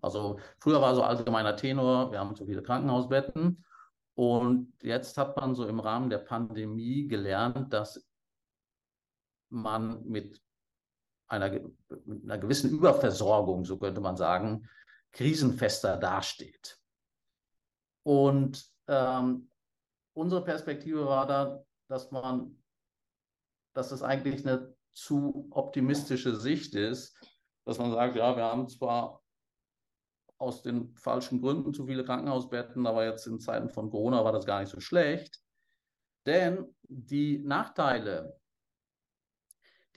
Also 0.00 0.38
früher 0.60 0.80
war 0.80 0.94
so 0.94 1.02
allgemeiner 1.02 1.56
Tenor, 1.56 2.12
wir 2.12 2.18
haben 2.18 2.34
zu 2.34 2.46
viele 2.46 2.62
Krankenhausbetten 2.62 3.64
und 4.18 4.72
jetzt 4.82 5.16
hat 5.16 5.36
man 5.36 5.54
so 5.54 5.68
im 5.68 5.78
Rahmen 5.78 6.10
der 6.10 6.18
Pandemie 6.18 7.06
gelernt, 7.06 7.72
dass 7.72 8.04
man 9.48 10.04
mit 10.08 10.42
einer, 11.28 11.52
mit 12.04 12.24
einer 12.24 12.38
gewissen 12.38 12.68
Überversorgung, 12.68 13.64
so 13.64 13.78
könnte 13.78 14.00
man 14.00 14.16
sagen, 14.16 14.68
krisenfester 15.12 15.96
dasteht. 15.98 16.80
Und 18.02 18.68
ähm, 18.88 19.52
unsere 20.14 20.42
Perspektive 20.42 21.06
war 21.06 21.28
da, 21.28 21.64
dass 21.86 22.10
man, 22.10 22.60
dass 23.72 23.90
das 23.90 24.02
eigentlich 24.02 24.44
eine 24.44 24.74
zu 24.94 25.46
optimistische 25.52 26.34
Sicht 26.34 26.74
ist, 26.74 27.16
dass 27.64 27.78
man 27.78 27.92
sagt, 27.92 28.16
ja, 28.16 28.36
wir 28.36 28.42
haben 28.42 28.68
zwar 28.68 29.22
aus 30.38 30.62
den 30.62 30.94
falschen 30.96 31.40
Gründen 31.40 31.74
zu 31.74 31.86
viele 31.86 32.04
Krankenhausbetten, 32.04 32.86
aber 32.86 33.04
jetzt 33.04 33.26
in 33.26 33.40
Zeiten 33.40 33.68
von 33.70 33.90
Corona 33.90 34.24
war 34.24 34.32
das 34.32 34.46
gar 34.46 34.60
nicht 34.60 34.70
so 34.70 34.80
schlecht. 34.80 35.40
Denn 36.26 36.74
die 36.82 37.38
Nachteile, 37.38 38.38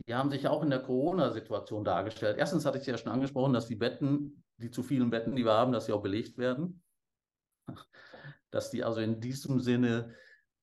die 0.08 0.16
haben 0.16 0.32
sich 0.32 0.48
auch 0.48 0.64
in 0.64 0.70
der 0.70 0.82
Corona-Situation 0.82 1.84
dargestellt. 1.84 2.38
Erstens 2.38 2.66
hatte 2.66 2.80
ich 2.80 2.86
ja 2.86 2.98
schon 2.98 3.12
angesprochen, 3.12 3.54
dass 3.54 3.68
die 3.68 3.76
Betten, 3.76 4.44
die 4.58 4.72
zu 4.72 4.82
vielen 4.82 5.10
Betten, 5.10 5.36
die 5.36 5.46
wir 5.46 5.54
haben, 5.54 5.72
dass 5.72 5.86
sie 5.86 5.94
auch 5.94 6.02
belegt 6.02 6.38
werden. 6.38 6.84
Dass 8.50 8.72
die 8.72 8.84
also 8.84 9.00
in 9.00 9.22
diesem 9.22 9.60
Sinne 9.60 10.14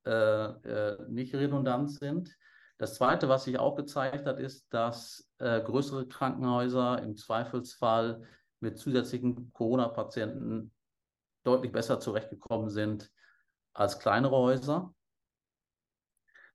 äh, 0.05 0.11
äh, 0.11 1.09
nicht 1.09 1.35
redundant 1.35 1.91
sind. 1.91 2.37
Das 2.79 2.95
Zweite, 2.95 3.29
was 3.29 3.45
sich 3.45 3.59
auch 3.59 3.77
gezeigt 3.77 4.27
hat, 4.27 4.39
ist, 4.39 4.73
dass 4.73 5.31
äh, 5.39 5.61
größere 5.61 6.07
Krankenhäuser 6.07 7.03
im 7.03 7.17
Zweifelsfall 7.17 8.23
mit 8.61 8.79
zusätzlichen 8.79 9.53
Corona-Patienten 9.53 10.73
deutlich 11.45 11.73
besser 11.73 12.01
zurechtgekommen 12.01 12.71
sind 12.71 13.11
als 13.73 13.99
kleinere 13.99 14.37
Häuser. 14.37 14.95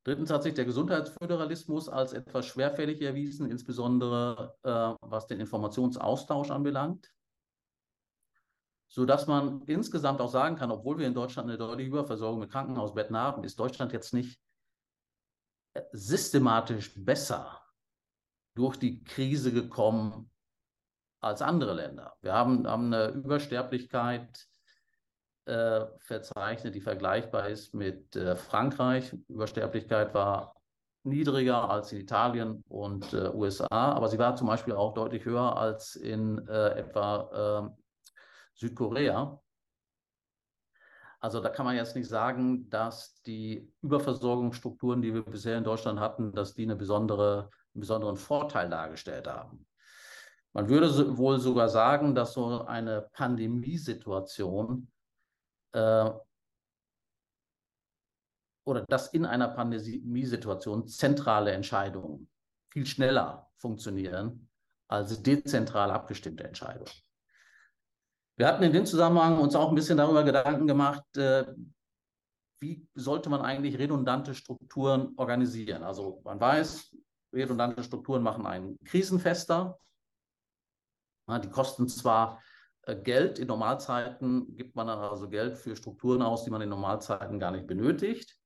Drittens 0.04 0.30
hat 0.30 0.42
sich 0.42 0.52
der 0.52 0.66
Gesundheitsföderalismus 0.66 1.88
als 1.88 2.12
etwas 2.12 2.46
schwerfällig 2.46 3.00
erwiesen, 3.00 3.50
insbesondere 3.50 4.54
äh, 4.62 5.06
was 5.08 5.26
den 5.26 5.40
Informationsaustausch 5.40 6.50
anbelangt, 6.50 7.10
sodass 8.86 9.26
man 9.26 9.62
insgesamt 9.62 10.20
auch 10.20 10.28
sagen 10.28 10.56
kann, 10.56 10.70
obwohl 10.70 10.98
wir 10.98 11.06
in 11.06 11.14
Deutschland 11.14 11.48
eine 11.48 11.56
deutliche 11.56 11.88
Überversorgung 11.88 12.40
mit 12.40 12.50
Krankenhausbetten 12.50 13.16
haben, 13.16 13.44
ist 13.44 13.58
Deutschland 13.58 13.94
jetzt 13.94 14.12
nicht 14.12 14.38
äh, 15.72 15.82
systematisch 15.92 16.92
besser 17.02 17.62
durch 18.54 18.76
die 18.76 19.02
Krise 19.04 19.52
gekommen 19.52 20.30
als 21.24 21.42
andere 21.42 21.74
Länder. 21.74 22.14
Wir 22.20 22.32
haben, 22.32 22.66
haben 22.66 22.92
eine 22.92 23.08
Übersterblichkeit 23.08 24.46
äh, 25.46 25.86
verzeichnet, 25.98 26.74
die 26.74 26.80
vergleichbar 26.80 27.48
ist 27.48 27.74
mit 27.74 28.14
äh, 28.16 28.36
Frankreich. 28.36 29.14
Übersterblichkeit 29.28 30.14
war 30.14 30.54
niedriger 31.02 31.68
als 31.68 31.92
in 31.92 32.00
Italien 32.00 32.64
und 32.68 33.12
äh, 33.12 33.30
USA, 33.34 33.66
aber 33.70 34.08
sie 34.08 34.18
war 34.18 34.36
zum 34.36 34.46
Beispiel 34.46 34.74
auch 34.74 34.94
deutlich 34.94 35.24
höher 35.24 35.56
als 35.56 35.96
in 35.96 36.46
äh, 36.48 36.78
etwa 36.78 37.60
ähm, 37.62 37.76
Südkorea. 38.54 39.38
Also 41.20 41.40
da 41.40 41.48
kann 41.48 41.64
man 41.64 41.76
jetzt 41.76 41.96
nicht 41.96 42.08
sagen, 42.08 42.68
dass 42.68 43.22
die 43.22 43.72
Überversorgungsstrukturen, 43.80 45.00
die 45.00 45.14
wir 45.14 45.22
bisher 45.22 45.56
in 45.56 45.64
Deutschland 45.64 45.98
hatten, 45.98 46.32
dass 46.32 46.54
die 46.54 46.64
eine 46.64 46.76
besondere, 46.76 47.50
einen 47.74 47.80
besonderen 47.80 48.16
Vorteil 48.16 48.68
dargestellt 48.68 49.26
haben. 49.26 49.66
Man 50.54 50.68
würde 50.68 51.18
wohl 51.18 51.40
sogar 51.40 51.68
sagen, 51.68 52.14
dass 52.14 52.34
so 52.34 52.64
eine 52.64 53.02
Pandemiesituation 53.12 54.88
äh, 55.72 56.10
oder 58.64 58.84
dass 58.88 59.12
in 59.12 59.26
einer 59.26 59.48
Pandemiesituation 59.48 60.86
zentrale 60.86 61.50
Entscheidungen 61.52 62.30
viel 62.70 62.86
schneller 62.86 63.50
funktionieren 63.56 64.48
als 64.88 65.22
dezentral 65.22 65.90
abgestimmte 65.90 66.44
Entscheidungen. 66.44 66.90
Wir 68.36 68.46
hatten 68.46 68.62
in 68.62 68.72
dem 68.72 68.86
Zusammenhang 68.86 69.38
uns 69.38 69.54
auch 69.54 69.68
ein 69.68 69.74
bisschen 69.74 69.98
darüber 69.98 70.22
Gedanken 70.22 70.66
gemacht, 70.66 71.16
äh, 71.16 71.46
wie 72.60 72.86
sollte 72.94 73.28
man 73.28 73.42
eigentlich 73.42 73.78
redundante 73.78 74.34
Strukturen 74.34 75.14
organisieren. 75.16 75.82
Also 75.82 76.20
man 76.24 76.40
weiß, 76.40 76.96
redundante 77.32 77.82
Strukturen 77.82 78.22
machen 78.22 78.46
einen 78.46 78.78
krisenfester. 78.84 79.78
Die 81.28 81.50
kosten 81.50 81.88
zwar 81.88 82.42
äh, 82.82 82.96
Geld, 82.96 83.38
in 83.38 83.48
Normalzeiten 83.48 84.56
gibt 84.56 84.76
man 84.76 84.86
dann 84.86 84.98
also 84.98 85.28
Geld 85.28 85.56
für 85.56 85.76
Strukturen 85.76 86.22
aus, 86.22 86.44
die 86.44 86.50
man 86.50 86.62
in 86.62 86.68
Normalzeiten 86.68 87.38
gar 87.38 87.50
nicht 87.50 87.66
benötigt. 87.66 88.36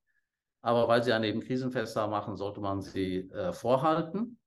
Aber 0.61 0.89
weil 0.89 1.03
sie 1.03 1.12
einen 1.12 1.24
eben 1.24 1.41
krisenfester 1.41 2.07
machen, 2.09 2.37
sollte 2.37 2.61
man 2.61 2.83
sie 2.83 3.31
äh, 3.31 3.53
vorhalten. 3.53 4.39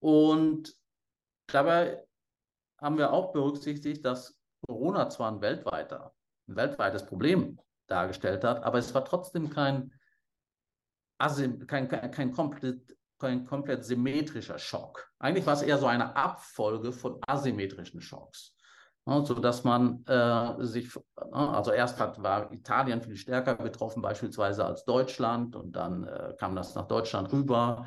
Und 0.00 0.74
dabei 1.46 2.06
haben 2.78 2.98
wir 2.98 3.12
auch 3.12 3.32
berücksichtigt, 3.32 4.04
dass 4.04 4.38
Corona 4.66 5.08
zwar 5.10 5.32
ein 5.32 5.40
weltweiter, 5.40 6.14
ein 6.48 6.56
weltweites 6.56 7.04
Problem 7.06 7.58
dargestellt 7.86 8.44
hat, 8.44 8.62
aber 8.62 8.78
es 8.78 8.94
war 8.94 9.04
trotzdem 9.04 9.50
kein, 9.50 9.92
kein, 11.18 11.88
kein, 11.88 12.10
kein, 12.10 12.32
komplett, 12.32 12.96
kein 13.20 13.44
komplett 13.44 13.84
symmetrischer 13.84 14.58
Schock. 14.58 15.08
Eigentlich 15.18 15.46
war 15.46 15.54
es 15.54 15.62
eher 15.62 15.78
so 15.78 15.86
eine 15.86 16.16
Abfolge 16.16 16.92
von 16.92 17.20
asymmetrischen 17.26 18.00
Schocks. 18.00 18.56
Ja, 19.06 19.24
so 19.24 19.34
dass 19.34 19.64
man 19.64 20.04
äh, 20.06 20.64
sich, 20.64 20.90
also 21.32 21.72
erst 21.72 21.98
hat, 21.98 22.22
war 22.22 22.52
Italien 22.52 23.00
viel 23.00 23.16
stärker 23.16 23.54
betroffen, 23.54 24.02
beispielsweise 24.02 24.64
als 24.64 24.84
Deutschland, 24.84 25.56
und 25.56 25.72
dann 25.72 26.04
äh, 26.04 26.34
kam 26.38 26.54
das 26.54 26.74
nach 26.74 26.86
Deutschland 26.86 27.32
rüber. 27.32 27.86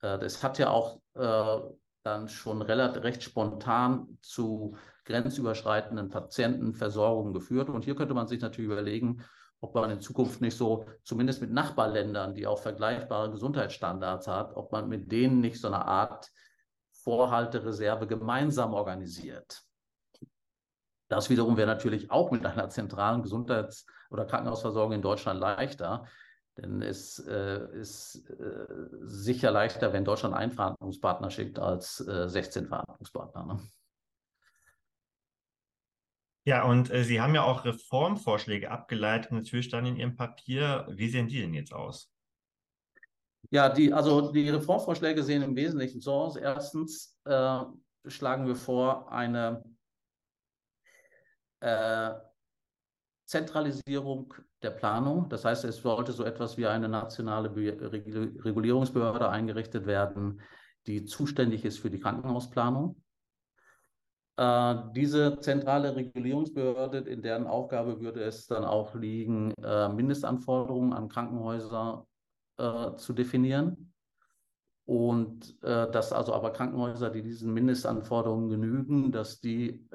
Äh, 0.00 0.18
das 0.18 0.42
hat 0.42 0.58
ja 0.58 0.70
auch 0.70 1.00
äh, 1.14 1.60
dann 2.02 2.28
schon 2.28 2.62
relativ 2.62 3.02
recht 3.02 3.22
spontan 3.22 4.18
zu 4.20 4.76
grenzüberschreitenden 5.04 6.08
Patientenversorgungen 6.08 7.32
geführt. 7.32 7.68
Und 7.68 7.84
hier 7.84 7.94
könnte 7.94 8.14
man 8.14 8.26
sich 8.26 8.40
natürlich 8.40 8.70
überlegen, 8.70 9.24
ob 9.60 9.74
man 9.74 9.90
in 9.90 10.00
Zukunft 10.00 10.40
nicht 10.40 10.56
so, 10.56 10.86
zumindest 11.02 11.40
mit 11.40 11.50
Nachbarländern, 11.50 12.34
die 12.34 12.46
auch 12.46 12.60
vergleichbare 12.60 13.30
Gesundheitsstandards 13.30 14.28
hat, 14.28 14.56
ob 14.56 14.72
man 14.72 14.88
mit 14.88 15.10
denen 15.10 15.40
nicht 15.40 15.60
so 15.60 15.68
eine 15.68 15.84
Art 15.84 16.30
Vorhaltereserve 16.92 18.06
gemeinsam 18.06 18.74
organisiert. 18.74 19.64
Das 21.08 21.30
wiederum 21.30 21.56
wäre 21.56 21.66
natürlich 21.66 22.10
auch 22.10 22.30
mit 22.30 22.44
einer 22.44 22.68
zentralen 22.68 23.22
Gesundheits- 23.22 23.86
oder 24.10 24.26
Krankenhausversorgung 24.26 24.92
in 24.92 25.02
Deutschland 25.02 25.40
leichter. 25.40 26.06
Denn 26.58 26.82
es 26.82 27.20
äh, 27.20 27.66
ist 27.72 28.28
äh, 28.30 28.66
sicher 29.02 29.50
leichter, 29.50 29.92
wenn 29.92 30.04
Deutschland 30.04 30.34
einen 30.34 30.50
Verhandlungspartner 30.50 31.30
schickt, 31.30 31.58
als 31.58 32.00
äh, 32.06 32.28
16 32.28 32.66
Verhandlungspartner. 32.66 33.46
Ne? 33.46 33.60
Ja, 36.48 36.64
und 36.64 36.90
äh, 36.90 37.04
Sie 37.04 37.20
haben 37.20 37.34
ja 37.34 37.42
auch 37.42 37.66
Reformvorschläge 37.66 38.70
abgeleitet, 38.70 39.32
natürlich 39.32 39.68
dann 39.68 39.84
in 39.84 39.96
Ihrem 39.96 40.16
Papier. 40.16 40.86
Wie 40.88 41.10
sehen 41.10 41.28
die 41.28 41.42
denn 41.42 41.52
jetzt 41.52 41.74
aus? 41.74 42.10
Ja, 43.50 43.68
die, 43.68 43.92
also 43.92 44.32
die 44.32 44.48
Reformvorschläge 44.48 45.22
sehen 45.22 45.42
im 45.42 45.54
Wesentlichen 45.54 46.00
so 46.00 46.14
aus. 46.14 46.36
Erstens 46.36 47.20
äh, 47.26 47.60
schlagen 48.06 48.46
wir 48.46 48.56
vor, 48.56 49.12
eine 49.12 49.62
äh, 51.60 52.12
Zentralisierung 53.26 54.32
der 54.62 54.70
Planung. 54.70 55.28
Das 55.28 55.44
heißt, 55.44 55.64
es 55.64 55.76
sollte 55.76 56.12
so 56.12 56.24
etwas 56.24 56.56
wie 56.56 56.66
eine 56.66 56.88
nationale 56.88 57.54
Regulierungsbehörde 57.54 59.28
eingerichtet 59.28 59.84
werden, 59.84 60.40
die 60.86 61.04
zuständig 61.04 61.66
ist 61.66 61.78
für 61.78 61.90
die 61.90 62.00
Krankenhausplanung. 62.00 62.96
Äh, 64.38 64.76
diese 64.94 65.40
zentrale 65.40 65.96
Regulierungsbehörde, 65.96 66.98
in 66.98 67.22
deren 67.22 67.48
Aufgabe 67.48 68.00
würde 68.00 68.22
es 68.22 68.46
dann 68.46 68.64
auch 68.64 68.94
liegen, 68.94 69.52
äh, 69.64 69.88
Mindestanforderungen 69.88 70.92
an 70.92 71.08
Krankenhäuser 71.08 72.06
äh, 72.56 72.94
zu 72.94 73.12
definieren. 73.12 73.92
Und 74.86 75.62
dass 75.62 76.14
also 76.14 76.32
aber 76.32 76.50
Krankenhäuser, 76.50 77.10
die 77.10 77.22
diesen 77.22 77.52
Mindestanforderungen 77.52 78.48
genügen, 78.48 79.12
dass 79.12 79.38
die 79.38 79.86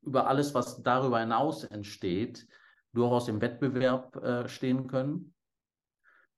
über 0.00 0.26
alles, 0.26 0.54
was 0.54 0.82
darüber 0.82 1.20
hinaus 1.20 1.64
entsteht, 1.64 2.48
durchaus 2.94 3.28
im 3.28 3.42
Wettbewerb 3.42 4.48
stehen 4.48 4.86
können. 4.86 5.34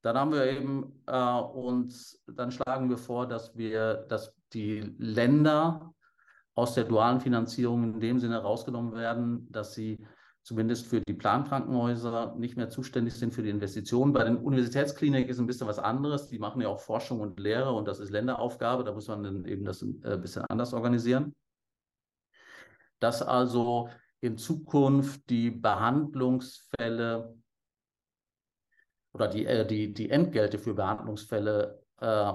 Dann 0.03 0.19
haben 0.19 0.33
wir 0.33 0.47
eben 0.47 0.83
uns, 1.55 2.25
dann 2.27 2.51
schlagen 2.51 2.91
wir 2.91 2.99
vor, 2.99 3.29
dass 3.29 3.57
wir, 3.57 3.95
dass 4.09 4.35
die 4.55 4.95
Länder 4.99 5.95
aus 6.55 6.75
der 6.75 6.85
dualen 6.85 7.21
Finanzierung 7.21 7.85
in 7.85 8.01
dem 8.01 8.21
Sinne 8.21 8.39
rausgenommen 8.39 8.95
werden, 8.95 9.51
dass 9.51 9.75
sie 9.75 10.07
zumindest 10.43 10.87
für 10.87 11.01
die 11.01 11.15
Plankrankenhäuser 11.15 12.35
nicht 12.37 12.57
mehr 12.57 12.71
zuständig 12.71 13.15
sind 13.15 13.35
für 13.35 13.43
die 13.43 13.51
Investitionen. 13.51 14.13
Bei 14.13 14.25
den 14.25 14.37
Universitätskliniken 14.37 15.31
ist 15.31 15.39
ein 15.39 15.47
bisschen 15.47 15.67
was 15.67 15.79
anderes. 15.79 16.29
Die 16.29 16.39
machen 16.39 16.61
ja 16.61 16.69
auch 16.69 16.81
Forschung 16.81 17.21
und 17.21 17.41
Lehre 17.41 17.73
und 17.73 17.89
das 17.89 17.99
ist 17.99 18.11
Länderaufgabe. 18.11 18.85
Da 18.85 18.93
muss 18.93 19.09
man 19.09 19.23
dann 19.23 19.45
eben 19.47 19.65
das 19.65 19.83
ein 19.83 20.03
äh, 20.05 20.17
bisschen 20.19 20.45
anders 20.49 20.75
organisieren 20.75 21.35
dass 23.05 23.21
also 23.23 23.91
in 24.21 24.39
Zukunft 24.39 25.29
die 25.29 25.51
Behandlungsfälle 25.51 27.37
oder 29.13 29.29
die, 29.29 29.45
äh, 29.45 29.67
die, 29.67 29.93
die 29.93 30.11
Entgelte 30.11 30.59
für 30.59 30.75
Behandlungsfälle, 30.75 31.83
äh, 32.01 32.33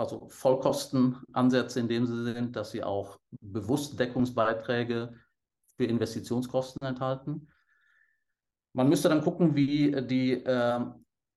also 0.00 0.28
Vollkostenansätze 0.28 1.80
in 1.80 1.88
dem 1.88 2.06
sie 2.06 2.24
sind, 2.24 2.56
dass 2.56 2.70
sie 2.70 2.82
auch 2.82 3.18
bewusst 3.40 3.98
Deckungsbeiträge 3.98 5.12
für 5.76 5.84
Investitionskosten 5.84 6.86
enthalten. 6.86 7.48
Man 8.72 8.88
müsste 8.88 9.08
dann 9.08 9.22
gucken, 9.22 9.54
wie 9.54 9.90
die 10.06 10.32
äh, 10.32 10.80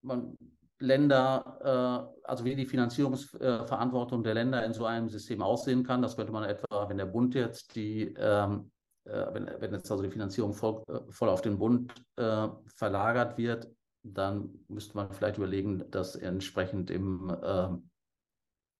man, 0.01 0.37
Länder, 0.79 2.09
äh, 2.23 2.27
also 2.27 2.45
wie 2.45 2.55
die 2.55 2.65
Finanzierungsverantwortung 2.65 4.23
der 4.23 4.33
Länder 4.33 4.65
in 4.65 4.73
so 4.73 4.85
einem 4.85 5.09
System 5.09 5.41
aussehen 5.41 5.83
kann. 5.83 6.01
Das 6.01 6.15
könnte 6.15 6.31
man 6.31 6.43
etwa, 6.43 6.89
wenn 6.89 6.97
der 6.97 7.05
Bund 7.05 7.35
jetzt 7.35 7.75
die 7.75 8.13
ähm, 8.17 8.71
äh, 9.05 9.33
wenn, 9.33 9.49
wenn 9.59 9.73
jetzt 9.73 9.91
also 9.91 10.03
die 10.03 10.09
Finanzierung 10.09 10.53
voll, 10.53 10.83
äh, 10.87 11.11
voll 11.11 11.29
auf 11.29 11.41
den 11.41 11.57
Bund 11.57 11.93
äh, 12.15 12.47
verlagert 12.67 13.37
wird, 13.37 13.69
dann 14.03 14.49
müsste 14.67 14.95
man 14.95 15.11
vielleicht 15.11 15.37
überlegen, 15.37 15.83
das 15.91 16.15
entsprechend 16.15 16.91
im 16.91 17.29
äh, 17.29 17.69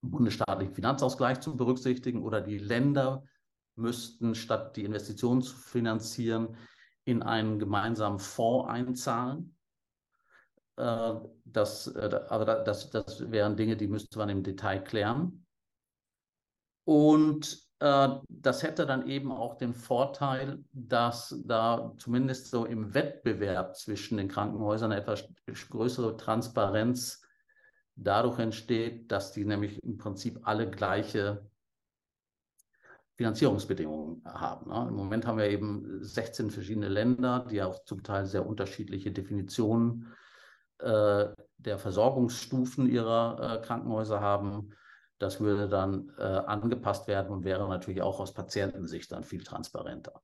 bundesstaatlichen 0.10 0.74
Finanzausgleich 0.74 1.39
zu 1.39 1.56
berücksichtigen 1.56 2.24
oder 2.24 2.41
die 2.41 2.58
Länder 2.58 3.24
müssten 3.76 4.36
statt 4.36 4.76
die 4.76 4.84
Investitionen 4.84 5.41
zu 5.41 5.56
finanzieren 5.56 6.56
in 7.06 7.24
einen 7.24 7.60
gemeinsamen 7.60 8.20
Fonds 8.20 8.70
einzahlen. 8.70 9.56
Äh, 10.78 11.14
das, 11.45 11.88
äh, 11.88 12.20
aber 12.30 12.45
das, 12.45 12.89
das 12.91 13.32
wären 13.32 13.58
Dinge, 13.58 13.78
die 13.78 13.88
müsste 13.88 14.18
man 14.18 14.30
im 14.30 14.43
Detail 14.43 14.80
klären. 14.80 15.45
Und 16.86 17.64
äh, 17.80 18.10
das 18.30 18.64
hätte 18.64 18.86
dann 18.86 19.08
eben 19.08 19.32
auch 19.32 19.58
den 19.58 19.74
Vorteil, 19.74 20.64
dass 20.72 21.36
da 21.45 21.93
zumindest 21.97 22.49
so 22.49 22.66
im 22.66 22.93
Wettbewerb 22.93 23.76
zwischen 23.76 24.18
den 24.18 24.28
Krankenhäusern 24.28 24.91
etwas 24.91 25.28
größere 25.70 26.18
Transparenz 26.18 27.22
dadurch 27.96 28.39
entsteht, 28.39 29.12
dass 29.12 29.32
die 29.32 29.46
nämlich 29.46 29.82
im 29.84 29.98
Prinzip 29.98 30.39
alle 30.44 30.70
gleiche 30.70 31.50
Finanzierungsbedingungen 33.16 34.24
haben. 34.26 34.72
Ne? 34.72 34.88
Im 34.89 34.96
Moment 34.96 35.28
haben 35.28 35.38
wir 35.38 35.50
eben 35.50 36.04
16 36.04 36.50
verschiedene 36.50 36.89
Länder, 36.89 37.46
die 37.50 37.62
auch 37.62 37.84
zum 37.86 38.02
Teil 38.04 38.26
sehr 38.26 38.46
unterschiedliche 38.46 39.12
Definitionen 39.12 40.14
äh, 40.80 41.28
der 41.58 41.78
Versorgungsstufen 41.78 42.89
ihrer 42.89 43.60
äh, 43.62 43.66
Krankenhäuser 43.66 44.20
haben. 44.20 44.72
Das 45.20 45.39
würde 45.39 45.70
dann 45.70 46.12
äh, 46.18 46.24
angepasst 46.24 47.08
werden 47.08 47.32
und 47.32 47.46
wäre 47.46 47.70
natürlich 47.70 48.02
auch 48.02 48.20
aus 48.20 48.34
Patientensicht 48.34 49.12
dann 49.12 49.24
viel 49.24 49.44
transparenter. 49.44 50.22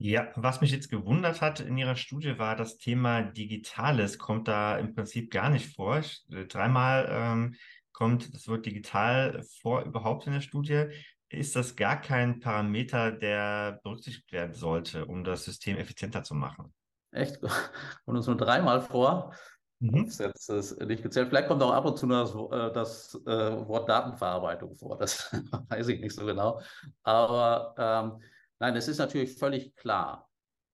Ja, 0.00 0.28
was 0.36 0.60
mich 0.60 0.70
jetzt 0.70 0.90
gewundert 0.90 1.40
hat 1.40 1.58
in 1.58 1.76
Ihrer 1.76 1.96
Studie 1.96 2.38
war 2.38 2.54
das 2.54 2.78
Thema 2.78 3.22
Digitales, 3.22 4.16
kommt 4.16 4.46
da 4.46 4.78
im 4.78 4.94
Prinzip 4.94 5.30
gar 5.32 5.50
nicht 5.50 5.74
vor. 5.74 5.96
Äh, 5.96 6.44
dreimal 6.46 7.08
ähm, 7.10 7.56
kommt 7.92 8.32
das 8.32 8.46
Wort 8.46 8.64
digital 8.64 9.42
vor 9.60 9.82
überhaupt 9.82 10.28
in 10.28 10.34
der 10.34 10.40
Studie. 10.40 10.84
Ist 11.30 11.56
das 11.56 11.74
gar 11.74 12.00
kein 12.00 12.38
Parameter, 12.38 13.10
der 13.10 13.80
berücksichtigt 13.82 14.30
werden 14.30 14.54
sollte, 14.54 15.04
um 15.04 15.24
das 15.24 15.44
System 15.44 15.76
effizienter 15.76 16.22
zu 16.22 16.36
machen? 16.36 16.72
Echt? 17.10 17.40
Und 18.04 18.16
uns 18.16 18.28
nur 18.28 18.36
dreimal 18.36 18.80
vor. 18.80 19.34
Mhm. 19.80 20.06
Das 20.06 20.20
ist 20.20 20.48
jetzt 20.48 20.80
nicht 20.80 21.02
gezählt. 21.02 21.28
Vielleicht 21.28 21.48
kommt 21.48 21.62
auch 21.62 21.72
ab 21.72 21.84
und 21.84 21.98
zu 21.98 22.06
das, 22.06 22.34
äh, 22.34 22.72
das 22.72 23.14
äh, 23.26 23.68
Wort 23.68 23.88
Datenverarbeitung 23.88 24.74
vor. 24.74 24.96
Das 24.96 25.32
weiß 25.68 25.88
ich 25.88 26.00
nicht 26.00 26.14
so 26.14 26.24
genau. 26.24 26.60
Aber 27.02 27.74
ähm, 27.78 28.22
nein, 28.58 28.76
es 28.76 28.88
ist 28.88 28.98
natürlich 28.98 29.36
völlig 29.36 29.74
klar, 29.76 30.28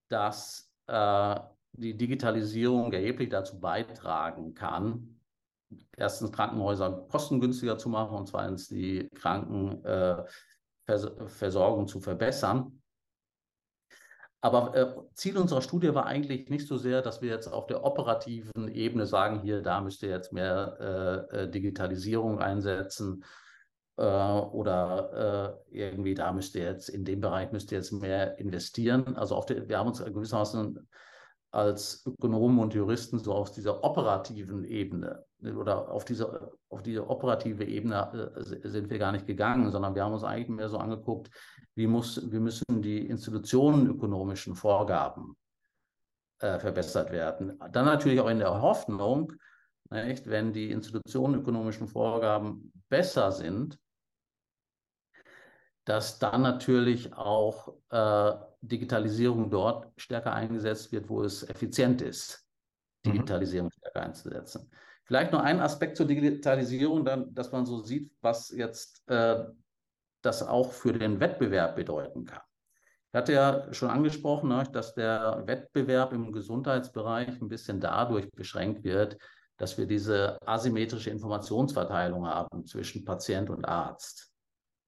dass 0.09 0.71
äh, 0.87 1.39
die 1.73 1.97
Digitalisierung 1.97 2.93
erheblich 2.93 3.29
dazu 3.29 3.59
beitragen 3.59 4.53
kann, 4.53 5.19
erstens 5.97 6.31
Krankenhäuser 6.31 7.05
kostengünstiger 7.09 7.77
zu 7.77 7.89
machen 7.89 8.17
und 8.17 8.27
zweitens 8.27 8.67
die 8.67 9.09
Krankenversorgung 9.15 11.83
äh, 11.83 11.87
zu 11.87 11.99
verbessern. 11.99 12.81
Aber 14.41 14.75
äh, 14.75 14.93
Ziel 15.15 15.37
unserer 15.37 15.63
Studie 15.63 15.95
war 15.95 16.05
eigentlich 16.05 16.49
nicht 16.49 16.67
so 16.67 16.77
sehr, 16.77 17.01
dass 17.01 17.23
wir 17.23 17.29
jetzt 17.29 17.47
auf 17.47 17.65
der 17.65 17.83
operativen 17.83 18.67
Ebene 18.67 19.07
sagen, 19.07 19.41
hier, 19.41 19.63
da 19.63 19.81
müsst 19.81 20.03
ihr 20.03 20.09
jetzt 20.09 20.33
mehr 20.33 21.27
äh, 21.33 21.35
äh 21.35 21.49
Digitalisierung 21.49 22.39
einsetzen 22.39 23.25
äh, 23.97 24.03
oder 24.03 25.57
äh, 25.71 25.77
irgendwie 25.77 26.15
da 26.15 26.33
müsst 26.33 26.55
ihr 26.55 26.63
jetzt, 26.63 26.89
in 26.89 27.05
dem 27.05 27.21
Bereich 27.21 27.51
müsst 27.51 27.71
ihr 27.71 27.77
jetzt 27.77 27.91
mehr 27.91 28.37
investieren. 28.39 29.15
Also 29.15 29.35
auf 29.35 29.45
der, 29.45 29.67
wir 29.67 29.77
haben 29.77 29.87
uns 29.87 30.03
gewissermaßen 30.03 30.87
als 31.51 32.05
Ökonomen 32.05 32.59
und 32.59 32.73
Juristen 32.73 33.17
so 33.19 33.33
aus 33.33 33.53
dieser 33.53 33.81
operativen 33.81 34.65
Ebene 34.65 35.23
oder 35.41 35.89
auf 35.89 36.03
diese, 36.03 36.51
auf 36.69 36.81
diese 36.81 37.09
operative 37.09 37.63
Ebene 37.63 38.33
äh, 38.35 38.67
sind 38.67 38.89
wir 38.89 38.99
gar 38.99 39.13
nicht 39.13 39.25
gegangen, 39.25 39.71
sondern 39.71 39.95
wir 39.95 40.03
haben 40.03 40.13
uns 40.13 40.25
eigentlich 40.25 40.49
mehr 40.49 40.67
so 40.67 40.77
angeguckt, 40.77 41.29
wie, 41.75 41.87
muss, 41.87 42.29
wie 42.29 42.39
müssen 42.39 42.81
die 42.81 43.07
institutionenökonomischen 43.07 44.55
Vorgaben 44.55 45.37
äh, 46.39 46.59
verbessert 46.59 47.11
werden. 47.11 47.57
Dann 47.71 47.85
natürlich 47.85 48.19
auch 48.19 48.29
in 48.29 48.39
der 48.39 48.61
Hoffnung, 48.61 49.31
nicht, 49.91 50.27
wenn 50.27 50.51
die 50.51 50.71
institutionenökonomischen 50.71 51.87
Vorgaben 51.87 52.73
besser 52.89 53.31
sind, 53.31 53.77
dass 55.85 56.19
dann 56.19 56.41
natürlich 56.41 57.13
auch 57.13 57.73
äh, 57.89 58.31
Digitalisierung 58.61 59.49
dort 59.49 59.91
stärker 59.97 60.33
eingesetzt 60.33 60.91
wird, 60.91 61.07
wo 61.09 61.23
es 61.23 61.47
effizient 61.47 62.01
ist, 62.01 62.47
mhm. 63.05 63.13
Digitalisierung 63.13 63.67
mhm. 63.67 63.77
stärker 63.79 64.01
einzusetzen. 64.01 64.71
Vielleicht 65.05 65.31
noch 65.31 65.41
ein 65.41 65.59
Aspekt 65.59 65.97
zur 65.97 66.07
Digitalisierung, 66.07 67.05
dann, 67.05 67.33
dass 67.33 67.51
man 67.51 67.65
so 67.65 67.83
sieht, 67.83 68.11
was 68.21 68.49
jetzt 68.49 69.07
äh, 69.07 69.45
das 70.23 70.41
auch 70.41 70.71
für 70.71 70.93
den 70.93 71.19
Wettbewerb 71.19 71.75
bedeuten 71.75 72.25
kann. 72.25 72.41
Ich 73.11 73.17
hatte 73.17 73.33
ja 73.33 73.73
schon 73.73 73.91
angesprochen, 73.91 74.49
ne, 74.49 74.63
dass 74.71 74.95
der 74.95 75.43
Wettbewerb 75.45 76.11
im 76.11 76.31
Gesundheitsbereich 76.31 77.39
ein 77.39 77.47
bisschen 77.47 77.79
dadurch 77.79 78.29
beschränkt 78.31 78.83
wird, 78.83 79.17
dass 79.57 79.77
wir 79.77 79.85
diese 79.85 80.37
asymmetrische 80.45 81.11
Informationsverteilung 81.11 82.27
haben 82.27 82.65
zwischen 82.65 83.05
Patient 83.05 83.49
und 83.49 83.63
Arzt. 83.63 84.34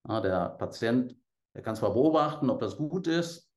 Ja, 0.08 0.22
der 0.22 0.50
Patient, 0.58 1.16
der 1.54 1.62
kann 1.62 1.76
zwar 1.76 1.94
beobachten, 1.94 2.50
ob 2.50 2.60
das 2.60 2.78
gut 2.78 3.08
ist, 3.08 3.52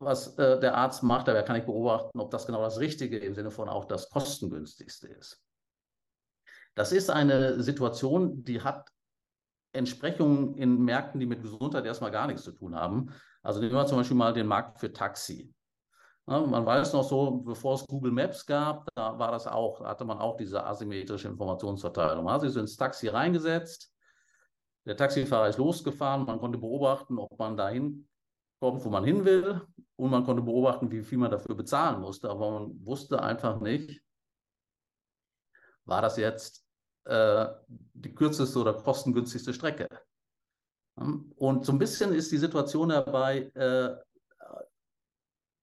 was 0.00 0.36
äh, 0.38 0.58
der 0.58 0.76
Arzt 0.76 1.02
macht, 1.02 1.28
aber 1.28 1.38
er 1.38 1.44
kann 1.44 1.56
nicht 1.56 1.66
beobachten, 1.66 2.18
ob 2.18 2.30
das 2.30 2.46
genau 2.46 2.60
das 2.60 2.78
Richtige 2.78 3.18
im 3.18 3.34
Sinne 3.34 3.50
von 3.50 3.68
auch 3.68 3.84
das 3.84 4.10
kostengünstigste 4.10 5.08
ist. 5.08 5.40
Das 6.74 6.90
ist 6.90 7.10
eine 7.10 7.62
Situation, 7.62 8.42
die 8.42 8.60
hat 8.60 8.90
Entsprechungen 9.72 10.54
in 10.54 10.84
Märkten, 10.84 11.20
die 11.20 11.26
mit 11.26 11.42
Gesundheit 11.42 11.84
erstmal 11.84 12.10
gar 12.10 12.26
nichts 12.26 12.42
zu 12.42 12.52
tun 12.52 12.74
haben. 12.74 13.12
Also 13.42 13.60
nehmen 13.60 13.72
wir 13.72 13.86
zum 13.86 13.98
Beispiel 13.98 14.16
mal 14.16 14.32
den 14.32 14.46
Markt 14.46 14.78
für 14.78 14.92
Taxi. 14.92 15.52
Ja, 16.26 16.40
man 16.40 16.64
weiß 16.64 16.92
noch 16.94 17.04
so, 17.04 17.42
bevor 17.42 17.74
es 17.74 17.86
Google 17.86 18.12
Maps 18.12 18.46
gab, 18.46 18.88
da 18.94 19.18
war 19.18 19.30
das 19.30 19.46
auch, 19.46 19.84
hatte 19.84 20.04
man 20.04 20.18
auch 20.18 20.36
diese 20.36 20.64
asymmetrische 20.64 21.28
Informationsverteilung. 21.28 22.24
Man 22.24 22.34
hat 22.34 22.40
sich 22.40 22.52
so 22.52 22.60
ins 22.60 22.76
Taxi 22.76 23.08
reingesetzt, 23.08 23.93
der 24.86 24.96
Taxifahrer 24.96 25.48
ist 25.48 25.58
losgefahren, 25.58 26.26
man 26.26 26.38
konnte 26.38 26.58
beobachten, 26.58 27.18
ob 27.18 27.38
man 27.38 27.56
dahin 27.56 28.08
kommt, 28.60 28.84
wo 28.84 28.90
man 28.90 29.04
hin 29.04 29.24
will. 29.24 29.60
Und 29.96 30.10
man 30.10 30.24
konnte 30.24 30.42
beobachten, 30.42 30.90
wie 30.90 31.02
viel 31.02 31.18
man 31.18 31.30
dafür 31.30 31.54
bezahlen 31.54 32.00
musste. 32.00 32.28
Aber 32.28 32.60
man 32.60 32.84
wusste 32.84 33.22
einfach 33.22 33.60
nicht, 33.60 34.02
war 35.84 36.02
das 36.02 36.16
jetzt 36.16 36.64
äh, 37.04 37.46
die 37.66 38.14
kürzeste 38.14 38.58
oder 38.58 38.74
kostengünstigste 38.74 39.54
Strecke. 39.54 39.88
Und 40.96 41.64
so 41.64 41.72
ein 41.72 41.78
bisschen 41.78 42.12
ist 42.12 42.32
die 42.32 42.38
Situation 42.38 42.88
dabei 42.88 43.50
äh, 43.54 43.96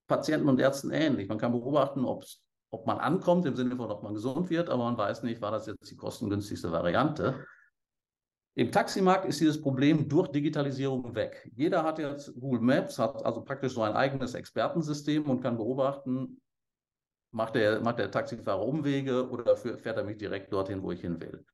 Patienten 0.08 0.50
und 0.50 0.60
Ärzten 0.60 0.92
ähnlich. 0.92 1.30
Man 1.30 1.38
kann 1.38 1.54
beobachten, 1.54 2.06
ob 2.06 2.86
man 2.86 3.00
ankommt, 3.00 3.46
im 3.46 3.56
Sinne 3.56 3.76
von, 3.78 3.90
ob 3.90 4.04
man 4.04 4.14
gesund 4.14 4.50
wird, 4.50 4.70
aber 4.70 4.84
man 4.84 4.98
weiß 4.98 5.24
nicht, 5.24 5.42
war 5.42 5.52
das 5.52 5.68
jetzt 5.68 5.90
die 5.90 5.96
kostengünstigste 5.96 6.72
Variante. 6.72 7.46
Im 8.56 8.72
Taximarkt 8.72 9.26
ist 9.26 9.40
dieses 9.40 9.62
Problem 9.62 10.10
durch 10.10 10.28
Digitalisierung 10.28 11.16
weg. 11.16 11.50
Jeder 11.56 11.84
hat 11.84 12.00
jetzt 12.00 12.34
Google 12.40 12.60
Maps, 12.60 13.00
hat 13.00 13.24
also 13.26 13.42
praktisch 13.42 13.74
so 13.74 13.82
ein 13.82 13.94
eigenes 13.94 14.34
Expertensystem 14.34 15.30
und 15.30 15.42
kann 15.42 15.56
beobachten, 15.56 16.42
macht 17.32 17.56
der, 17.56 17.80
macht 17.80 18.00
der 18.00 18.12
Taxifahrer 18.12 18.66
Umwege 18.66 19.30
oder 19.30 19.56
fährt 19.56 19.98
er 19.98 20.04
mich 20.04 20.18
direkt 20.18 20.52
dorthin, 20.52 20.84
wo 20.84 20.92
ich 20.92 21.00
hin 21.00 21.22
will. 21.22 21.46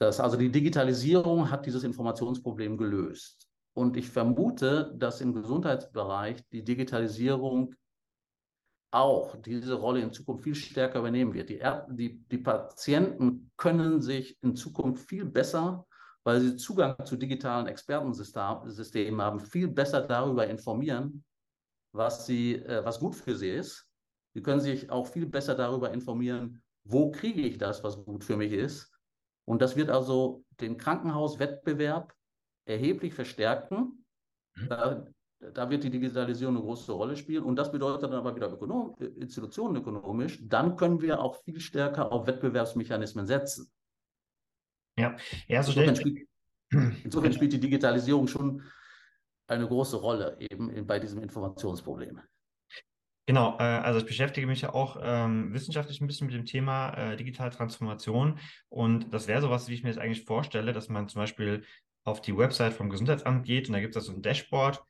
Das, 0.00 0.18
also 0.18 0.36
die 0.36 0.50
Digitalisierung 0.50 1.48
hat 1.48 1.64
dieses 1.66 1.84
Informationsproblem 1.84 2.76
gelöst. 2.76 3.46
Und 3.72 3.96
ich 3.96 4.10
vermute, 4.10 4.92
dass 4.96 5.20
im 5.20 5.32
Gesundheitsbereich 5.32 6.42
die 6.48 6.64
Digitalisierung 6.64 7.76
auch 8.90 9.36
diese 9.36 9.74
Rolle 9.74 10.00
in 10.00 10.12
Zukunft 10.12 10.42
viel 10.42 10.56
stärker 10.56 10.98
übernehmen 10.98 11.34
wird. 11.34 11.50
Die, 11.50 11.62
die, 11.90 12.24
die 12.26 12.38
Patienten 12.38 13.52
können 13.56 14.00
sich 14.02 14.36
in 14.42 14.56
Zukunft 14.56 15.08
viel 15.08 15.24
besser 15.24 15.86
weil 16.24 16.40
sie 16.40 16.56
Zugang 16.56 16.96
zu 17.04 17.16
digitalen 17.16 17.66
Expertensystemen 17.66 19.20
haben, 19.20 19.40
viel 19.40 19.68
besser 19.68 20.02
darüber 20.02 20.46
informieren, 20.46 21.24
was, 21.92 22.26
sie, 22.26 22.56
äh, 22.56 22.84
was 22.84 23.00
gut 23.00 23.14
für 23.14 23.34
sie 23.34 23.50
ist. 23.50 23.86
Sie 24.34 24.42
können 24.42 24.60
sich 24.60 24.90
auch 24.90 25.06
viel 25.06 25.26
besser 25.26 25.54
darüber 25.54 25.90
informieren, 25.92 26.62
wo 26.84 27.10
kriege 27.10 27.42
ich 27.42 27.58
das, 27.58 27.82
was 27.82 28.04
gut 28.04 28.24
für 28.24 28.36
mich 28.36 28.52
ist. 28.52 28.92
Und 29.44 29.62
das 29.62 29.76
wird 29.76 29.90
also 29.90 30.44
den 30.60 30.76
Krankenhauswettbewerb 30.76 32.14
erheblich 32.66 33.14
verstärken. 33.14 34.04
Mhm. 34.54 34.68
Da, 34.68 35.06
da, 35.52 35.70
wird 35.70 35.84
die 35.84 35.90
Digitalisierung 35.90 36.56
eine 36.56 36.64
große 36.64 36.92
Rolle 36.92 37.16
spielen. 37.16 37.42
Und 37.42 37.56
das 37.56 37.72
bedeutet 37.72 38.04
dann 38.04 38.12
aber 38.12 38.36
wieder 38.36 38.52
ökonom, 38.52 38.94
institutionenökonomisch, 38.98 40.40
dann 40.46 40.76
können 40.76 41.00
wir 41.00 41.20
auch 41.20 41.42
viel 41.42 41.58
stärker 41.60 42.12
auf 42.12 42.26
Wettbewerbsmechanismen 42.26 43.26
setzen. 43.26 43.70
Ja, 44.98 45.16
ja 45.48 45.62
so 45.62 45.72
insofern, 45.72 45.96
spielt, 45.96 46.28
insofern 47.04 47.32
spielt 47.32 47.52
die 47.52 47.60
Digitalisierung 47.60 48.26
schon 48.26 48.62
eine 49.46 49.66
große 49.66 49.96
Rolle 49.96 50.36
eben 50.38 50.86
bei 50.86 50.98
diesem 50.98 51.22
Informationsproblem. 51.22 52.20
Genau, 53.26 53.56
äh, 53.58 53.62
also 53.62 54.00
ich 54.00 54.06
beschäftige 54.06 54.46
mich 54.46 54.62
ja 54.62 54.74
auch 54.74 54.98
ähm, 55.00 55.52
wissenschaftlich 55.52 56.00
ein 56.00 56.06
bisschen 56.06 56.26
mit 56.26 56.34
dem 56.34 56.46
Thema 56.46 56.94
äh, 56.94 57.16
digitale 57.16 57.50
Transformation 57.50 58.38
und 58.68 59.12
das 59.12 59.28
wäre 59.28 59.40
sowas, 59.40 59.68
wie 59.68 59.74
ich 59.74 59.82
mir 59.82 59.90
das 59.90 59.98
eigentlich 59.98 60.24
vorstelle, 60.24 60.72
dass 60.72 60.88
man 60.88 61.08
zum 61.08 61.20
Beispiel 61.20 61.64
auf 62.04 62.20
die 62.20 62.36
Website 62.36 62.72
vom 62.72 62.90
Gesundheitsamt 62.90 63.46
geht 63.46 63.68
und 63.68 63.74
da 63.74 63.80
gibt 63.80 63.94
es 63.94 64.06
so 64.06 64.12
ein 64.12 64.22
Dashboard 64.22 64.82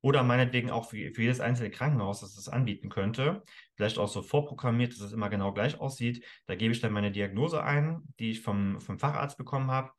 oder 0.00 0.22
meinetwegen 0.22 0.70
auch 0.70 0.88
für, 0.90 1.12
für 1.12 1.22
jedes 1.22 1.40
einzelne 1.40 1.70
Krankenhaus, 1.70 2.20
das 2.20 2.34
das 2.34 2.48
anbieten 2.48 2.88
könnte. 2.88 3.42
Vielleicht 3.74 3.98
auch 3.98 4.08
so 4.08 4.22
vorprogrammiert, 4.22 4.92
dass 4.92 5.00
es 5.00 5.12
immer 5.12 5.28
genau 5.28 5.52
gleich 5.52 5.80
aussieht. 5.80 6.24
Da 6.46 6.54
gebe 6.54 6.72
ich 6.72 6.80
dann 6.80 6.92
meine 6.92 7.10
Diagnose 7.10 7.62
ein, 7.62 8.02
die 8.18 8.30
ich 8.32 8.40
vom, 8.40 8.80
vom 8.80 8.98
Facharzt 8.98 9.38
bekommen 9.38 9.70
habe, 9.70 9.90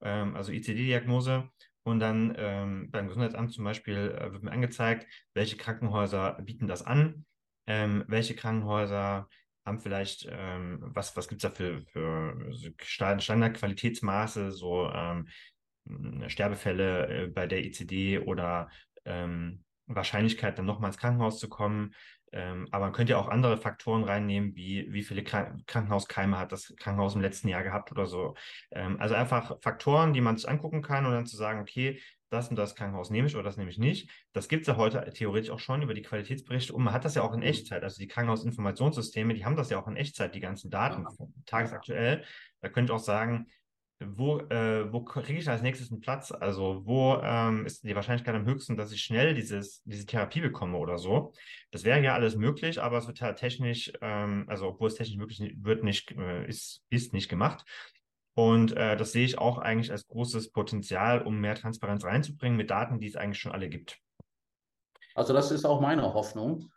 ähm, 0.00 0.36
also 0.36 0.52
ICD-Diagnose. 0.52 1.48
Und 1.82 2.00
dann 2.00 2.34
ähm, 2.36 2.90
beim 2.90 3.08
Gesundheitsamt 3.08 3.52
zum 3.52 3.64
Beispiel 3.64 4.16
äh, 4.18 4.32
wird 4.32 4.42
mir 4.42 4.52
angezeigt, 4.52 5.06
welche 5.34 5.56
Krankenhäuser 5.56 6.40
bieten 6.42 6.66
das 6.66 6.82
an, 6.82 7.24
ähm, 7.66 8.04
welche 8.08 8.34
Krankenhäuser 8.34 9.28
haben 9.64 9.78
vielleicht, 9.78 10.26
ähm, 10.30 10.78
was, 10.80 11.16
was 11.16 11.28
gibt 11.28 11.44
es 11.44 11.50
da 11.50 11.54
für, 11.54 11.82
für 11.82 12.50
Standardqualitätsmaße, 12.82 14.52
so 14.52 14.90
ähm, 14.90 15.28
Sterbefälle 16.26 17.24
äh, 17.24 17.26
bei 17.28 17.46
der 17.46 17.64
ICD 17.64 18.20
oder 18.20 18.70
ähm, 19.08 19.64
Wahrscheinlichkeit, 19.86 20.58
dann 20.58 20.66
nochmal 20.66 20.90
ins 20.90 20.98
Krankenhaus 20.98 21.38
zu 21.38 21.48
kommen. 21.48 21.94
Ähm, 22.30 22.68
aber 22.70 22.86
man 22.86 22.92
könnte 22.92 23.12
ja 23.12 23.18
auch 23.18 23.28
andere 23.28 23.56
Faktoren 23.56 24.04
reinnehmen, 24.04 24.54
wie 24.54 24.86
wie 24.90 25.02
viele 25.02 25.24
Krank 25.24 25.66
Krankenhauskeime 25.66 26.38
hat 26.38 26.52
das 26.52 26.74
Krankenhaus 26.78 27.14
im 27.14 27.22
letzten 27.22 27.48
Jahr 27.48 27.62
gehabt 27.62 27.90
oder 27.90 28.06
so. 28.06 28.34
Ähm, 28.70 29.00
also 29.00 29.14
einfach 29.14 29.56
Faktoren, 29.62 30.12
die 30.12 30.20
man 30.20 30.36
sich 30.36 30.48
angucken 30.48 30.82
kann 30.82 31.06
und 31.06 31.12
dann 31.12 31.26
zu 31.26 31.36
sagen, 31.38 31.60
okay, 31.60 32.00
das 32.30 32.50
und 32.50 32.56
das 32.56 32.74
Krankenhaus 32.74 33.08
nehme 33.08 33.28
ich 33.28 33.34
oder 33.34 33.44
das 33.44 33.56
nehme 33.56 33.70
ich 33.70 33.78
nicht. 33.78 34.10
Das 34.34 34.48
gibt 34.48 34.62
es 34.62 34.68
ja 34.68 34.76
heute 34.76 35.10
theoretisch 35.14 35.50
auch 35.50 35.58
schon 35.58 35.80
über 35.80 35.94
die 35.94 36.02
Qualitätsberichte 36.02 36.74
und 36.74 36.84
man 36.84 36.92
hat 36.92 37.06
das 37.06 37.14
ja 37.14 37.22
auch 37.22 37.32
in 37.32 37.42
Echtzeit. 37.42 37.82
Also 37.82 37.98
die 37.98 38.08
Krankenhausinformationssysteme, 38.08 39.32
die 39.32 39.46
haben 39.46 39.56
das 39.56 39.70
ja 39.70 39.80
auch 39.80 39.88
in 39.88 39.96
Echtzeit, 39.96 40.34
die 40.34 40.40
ganzen 40.40 40.70
Daten, 40.70 41.06
tagesaktuell. 41.46 42.24
Da 42.60 42.68
könnte 42.68 42.92
ich 42.92 42.96
auch 42.96 43.02
sagen, 43.02 43.46
wo, 44.00 44.38
äh, 44.38 44.92
wo 44.92 45.02
kriege 45.02 45.40
ich 45.40 45.48
als 45.48 45.62
nächstes 45.62 45.90
einen 45.90 46.00
Platz? 46.00 46.30
Also 46.30 46.82
wo 46.84 47.16
ähm, 47.22 47.66
ist 47.66 47.82
die 47.82 47.94
Wahrscheinlichkeit 47.94 48.34
am 48.34 48.46
höchsten, 48.46 48.76
dass 48.76 48.92
ich 48.92 49.02
schnell 49.02 49.34
dieses, 49.34 49.82
diese 49.84 50.06
Therapie 50.06 50.40
bekomme 50.40 50.78
oder 50.78 50.98
so? 50.98 51.32
Das 51.70 51.84
wäre 51.84 52.00
ja 52.02 52.14
alles 52.14 52.36
möglich, 52.36 52.80
aber 52.80 52.98
es 52.98 53.06
wird 53.06 53.20
halt 53.20 53.38
technisch, 53.38 53.92
ähm, 54.00 54.44
also 54.48 54.68
obwohl 54.68 54.88
es 54.88 54.94
technisch 54.94 55.16
möglich 55.16 55.54
wird, 55.58 55.82
nicht, 55.82 56.12
äh, 56.12 56.46
ist, 56.46 56.82
ist 56.90 57.12
nicht 57.12 57.28
gemacht. 57.28 57.64
Und 58.34 58.76
äh, 58.76 58.96
das 58.96 59.10
sehe 59.10 59.24
ich 59.24 59.38
auch 59.38 59.58
eigentlich 59.58 59.90
als 59.90 60.06
großes 60.06 60.52
Potenzial, 60.52 61.22
um 61.22 61.40
mehr 61.40 61.56
Transparenz 61.56 62.04
reinzubringen 62.04 62.56
mit 62.56 62.70
Daten, 62.70 63.00
die 63.00 63.08
es 63.08 63.16
eigentlich 63.16 63.40
schon 63.40 63.52
alle 63.52 63.68
gibt. 63.68 63.98
Also 65.16 65.32
das 65.32 65.50
ist 65.50 65.64
auch 65.64 65.80
meine 65.80 66.14
Hoffnung, 66.14 66.70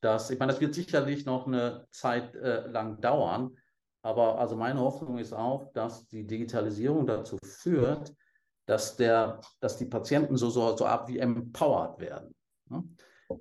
dass, 0.00 0.30
ich 0.30 0.40
meine, 0.40 0.50
das 0.50 0.60
wird 0.60 0.74
sicherlich 0.74 1.24
noch 1.24 1.46
eine 1.46 1.86
Zeit 1.90 2.34
äh, 2.34 2.66
lang 2.66 3.00
dauern, 3.00 3.56
aber 4.04 4.38
also 4.38 4.54
meine 4.54 4.80
Hoffnung 4.80 5.16
ist 5.16 5.32
auch, 5.32 5.72
dass 5.72 6.06
die 6.08 6.26
Digitalisierung 6.26 7.06
dazu 7.06 7.38
führt, 7.42 8.14
dass, 8.66 8.96
der, 8.96 9.40
dass 9.60 9.78
die 9.78 9.86
Patienten 9.86 10.36
so, 10.36 10.50
so, 10.50 10.76
so 10.76 10.84
ab 10.84 11.08
wie 11.08 11.18
empowered 11.18 11.98
werden. 11.98 12.34
Ne? 12.68 12.84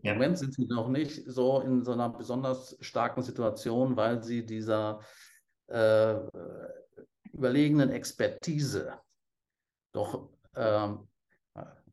Ja. 0.03 0.11
Im 0.11 0.17
Moment 0.17 0.37
sind 0.37 0.53
sie 0.53 0.65
noch 0.65 0.87
nicht 0.87 1.29
so 1.29 1.59
in 1.59 1.83
so 1.83 1.91
einer 1.91 2.07
besonders 2.07 2.77
starken 2.79 3.21
Situation, 3.23 3.97
weil 3.97 4.23
sie 4.23 4.45
dieser 4.45 5.01
äh, 5.67 6.15
überlegenen 7.33 7.89
Expertise 7.89 8.93
doch, 9.91 10.29
ähm, 10.55 11.09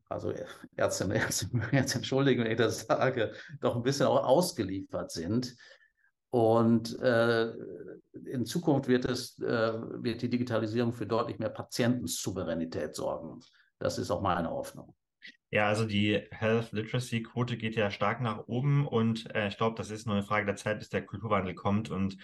also 0.07 0.33
Ärzte 0.77 1.13
Ärzte 1.13 1.49
mögen 1.51 1.75
jetzt 1.75 1.95
entschuldigen, 1.95 2.45
wenn 2.45 2.51
ich 2.51 2.57
das 2.57 2.85
sage, 2.87 3.33
doch 3.59 3.75
ein 3.75 3.83
bisschen 3.83 4.07
auch 4.07 4.23
ausgeliefert 4.23 5.11
sind. 5.11 5.57
Und 6.31 6.97
äh, 6.99 7.51
in 8.25 8.45
Zukunft 8.45 8.87
wird, 8.87 9.05
es, 9.05 9.37
äh, 9.39 9.73
wird 10.03 10.21
die 10.21 10.29
Digitalisierung 10.29 10.93
für 10.93 11.05
deutlich 11.05 11.39
mehr 11.39 11.49
Patientensouveränität 11.49 12.95
sorgen. 12.95 13.41
Das 13.79 13.97
ist 13.97 14.11
auch 14.11 14.21
meine 14.21 14.49
Hoffnung. 14.49 14.95
Ja, 15.49 15.67
also 15.67 15.85
die 15.85 16.21
Health 16.31 16.71
Literacy 16.71 17.23
Quote 17.23 17.57
geht 17.57 17.75
ja 17.75 17.91
stark 17.91 18.21
nach 18.21 18.47
oben 18.47 18.87
und 18.87 19.33
äh, 19.35 19.49
ich 19.49 19.57
glaube, 19.57 19.75
das 19.75 19.91
ist 19.91 20.07
nur 20.07 20.15
eine 20.15 20.23
Frage 20.23 20.45
der 20.45 20.55
Zeit, 20.55 20.79
bis 20.79 20.87
der 20.87 21.05
Kulturwandel 21.05 21.53
kommt 21.53 21.89
und 21.89 22.15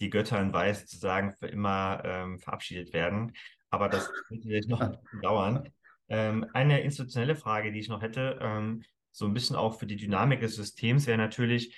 die 0.00 0.08
Götter 0.08 0.40
in 0.40 0.52
Weiß 0.52 0.80
sozusagen 0.80 1.34
für 1.38 1.48
immer 1.48 2.00
ähm, 2.04 2.38
verabschiedet 2.38 2.94
werden. 2.94 3.32
Aber 3.68 3.90
das 3.90 4.08
wird 4.08 4.30
natürlich 4.30 4.66
noch 4.66 4.98
dauern. 5.22 5.68
Ähm, 6.08 6.46
eine 6.54 6.80
institutionelle 6.80 7.36
Frage, 7.36 7.70
die 7.70 7.80
ich 7.80 7.88
noch 7.88 8.00
hätte, 8.00 8.38
ähm, 8.40 8.82
so 9.12 9.26
ein 9.26 9.34
bisschen 9.34 9.56
auch 9.56 9.78
für 9.78 9.86
die 9.86 9.96
Dynamik 9.96 10.40
des 10.40 10.56
Systems, 10.56 11.06
wäre 11.06 11.18
natürlich, 11.18 11.76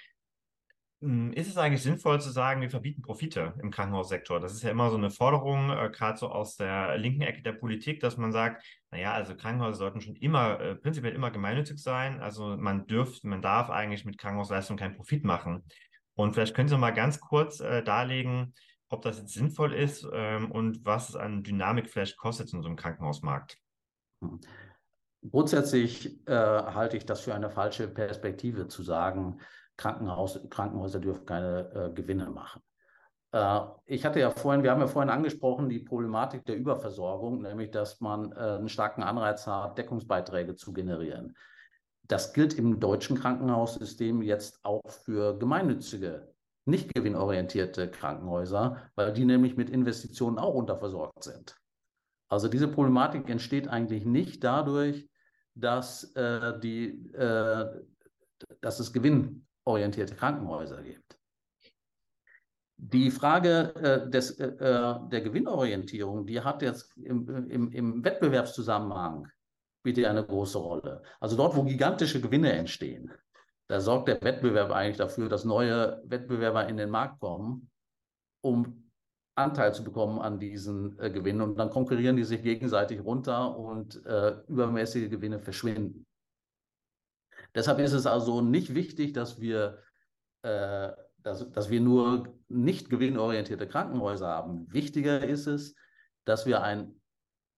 ist 1.02 1.48
es 1.48 1.56
eigentlich 1.56 1.82
sinnvoll 1.82 2.20
zu 2.20 2.30
sagen, 2.30 2.60
wir 2.60 2.70
verbieten 2.70 3.02
Profite 3.02 3.54
im 3.60 3.72
Krankenhaussektor? 3.72 4.38
Das 4.38 4.52
ist 4.52 4.62
ja 4.62 4.70
immer 4.70 4.88
so 4.88 4.96
eine 4.96 5.10
Forderung, 5.10 5.70
äh, 5.70 5.90
gerade 5.90 6.16
so 6.16 6.28
aus 6.28 6.56
der 6.56 6.96
linken 6.96 7.22
Ecke 7.22 7.42
der 7.42 7.54
Politik, 7.54 7.98
dass 7.98 8.16
man 8.16 8.30
sagt, 8.30 8.64
naja, 8.92 9.12
also 9.12 9.34
Krankenhäuser 9.34 9.78
sollten 9.78 10.00
schon 10.00 10.14
immer, 10.14 10.60
äh, 10.60 10.74
prinzipiell 10.76 11.12
immer 11.12 11.32
gemeinnützig 11.32 11.82
sein. 11.82 12.20
Also 12.20 12.56
man 12.56 12.86
dürft, 12.86 13.24
man 13.24 13.42
darf 13.42 13.68
eigentlich 13.68 14.04
mit 14.04 14.16
Krankenhausleistung 14.16 14.76
keinen 14.76 14.94
Profit 14.94 15.24
machen. 15.24 15.64
Und 16.14 16.34
vielleicht 16.34 16.54
können 16.54 16.68
Sie 16.68 16.78
mal 16.78 16.92
ganz 16.92 17.18
kurz 17.18 17.58
äh, 17.58 17.82
darlegen, 17.82 18.54
ob 18.88 19.02
das 19.02 19.18
jetzt 19.18 19.34
sinnvoll 19.34 19.72
ist 19.72 20.06
ähm, 20.12 20.52
und 20.52 20.84
was 20.84 21.08
es 21.08 21.16
an 21.16 21.42
Dynamik 21.42 21.90
vielleicht 21.90 22.16
kostet 22.16 22.52
in 22.52 22.62
so 22.62 22.68
einem 22.68 22.76
Krankenhausmarkt. 22.76 23.58
Grundsätzlich 25.28 26.28
äh, 26.28 26.32
halte 26.32 26.96
ich 26.96 27.06
das 27.06 27.22
für 27.22 27.34
eine 27.34 27.50
falsche 27.50 27.88
Perspektive 27.88 28.68
zu 28.68 28.84
sagen, 28.84 29.40
Krankenhaus, 29.82 30.38
Krankenhäuser 30.48 31.00
dürfen 31.00 31.26
keine 31.26 31.70
äh, 31.74 31.92
Gewinne 31.92 32.30
machen. 32.30 32.62
Äh, 33.32 33.60
ich 33.86 34.04
hatte 34.04 34.20
ja 34.20 34.30
vorhin, 34.30 34.62
wir 34.62 34.70
haben 34.70 34.80
ja 34.80 34.86
vorhin 34.86 35.10
angesprochen, 35.10 35.68
die 35.68 35.80
Problematik 35.80 36.44
der 36.44 36.56
Überversorgung, 36.56 37.42
nämlich 37.42 37.72
dass 37.72 38.00
man 38.00 38.30
äh, 38.30 38.36
einen 38.36 38.68
starken 38.68 39.02
Anreiz 39.02 39.44
hat, 39.48 39.76
Deckungsbeiträge 39.76 40.54
zu 40.54 40.72
generieren. 40.72 41.36
Das 42.04 42.32
gilt 42.32 42.54
im 42.54 42.78
deutschen 42.78 43.18
Krankenhaussystem 43.18 44.22
jetzt 44.22 44.64
auch 44.64 44.88
für 44.88 45.36
gemeinnützige, 45.36 46.32
nicht 46.64 46.94
gewinnorientierte 46.94 47.90
Krankenhäuser, 47.90 48.76
weil 48.94 49.12
die 49.12 49.24
nämlich 49.24 49.56
mit 49.56 49.68
Investitionen 49.68 50.38
auch 50.38 50.54
unterversorgt 50.54 51.24
sind. 51.24 51.56
Also 52.28 52.46
diese 52.46 52.68
Problematik 52.68 53.28
entsteht 53.28 53.66
eigentlich 53.66 54.04
nicht 54.04 54.44
dadurch, 54.44 55.08
dass, 55.54 56.14
äh, 56.14 56.60
die, 56.60 57.12
äh, 57.14 57.66
dass 58.60 58.78
es 58.78 58.92
Gewinn 58.92 59.46
orientierte 59.64 60.14
Krankenhäuser 60.14 60.82
gibt. 60.82 61.18
Die 62.76 63.10
Frage 63.10 63.74
äh, 63.76 64.10
des, 64.10 64.32
äh, 64.40 64.46
äh, 64.46 65.08
der 65.08 65.20
Gewinnorientierung, 65.20 66.26
die 66.26 66.40
hat 66.40 66.62
jetzt 66.62 66.96
im, 66.96 67.48
im, 67.48 67.70
im 67.70 68.04
Wettbewerbszusammenhang 68.04 69.28
bitte 69.84 70.08
eine 70.08 70.24
große 70.24 70.58
Rolle. 70.58 71.02
Also 71.20 71.36
dort, 71.36 71.56
wo 71.56 71.62
gigantische 71.62 72.20
Gewinne 72.20 72.52
entstehen, 72.52 73.12
da 73.68 73.80
sorgt 73.80 74.08
der 74.08 74.20
Wettbewerb 74.20 74.70
eigentlich 74.70 74.96
dafür, 74.96 75.28
dass 75.28 75.44
neue 75.44 76.02
Wettbewerber 76.04 76.68
in 76.68 76.76
den 76.76 76.90
Markt 76.90 77.20
kommen, 77.20 77.70
um 78.42 78.90
Anteil 79.34 79.72
zu 79.72 79.82
bekommen 79.82 80.18
an 80.18 80.38
diesen 80.38 80.98
äh, 80.98 81.10
Gewinnen. 81.10 81.40
Und 81.40 81.58
dann 81.58 81.70
konkurrieren 81.70 82.16
die 82.16 82.24
sich 82.24 82.42
gegenseitig 82.42 83.02
runter 83.02 83.56
und 83.56 84.04
äh, 84.04 84.36
übermäßige 84.48 85.08
Gewinne 85.08 85.38
verschwinden. 85.38 86.04
Deshalb 87.54 87.78
ist 87.80 87.92
es 87.92 88.06
also 88.06 88.40
nicht 88.40 88.74
wichtig, 88.74 89.12
dass 89.12 89.40
wir, 89.40 89.78
äh, 90.42 90.90
dass, 91.18 91.50
dass 91.50 91.70
wir 91.70 91.80
nur 91.80 92.34
nicht 92.48 92.88
gewinnorientierte 92.90 93.68
Krankenhäuser 93.68 94.28
haben. 94.28 94.72
Wichtiger 94.72 95.22
ist 95.22 95.46
es, 95.46 95.74
dass 96.24 96.46
wir 96.46 96.62
ein 96.62 97.00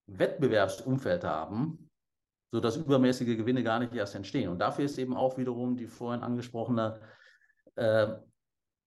Wettbewerbsumfeld 0.06 1.24
haben, 1.24 1.90
sodass 2.52 2.76
übermäßige 2.76 3.36
Gewinne 3.36 3.62
gar 3.62 3.78
nicht 3.78 3.94
erst 3.94 4.14
entstehen. 4.14 4.48
Und 4.48 4.58
dafür 4.58 4.84
ist 4.84 4.98
eben 4.98 5.16
auch 5.16 5.38
wiederum 5.38 5.76
die 5.76 5.86
vorhin 5.86 6.22
angesprochene, 6.22 7.00
äh, 7.76 8.08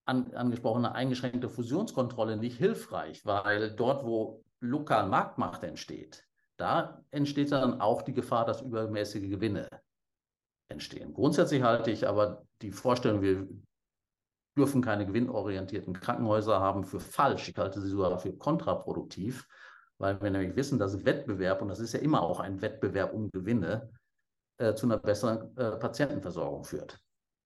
an, 0.05 0.33
angesprochene 0.33 0.93
eingeschränkte 0.93 1.49
Fusionskontrolle 1.49 2.37
nicht 2.37 2.57
hilfreich, 2.57 3.25
weil 3.25 3.75
dort, 3.75 4.05
wo 4.05 4.43
lokal 4.59 5.07
Marktmacht 5.07 5.63
entsteht, 5.63 6.25
da 6.57 7.03
entsteht 7.11 7.51
dann 7.51 7.81
auch 7.81 8.01
die 8.01 8.13
Gefahr, 8.13 8.45
dass 8.45 8.61
übermäßige 8.61 9.29
Gewinne 9.29 9.67
entstehen. 10.69 11.13
Grundsätzlich 11.13 11.61
halte 11.61 11.91
ich 11.91 12.07
aber 12.07 12.45
die 12.61 12.71
Vorstellung, 12.71 13.21
wir 13.21 13.47
dürfen 14.57 14.81
keine 14.81 15.05
gewinnorientierten 15.05 15.93
Krankenhäuser 15.93 16.59
haben, 16.59 16.83
für 16.83 16.99
falsch. 16.99 17.49
Ich 17.49 17.57
halte 17.57 17.79
sie 17.79 17.89
sogar 17.89 18.17
für 18.19 18.33
kontraproduktiv, 18.33 19.47
weil 19.99 20.19
wir 20.21 20.31
nämlich 20.31 20.55
wissen, 20.55 20.79
dass 20.79 21.05
Wettbewerb, 21.05 21.61
und 21.61 21.69
das 21.69 21.79
ist 21.79 21.93
ja 21.93 21.99
immer 21.99 22.21
auch 22.21 22.39
ein 22.39 22.61
Wettbewerb 22.61 23.13
um 23.13 23.29
Gewinne, 23.31 23.89
äh, 24.57 24.73
zu 24.73 24.87
einer 24.87 24.97
besseren 24.97 25.55
äh, 25.57 25.77
Patientenversorgung 25.77 26.63
führt. 26.63 26.99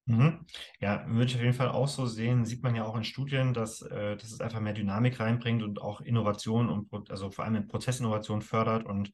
Mhm. 0.05 0.45
Ja, 0.79 1.05
würde 1.07 1.25
ich 1.25 1.35
auf 1.35 1.41
jeden 1.41 1.53
Fall 1.53 1.69
auch 1.69 1.87
so 1.87 2.05
sehen. 2.05 2.45
Sieht 2.45 2.63
man 2.63 2.75
ja 2.75 2.85
auch 2.85 2.95
in 2.95 3.03
Studien, 3.03 3.53
dass, 3.53 3.81
äh, 3.81 4.17
dass 4.17 4.31
es 4.31 4.41
einfach 4.41 4.59
mehr 4.59 4.73
Dynamik 4.73 5.19
reinbringt 5.19 5.61
und 5.61 5.81
auch 5.81 6.01
Innovation 6.01 6.69
und 6.69 7.11
also 7.11 7.29
vor 7.29 7.45
allem 7.45 7.55
in 7.55 7.67
Prozessinnovation 7.67 8.41
fördert 8.41 8.85
und 8.85 9.11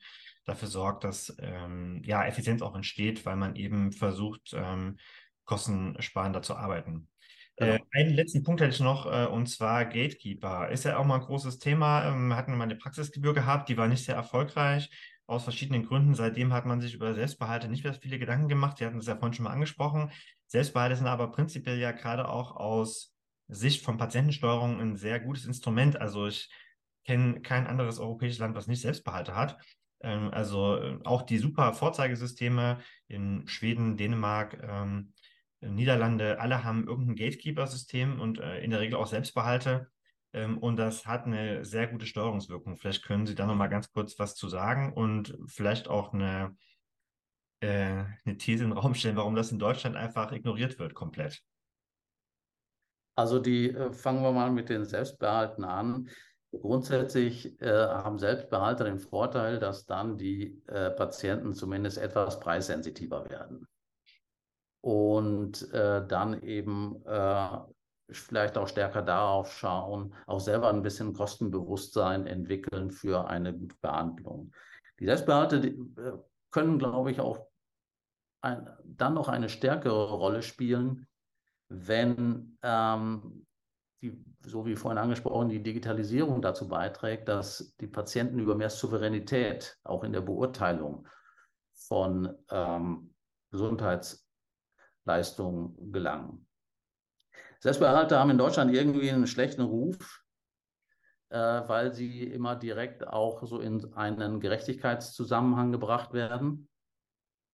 dafür 0.47 0.69
sorgt, 0.69 1.03
dass 1.03 1.35
ähm, 1.39 2.01
ja, 2.05 2.25
Effizienz 2.25 2.61
auch 2.61 2.75
entsteht, 2.75 3.25
weil 3.25 3.35
man 3.35 3.55
eben 3.55 3.91
versucht, 3.91 4.53
ähm, 4.55 4.97
kostensparender 5.45 6.41
zu 6.41 6.55
arbeiten. 6.55 7.09
Genau. 7.57 7.73
Äh, 7.73 7.79
einen 7.91 8.13
letzten 8.13 8.43
Punkt 8.43 8.61
hätte 8.61 8.73
ich 8.73 8.79
noch, 8.79 9.05
äh, 9.05 9.25
und 9.25 9.47
zwar 9.47 9.85
Gatekeeper. 9.85 10.69
Ist 10.69 10.85
ja 10.85 10.97
auch 10.97 11.05
mal 11.05 11.15
ein 11.15 11.25
großes 11.25 11.59
Thema. 11.59 12.05
Ähm, 12.05 12.33
hatten 12.35 12.51
wir 12.51 12.57
mal 12.57 12.63
eine 12.63 12.75
Praxisgebühr 12.75 13.33
gehabt, 13.33 13.67
die 13.67 13.77
war 13.77 13.87
nicht 13.87 14.05
sehr 14.05 14.15
erfolgreich, 14.15 14.89
aus 15.25 15.43
verschiedenen 15.43 15.85
Gründen. 15.85 16.15
Seitdem 16.15 16.53
hat 16.53 16.65
man 16.65 16.79
sich 16.79 16.93
über 16.93 17.13
Selbstbehalte 17.13 17.67
nicht 17.67 17.83
mehr 17.83 17.93
viele 17.93 18.17
Gedanken 18.17 18.47
gemacht. 18.47 18.77
Sie 18.77 18.85
hatten 18.85 18.97
das 18.97 19.07
ja 19.07 19.17
vorhin 19.17 19.33
schon 19.33 19.43
mal 19.43 19.51
angesprochen. 19.51 20.11
Selbstbehalte 20.45 20.95
sind 20.95 21.07
aber 21.07 21.29
prinzipiell 21.31 21.77
ja 21.77 21.91
gerade 21.91 22.29
auch 22.29 22.55
aus 22.55 23.13
Sicht 23.49 23.83
von 23.83 23.97
Patientensteuerung 23.97 24.79
ein 24.79 24.95
sehr 24.95 25.19
gutes 25.19 25.45
Instrument. 25.45 25.99
Also 25.99 26.27
ich 26.27 26.49
kenne 27.05 27.41
kein 27.41 27.67
anderes 27.67 27.99
europäisches 27.99 28.39
Land, 28.39 28.55
was 28.55 28.67
nicht 28.67 28.81
Selbstbehalte 28.81 29.35
hat. 29.35 29.57
Ähm, 30.01 30.29
also 30.31 30.77
äh, 30.77 30.99
auch 31.03 31.23
die 31.23 31.37
super 31.37 31.73
Vorzeigesysteme 31.73 32.79
in 33.07 33.47
Schweden, 33.47 33.97
Dänemark, 33.97 34.61
ähm, 34.61 35.13
Niederlande, 35.59 36.39
alle 36.39 36.63
haben 36.63 36.87
irgendein 36.87 37.15
Gatekeeper-System 37.15 38.19
und 38.19 38.39
äh, 38.39 38.59
in 38.59 38.69
der 38.69 38.79
Regel 38.79 38.95
auch 38.95 39.07
Selbstbehalte. 39.07 39.89
Ähm, 40.33 40.57
und 40.59 40.77
das 40.77 41.05
hat 41.05 41.25
eine 41.25 41.65
sehr 41.65 41.87
gute 41.87 42.05
Steuerungswirkung. 42.05 42.77
Vielleicht 42.77 43.03
können 43.03 43.25
Sie 43.25 43.35
da 43.35 43.45
noch 43.45 43.55
mal 43.55 43.67
ganz 43.67 43.91
kurz 43.91 44.19
was 44.19 44.35
zu 44.35 44.49
sagen 44.49 44.93
und 44.93 45.37
vielleicht 45.47 45.87
auch 45.87 46.13
eine, 46.13 46.55
äh, 47.61 48.03
eine 48.25 48.37
These 48.37 48.65
in 48.65 48.69
den 48.69 48.77
Raum 48.77 48.93
stellen, 48.93 49.15
warum 49.15 49.35
das 49.35 49.51
in 49.51 49.59
Deutschland 49.59 49.95
einfach 49.95 50.31
ignoriert 50.31 50.77
wird 50.77 50.93
komplett. 50.93 51.43
Also 53.15 53.39
die 53.39 53.71
äh, 53.71 53.91
fangen 53.91 54.21
wir 54.21 54.31
mal 54.31 54.51
mit 54.51 54.69
den 54.69 54.85
Selbstbehalten 54.85 55.63
an. 55.63 56.07
Grundsätzlich 56.51 57.61
äh, 57.61 57.69
haben 57.69 58.19
Selbstbehalter 58.19 58.85
den 58.85 58.99
Vorteil, 58.99 59.59
dass 59.59 59.85
dann 59.85 60.17
die 60.17 60.63
äh, 60.67 60.91
Patienten 60.91 61.53
zumindest 61.53 61.97
etwas 61.97 62.39
preissensitiver 62.39 63.29
werden 63.29 63.67
und 64.81 65.69
äh, 65.73 66.07
dann 66.07 66.41
eben 66.43 67.05
äh, 67.05 67.59
vielleicht 68.09 68.57
auch 68.57 68.67
stärker 68.67 69.01
darauf 69.01 69.51
schauen, 69.51 70.13
auch 70.25 70.39
selber 70.39 70.69
ein 70.69 70.81
bisschen 70.81 71.13
Kostenbewusstsein 71.13 72.25
entwickeln 72.25 72.91
für 72.91 73.27
eine 73.27 73.53
gute 73.53 73.75
Behandlung. 73.81 74.53
Die 74.99 75.05
Selbstbehalte 75.05 75.59
die, 75.59 75.69
äh, 75.69 76.13
können, 76.51 76.79
glaube 76.79 77.11
ich, 77.11 77.19
auch 77.19 77.47
ein, 78.41 78.69
dann 78.85 79.15
noch 79.15 79.27
eine 79.27 79.49
stärkere 79.49 80.11
Rolle 80.11 80.41
spielen, 80.41 81.07
wenn 81.69 82.57
ähm, 82.61 83.45
die, 84.01 84.23
so 84.47 84.65
wie 84.65 84.75
vorhin 84.75 84.97
angesprochen, 84.97 85.49
die 85.49 85.61
Digitalisierung 85.61 86.41
dazu 86.41 86.67
beiträgt, 86.67 87.27
dass 87.27 87.75
die 87.79 87.87
Patienten 87.87 88.39
über 88.39 88.55
mehr 88.55 88.69
Souveränität 88.69 89.77
auch 89.83 90.03
in 90.03 90.13
der 90.13 90.21
Beurteilung 90.21 91.07
von 91.73 92.33
ähm, 92.49 93.13
Gesundheitsleistungen 93.51 95.91
gelangen. 95.91 96.47
Selbstbehalte 97.59 98.19
haben 98.19 98.29
in 98.29 98.37
Deutschland 98.37 98.73
irgendwie 98.73 99.11
einen 99.11 99.27
schlechten 99.27 99.63
Ruf, 99.63 100.23
äh, 101.29 101.37
weil 101.37 101.93
sie 101.93 102.23
immer 102.23 102.55
direkt 102.55 103.07
auch 103.07 103.45
so 103.45 103.59
in 103.59 103.93
einen 103.93 104.39
Gerechtigkeitszusammenhang 104.39 105.71
gebracht 105.71 106.13
werden. 106.13 106.69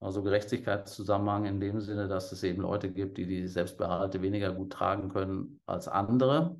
Also 0.00 0.22
Gerechtigkeitszusammenhang 0.22 1.46
in 1.46 1.60
dem 1.60 1.80
Sinne, 1.80 2.08
dass 2.08 2.30
es 2.32 2.42
eben 2.42 2.62
Leute 2.62 2.92
gibt, 2.92 3.16
die 3.16 3.26
die 3.26 3.48
Selbstbehalte 3.48 4.20
weniger 4.20 4.52
gut 4.52 4.72
tragen 4.72 5.08
können 5.08 5.60
als 5.66 5.88
andere. 5.88 6.56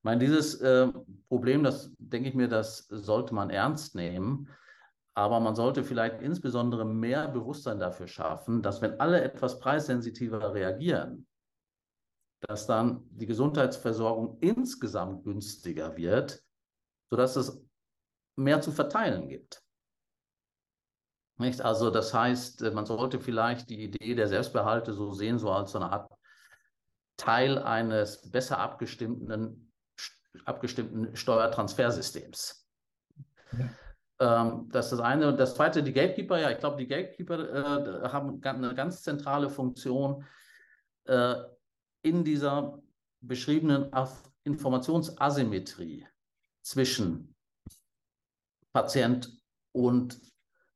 Ich 0.00 0.04
meine, 0.04 0.18
dieses 0.18 0.54
äh, 0.62 0.90
Problem, 1.28 1.62
das 1.62 1.92
denke 1.98 2.30
ich 2.30 2.34
mir, 2.34 2.48
das 2.48 2.86
sollte 2.88 3.34
man 3.34 3.50
ernst 3.50 3.94
nehmen. 3.94 4.48
Aber 5.14 5.40
man 5.40 5.54
sollte 5.54 5.84
vielleicht 5.84 6.22
insbesondere 6.22 6.86
mehr 6.86 7.28
Bewusstsein 7.28 7.78
dafür 7.78 8.06
schaffen, 8.06 8.62
dass 8.62 8.80
wenn 8.80 8.98
alle 8.98 9.20
etwas 9.20 9.60
preissensitiver 9.60 10.54
reagieren, 10.54 11.26
dass 12.40 12.66
dann 12.66 13.02
die 13.10 13.26
Gesundheitsversorgung 13.26 14.38
insgesamt 14.40 15.24
günstiger 15.24 15.98
wird, 15.98 16.42
sodass 17.10 17.36
es 17.36 17.62
mehr 18.36 18.62
zu 18.62 18.72
verteilen 18.72 19.28
gibt. 19.28 19.62
Nicht? 21.36 21.60
Also 21.60 21.90
das 21.90 22.14
heißt, 22.14 22.62
man 22.72 22.86
sollte 22.86 23.20
vielleicht 23.20 23.68
die 23.68 23.82
Idee 23.82 24.14
der 24.14 24.28
Selbstbehalte 24.28 24.94
so 24.94 25.12
sehen, 25.12 25.38
so 25.38 25.50
als 25.50 25.72
so 25.72 25.78
eine 25.78 25.92
Art 25.92 26.10
Teil 27.18 27.58
eines 27.58 28.30
besser 28.30 28.58
abgestimmten, 28.58 29.69
abgestimmten 30.44 31.16
Steuertransfersystems. 31.16 32.68
Ja. 33.52 33.68
Ähm, 34.20 34.68
das 34.70 34.86
ist 34.86 34.92
das 34.92 35.00
eine. 35.00 35.28
Und 35.28 35.40
das 35.40 35.54
zweite, 35.54 35.82
die 35.82 35.92
Gatekeeper, 35.92 36.38
ja, 36.38 36.50
ich 36.50 36.58
glaube, 36.58 36.76
die 36.76 36.86
Gatekeeper 36.86 38.04
äh, 38.04 38.08
haben 38.08 38.40
eine 38.42 38.74
ganz 38.74 39.02
zentrale 39.02 39.48
Funktion 39.48 40.24
äh, 41.04 41.34
in 42.02 42.22
dieser 42.22 42.80
beschriebenen 43.20 43.90
Informationsasymmetrie 44.44 46.06
zwischen 46.62 47.34
Patient 48.72 49.30
und 49.72 50.20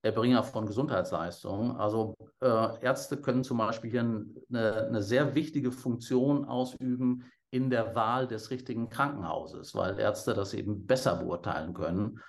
Erbringer 0.03 0.43
von 0.43 0.67
Gesundheitsleistungen. 0.67 1.77
Also 1.77 2.15
äh, 2.41 2.83
Ärzte 2.83 3.17
können 3.17 3.45
zum 3.45 3.59
Beispiel 3.59 3.91
hier 3.91 4.01
eine, 4.01 4.87
eine, 4.87 5.03
sehr 5.03 5.35
wichtige 5.35 5.73
Funktion 5.73 6.45
ausüben 6.45 7.25
in 7.55 7.71
der 7.71 7.95
Wahl 7.95 8.27
des 8.27 8.51
richtigen 8.51 8.89
Krankenhauses, 8.89 9.75
weil 9.75 9.99
Ärzte 9.99 10.35
das 10.35 10.55
eben 10.55 10.87
besser 10.87 11.17
beurteilen 11.17 11.73
können 11.73 12.21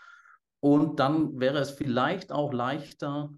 und 0.66 1.00
dann 1.00 1.40
wäre 1.40 1.60
es 1.60 1.70
vielleicht 1.70 2.32
auch 2.32 2.52
leichter, 2.52 3.30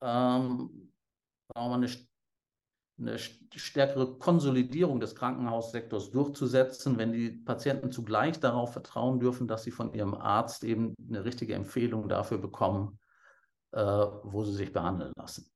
ähm, 0.00 0.92
eine, 1.56 1.88
eine 3.00 3.18
stärkere 3.18 4.16
Konsolidierung 4.18 5.00
des 5.00 5.16
Krankenhaussektors 5.16 6.12
durchzusetzen, 6.12 6.98
wenn 6.98 7.10
die 7.10 7.30
Patienten 7.30 7.90
zugleich 7.90 8.38
darauf 8.38 8.72
vertrauen 8.72 9.18
dürfen, 9.18 9.48
dass 9.48 9.64
sie 9.64 9.72
von 9.72 9.92
ihrem 9.92 10.14
Arzt 10.14 10.62
eben 10.62 10.94
eine 11.08 11.24
richtige 11.24 11.56
Empfehlung 11.56 12.08
dafür 12.08 12.38
bekommen, 12.38 13.00
äh, 13.72 13.80
wo 13.80 14.44
sie 14.44 14.54
sich 14.54 14.72
behandeln 14.72 15.12
lassen. 15.16 15.50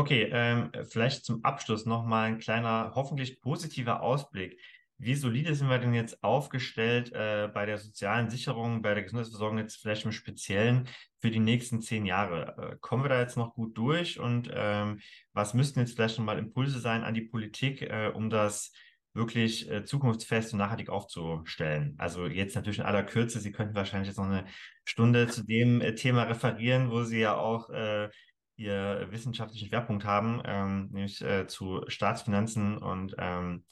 Okay, 0.00 0.28
ähm, 0.32 0.70
vielleicht 0.88 1.24
zum 1.24 1.44
Abschluss 1.44 1.84
nochmal 1.84 2.28
ein 2.28 2.38
kleiner, 2.38 2.92
hoffentlich 2.94 3.40
positiver 3.40 4.00
Ausblick. 4.00 4.60
Wie 4.96 5.16
solide 5.16 5.56
sind 5.56 5.68
wir 5.68 5.78
denn 5.78 5.92
jetzt 5.92 6.22
aufgestellt 6.22 7.12
äh, 7.12 7.48
bei 7.52 7.66
der 7.66 7.78
sozialen 7.78 8.30
Sicherung, 8.30 8.80
bei 8.80 8.94
der 8.94 9.02
Gesundheitsversorgung 9.02 9.58
jetzt 9.58 9.80
vielleicht 9.80 10.04
im 10.04 10.12
Speziellen 10.12 10.88
für 11.20 11.32
die 11.32 11.40
nächsten 11.40 11.80
zehn 11.80 12.06
Jahre? 12.06 12.74
Äh, 12.74 12.76
kommen 12.80 13.02
wir 13.02 13.08
da 13.08 13.20
jetzt 13.20 13.36
noch 13.36 13.54
gut 13.54 13.76
durch 13.76 14.20
und 14.20 14.48
ähm, 14.54 15.00
was 15.32 15.52
müssten 15.52 15.80
jetzt 15.80 15.96
vielleicht 15.96 16.16
nochmal 16.16 16.38
Impulse 16.38 16.78
sein 16.78 17.02
an 17.02 17.14
die 17.14 17.22
Politik, 17.22 17.82
äh, 17.82 18.12
um 18.14 18.30
das 18.30 18.72
wirklich 19.14 19.68
äh, 19.68 19.84
zukunftsfest 19.84 20.52
und 20.52 20.60
nachhaltig 20.60 20.90
aufzustellen? 20.90 21.96
Also 21.98 22.28
jetzt 22.28 22.54
natürlich 22.54 22.78
in 22.78 22.84
aller 22.84 23.02
Kürze, 23.02 23.40
Sie 23.40 23.50
könnten 23.50 23.74
wahrscheinlich 23.74 24.06
jetzt 24.06 24.18
noch 24.18 24.26
eine 24.26 24.44
Stunde 24.84 25.26
zu 25.26 25.44
dem 25.44 25.80
äh, 25.80 25.96
Thema 25.96 26.22
referieren, 26.22 26.92
wo 26.92 27.02
Sie 27.02 27.18
ja 27.18 27.36
auch 27.36 27.70
äh, 27.70 28.10
Ihr 28.58 29.06
wissenschaftlichen 29.10 29.68
Schwerpunkt 29.68 30.04
haben, 30.04 30.42
ähm, 30.44 30.88
nämlich 30.90 31.24
zu 31.46 31.82
Staatsfinanzen 31.86 32.78
und 32.78 33.14
ähm, 33.18 33.64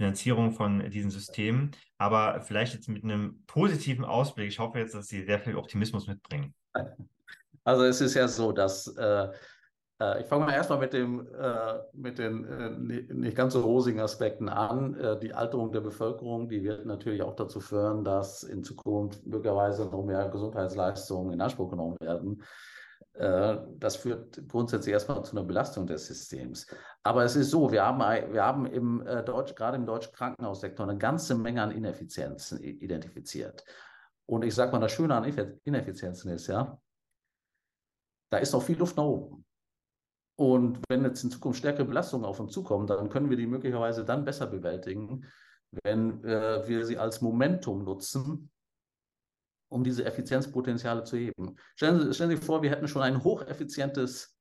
Finanzierung 0.00 0.52
von 0.52 0.88
diesen 0.88 1.10
Systemen, 1.10 1.72
aber 1.98 2.40
vielleicht 2.40 2.72
jetzt 2.72 2.88
mit 2.88 3.04
einem 3.04 3.44
positiven 3.46 4.06
Ausblick. 4.06 4.48
Ich 4.48 4.58
hoffe 4.58 4.78
jetzt, 4.78 4.94
dass 4.94 5.08
Sie 5.08 5.26
sehr 5.26 5.38
viel 5.38 5.56
Optimismus 5.56 6.06
mitbringen. 6.06 6.54
Also 7.64 7.84
es 7.84 8.00
ist 8.00 8.14
ja 8.14 8.26
so, 8.26 8.50
dass 8.52 8.86
äh, 8.96 9.28
äh 10.00 10.22
ich 10.22 10.26
fange 10.26 10.46
mal 10.46 10.54
erstmal 10.54 10.78
mit, 10.78 10.94
dem, 10.94 11.28
äh, 11.38 11.74
mit 11.92 12.18
den 12.18 12.46
äh, 12.46 13.12
nicht 13.12 13.36
ganz 13.36 13.52
so 13.52 13.60
rosigen 13.60 14.00
Aspekten 14.00 14.48
an. 14.48 14.94
Äh, 14.94 15.20
die 15.20 15.34
Alterung 15.34 15.70
der 15.70 15.82
Bevölkerung, 15.82 16.48
die 16.48 16.62
wird 16.62 16.86
natürlich 16.86 17.20
auch 17.20 17.36
dazu 17.36 17.60
führen, 17.60 18.02
dass 18.02 18.42
in 18.42 18.64
Zukunft 18.64 19.26
möglicherweise 19.26 19.84
noch 19.84 20.02
mehr 20.02 20.30
Gesundheitsleistungen 20.30 21.34
in 21.34 21.42
Anspruch 21.42 21.68
genommen 21.68 21.98
werden. 22.00 22.42
Äh, 23.14 23.58
das 23.78 23.96
führt 23.96 24.46
grundsätzlich 24.48 24.92
erstmal 24.92 25.24
zu 25.24 25.32
einer 25.32 25.44
Belastung 25.44 25.86
des 25.86 26.06
Systems. 26.06 26.66
Aber 27.02 27.24
es 27.24 27.36
ist 27.36 27.50
so, 27.50 27.70
wir 27.70 27.84
haben, 27.84 28.00
wir 28.32 28.44
haben 28.44 28.66
im 28.66 29.06
äh, 29.06 29.22
Deutsch, 29.22 29.54
gerade 29.54 29.76
im 29.76 29.86
deutschen 29.86 30.12
Krankenhaussektor 30.12 30.88
eine 30.88 30.98
ganze 30.98 31.34
Menge 31.34 31.62
an 31.62 31.70
Ineffizienzen 31.70 32.62
identifiziert. 32.62 33.64
Und 34.26 34.44
ich 34.44 34.54
sage 34.54 34.72
mal, 34.72 34.78
das 34.78 34.92
Schöne 34.92 35.14
an 35.14 35.24
Ineffizienzen 35.64 36.30
ist 36.30 36.46
ja, 36.46 36.80
da 38.30 38.38
ist 38.38 38.52
noch 38.52 38.62
viel 38.62 38.78
Luft 38.78 38.96
nach 38.96 39.04
oben. 39.04 39.44
Und 40.36 40.80
wenn 40.88 41.04
jetzt 41.04 41.24
in 41.24 41.30
Zukunft 41.30 41.58
stärkere 41.58 41.84
Belastungen 41.84 42.24
auf 42.24 42.40
uns 42.40 42.52
zukommen, 42.52 42.86
dann 42.86 43.10
können 43.10 43.28
wir 43.28 43.36
die 43.36 43.46
möglicherweise 43.46 44.04
dann 44.04 44.24
besser 44.24 44.46
bewältigen, 44.46 45.26
wenn 45.84 46.24
äh, 46.24 46.66
wir 46.66 46.86
sie 46.86 46.96
als 46.96 47.20
Momentum 47.20 47.84
nutzen, 47.84 48.50
um 49.70 49.84
diese 49.84 50.04
Effizienzpotenziale 50.04 51.04
zu 51.04 51.16
heben. 51.16 51.56
Stellen 51.76 52.00
Sie, 52.00 52.14
stellen 52.14 52.30
Sie 52.30 52.36
vor, 52.36 52.62
wir 52.62 52.70
hätten 52.70 52.88
schon 52.88 53.02
ein 53.02 53.22
hocheffizientes 53.22 54.36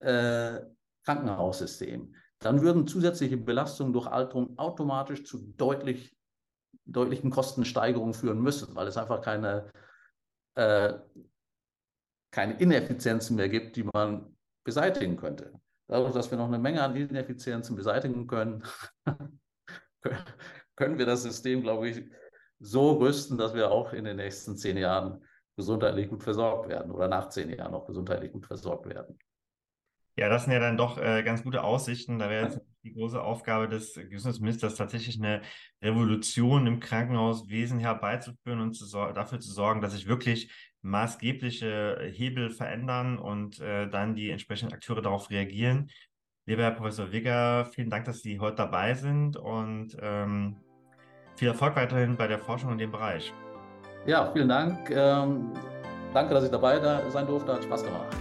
äh, 0.00 0.60
Krankenhaussystem. 1.04 2.14
Dann 2.38 2.62
würden 2.62 2.86
zusätzliche 2.86 3.36
Belastungen 3.36 3.92
durch 3.92 4.06
Alterung 4.06 4.58
automatisch 4.58 5.24
zu 5.24 5.52
deutlich, 5.56 6.16
deutlichen 6.84 7.30
Kostensteigerungen 7.30 8.14
führen 8.14 8.40
müssen, 8.40 8.74
weil 8.76 8.86
es 8.86 8.96
einfach 8.96 9.20
keine, 9.20 9.70
äh, 10.54 10.94
keine 12.30 12.58
Ineffizienzen 12.58 13.36
mehr 13.36 13.48
gibt, 13.48 13.76
die 13.76 13.84
man 13.84 14.36
beseitigen 14.64 15.16
könnte. 15.16 15.52
Dadurch, 15.88 16.12
dass 16.12 16.30
wir 16.30 16.38
noch 16.38 16.48
eine 16.48 16.58
Menge 16.58 16.82
an 16.82 16.94
Ineffizienzen 16.94 17.74
beseitigen 17.74 18.26
können, 18.26 18.64
können 20.76 20.98
wir 20.98 21.06
das 21.06 21.22
System, 21.22 21.62
glaube 21.62 21.88
ich, 21.88 22.04
so 22.58 22.92
rüsten, 22.92 23.38
dass 23.38 23.54
wir 23.54 23.70
auch 23.70 23.92
in 23.92 24.04
den 24.04 24.16
nächsten 24.16 24.56
zehn 24.56 24.76
Jahren 24.76 25.24
gesundheitlich 25.56 26.08
gut 26.08 26.22
versorgt 26.22 26.68
werden 26.68 26.92
oder 26.92 27.08
nach 27.08 27.28
zehn 27.28 27.50
Jahren 27.50 27.74
auch 27.74 27.86
gesundheitlich 27.86 28.32
gut 28.32 28.46
versorgt 28.46 28.86
werden. 28.86 29.18
Ja, 30.18 30.30
das 30.30 30.44
sind 30.44 30.52
ja 30.54 30.60
dann 30.60 30.78
doch 30.78 30.96
äh, 30.96 31.22
ganz 31.22 31.42
gute 31.42 31.62
Aussichten. 31.62 32.18
Da 32.18 32.30
wäre 32.30 32.46
jetzt 32.46 32.60
die 32.84 32.94
große 32.94 33.22
Aufgabe 33.22 33.68
des 33.68 33.94
Gesundheitsministers 33.94 34.74
tatsächlich 34.74 35.18
eine 35.18 35.42
Revolution 35.82 36.66
im 36.66 36.80
Krankenhauswesen 36.80 37.78
herbeizuführen 37.80 38.60
und 38.60 38.72
zu 38.72 38.86
dafür 39.12 39.40
zu 39.40 39.52
sorgen, 39.52 39.82
dass 39.82 39.92
sich 39.92 40.06
wirklich 40.06 40.50
maßgebliche 40.80 41.98
Hebel 42.12 42.48
verändern 42.48 43.18
und 43.18 43.60
äh, 43.60 43.90
dann 43.90 44.14
die 44.14 44.30
entsprechenden 44.30 44.74
Akteure 44.74 45.02
darauf 45.02 45.30
reagieren. 45.30 45.90
Lieber 46.46 46.62
Herr 46.62 46.70
Professor 46.70 47.12
Wigger, 47.12 47.66
vielen 47.66 47.90
Dank, 47.90 48.04
dass 48.04 48.22
Sie 48.22 48.38
heute 48.38 48.56
dabei 48.56 48.94
sind 48.94 49.36
und 49.36 49.96
ähm, 50.00 50.56
viel 51.36 51.48
Erfolg 51.48 51.76
weiterhin 51.76 52.16
bei 52.16 52.26
der 52.26 52.38
Forschung 52.38 52.72
in 52.72 52.78
dem 52.78 52.90
Bereich. 52.90 53.32
Ja, 54.06 54.30
vielen 54.32 54.48
Dank. 54.48 54.90
Ähm, 54.90 55.52
danke, 56.14 56.34
dass 56.34 56.44
ich 56.44 56.50
dabei 56.50 56.80
sein 57.10 57.26
durfte. 57.26 57.52
Hat 57.52 57.64
Spaß 57.64 57.84
gemacht. 57.84 58.16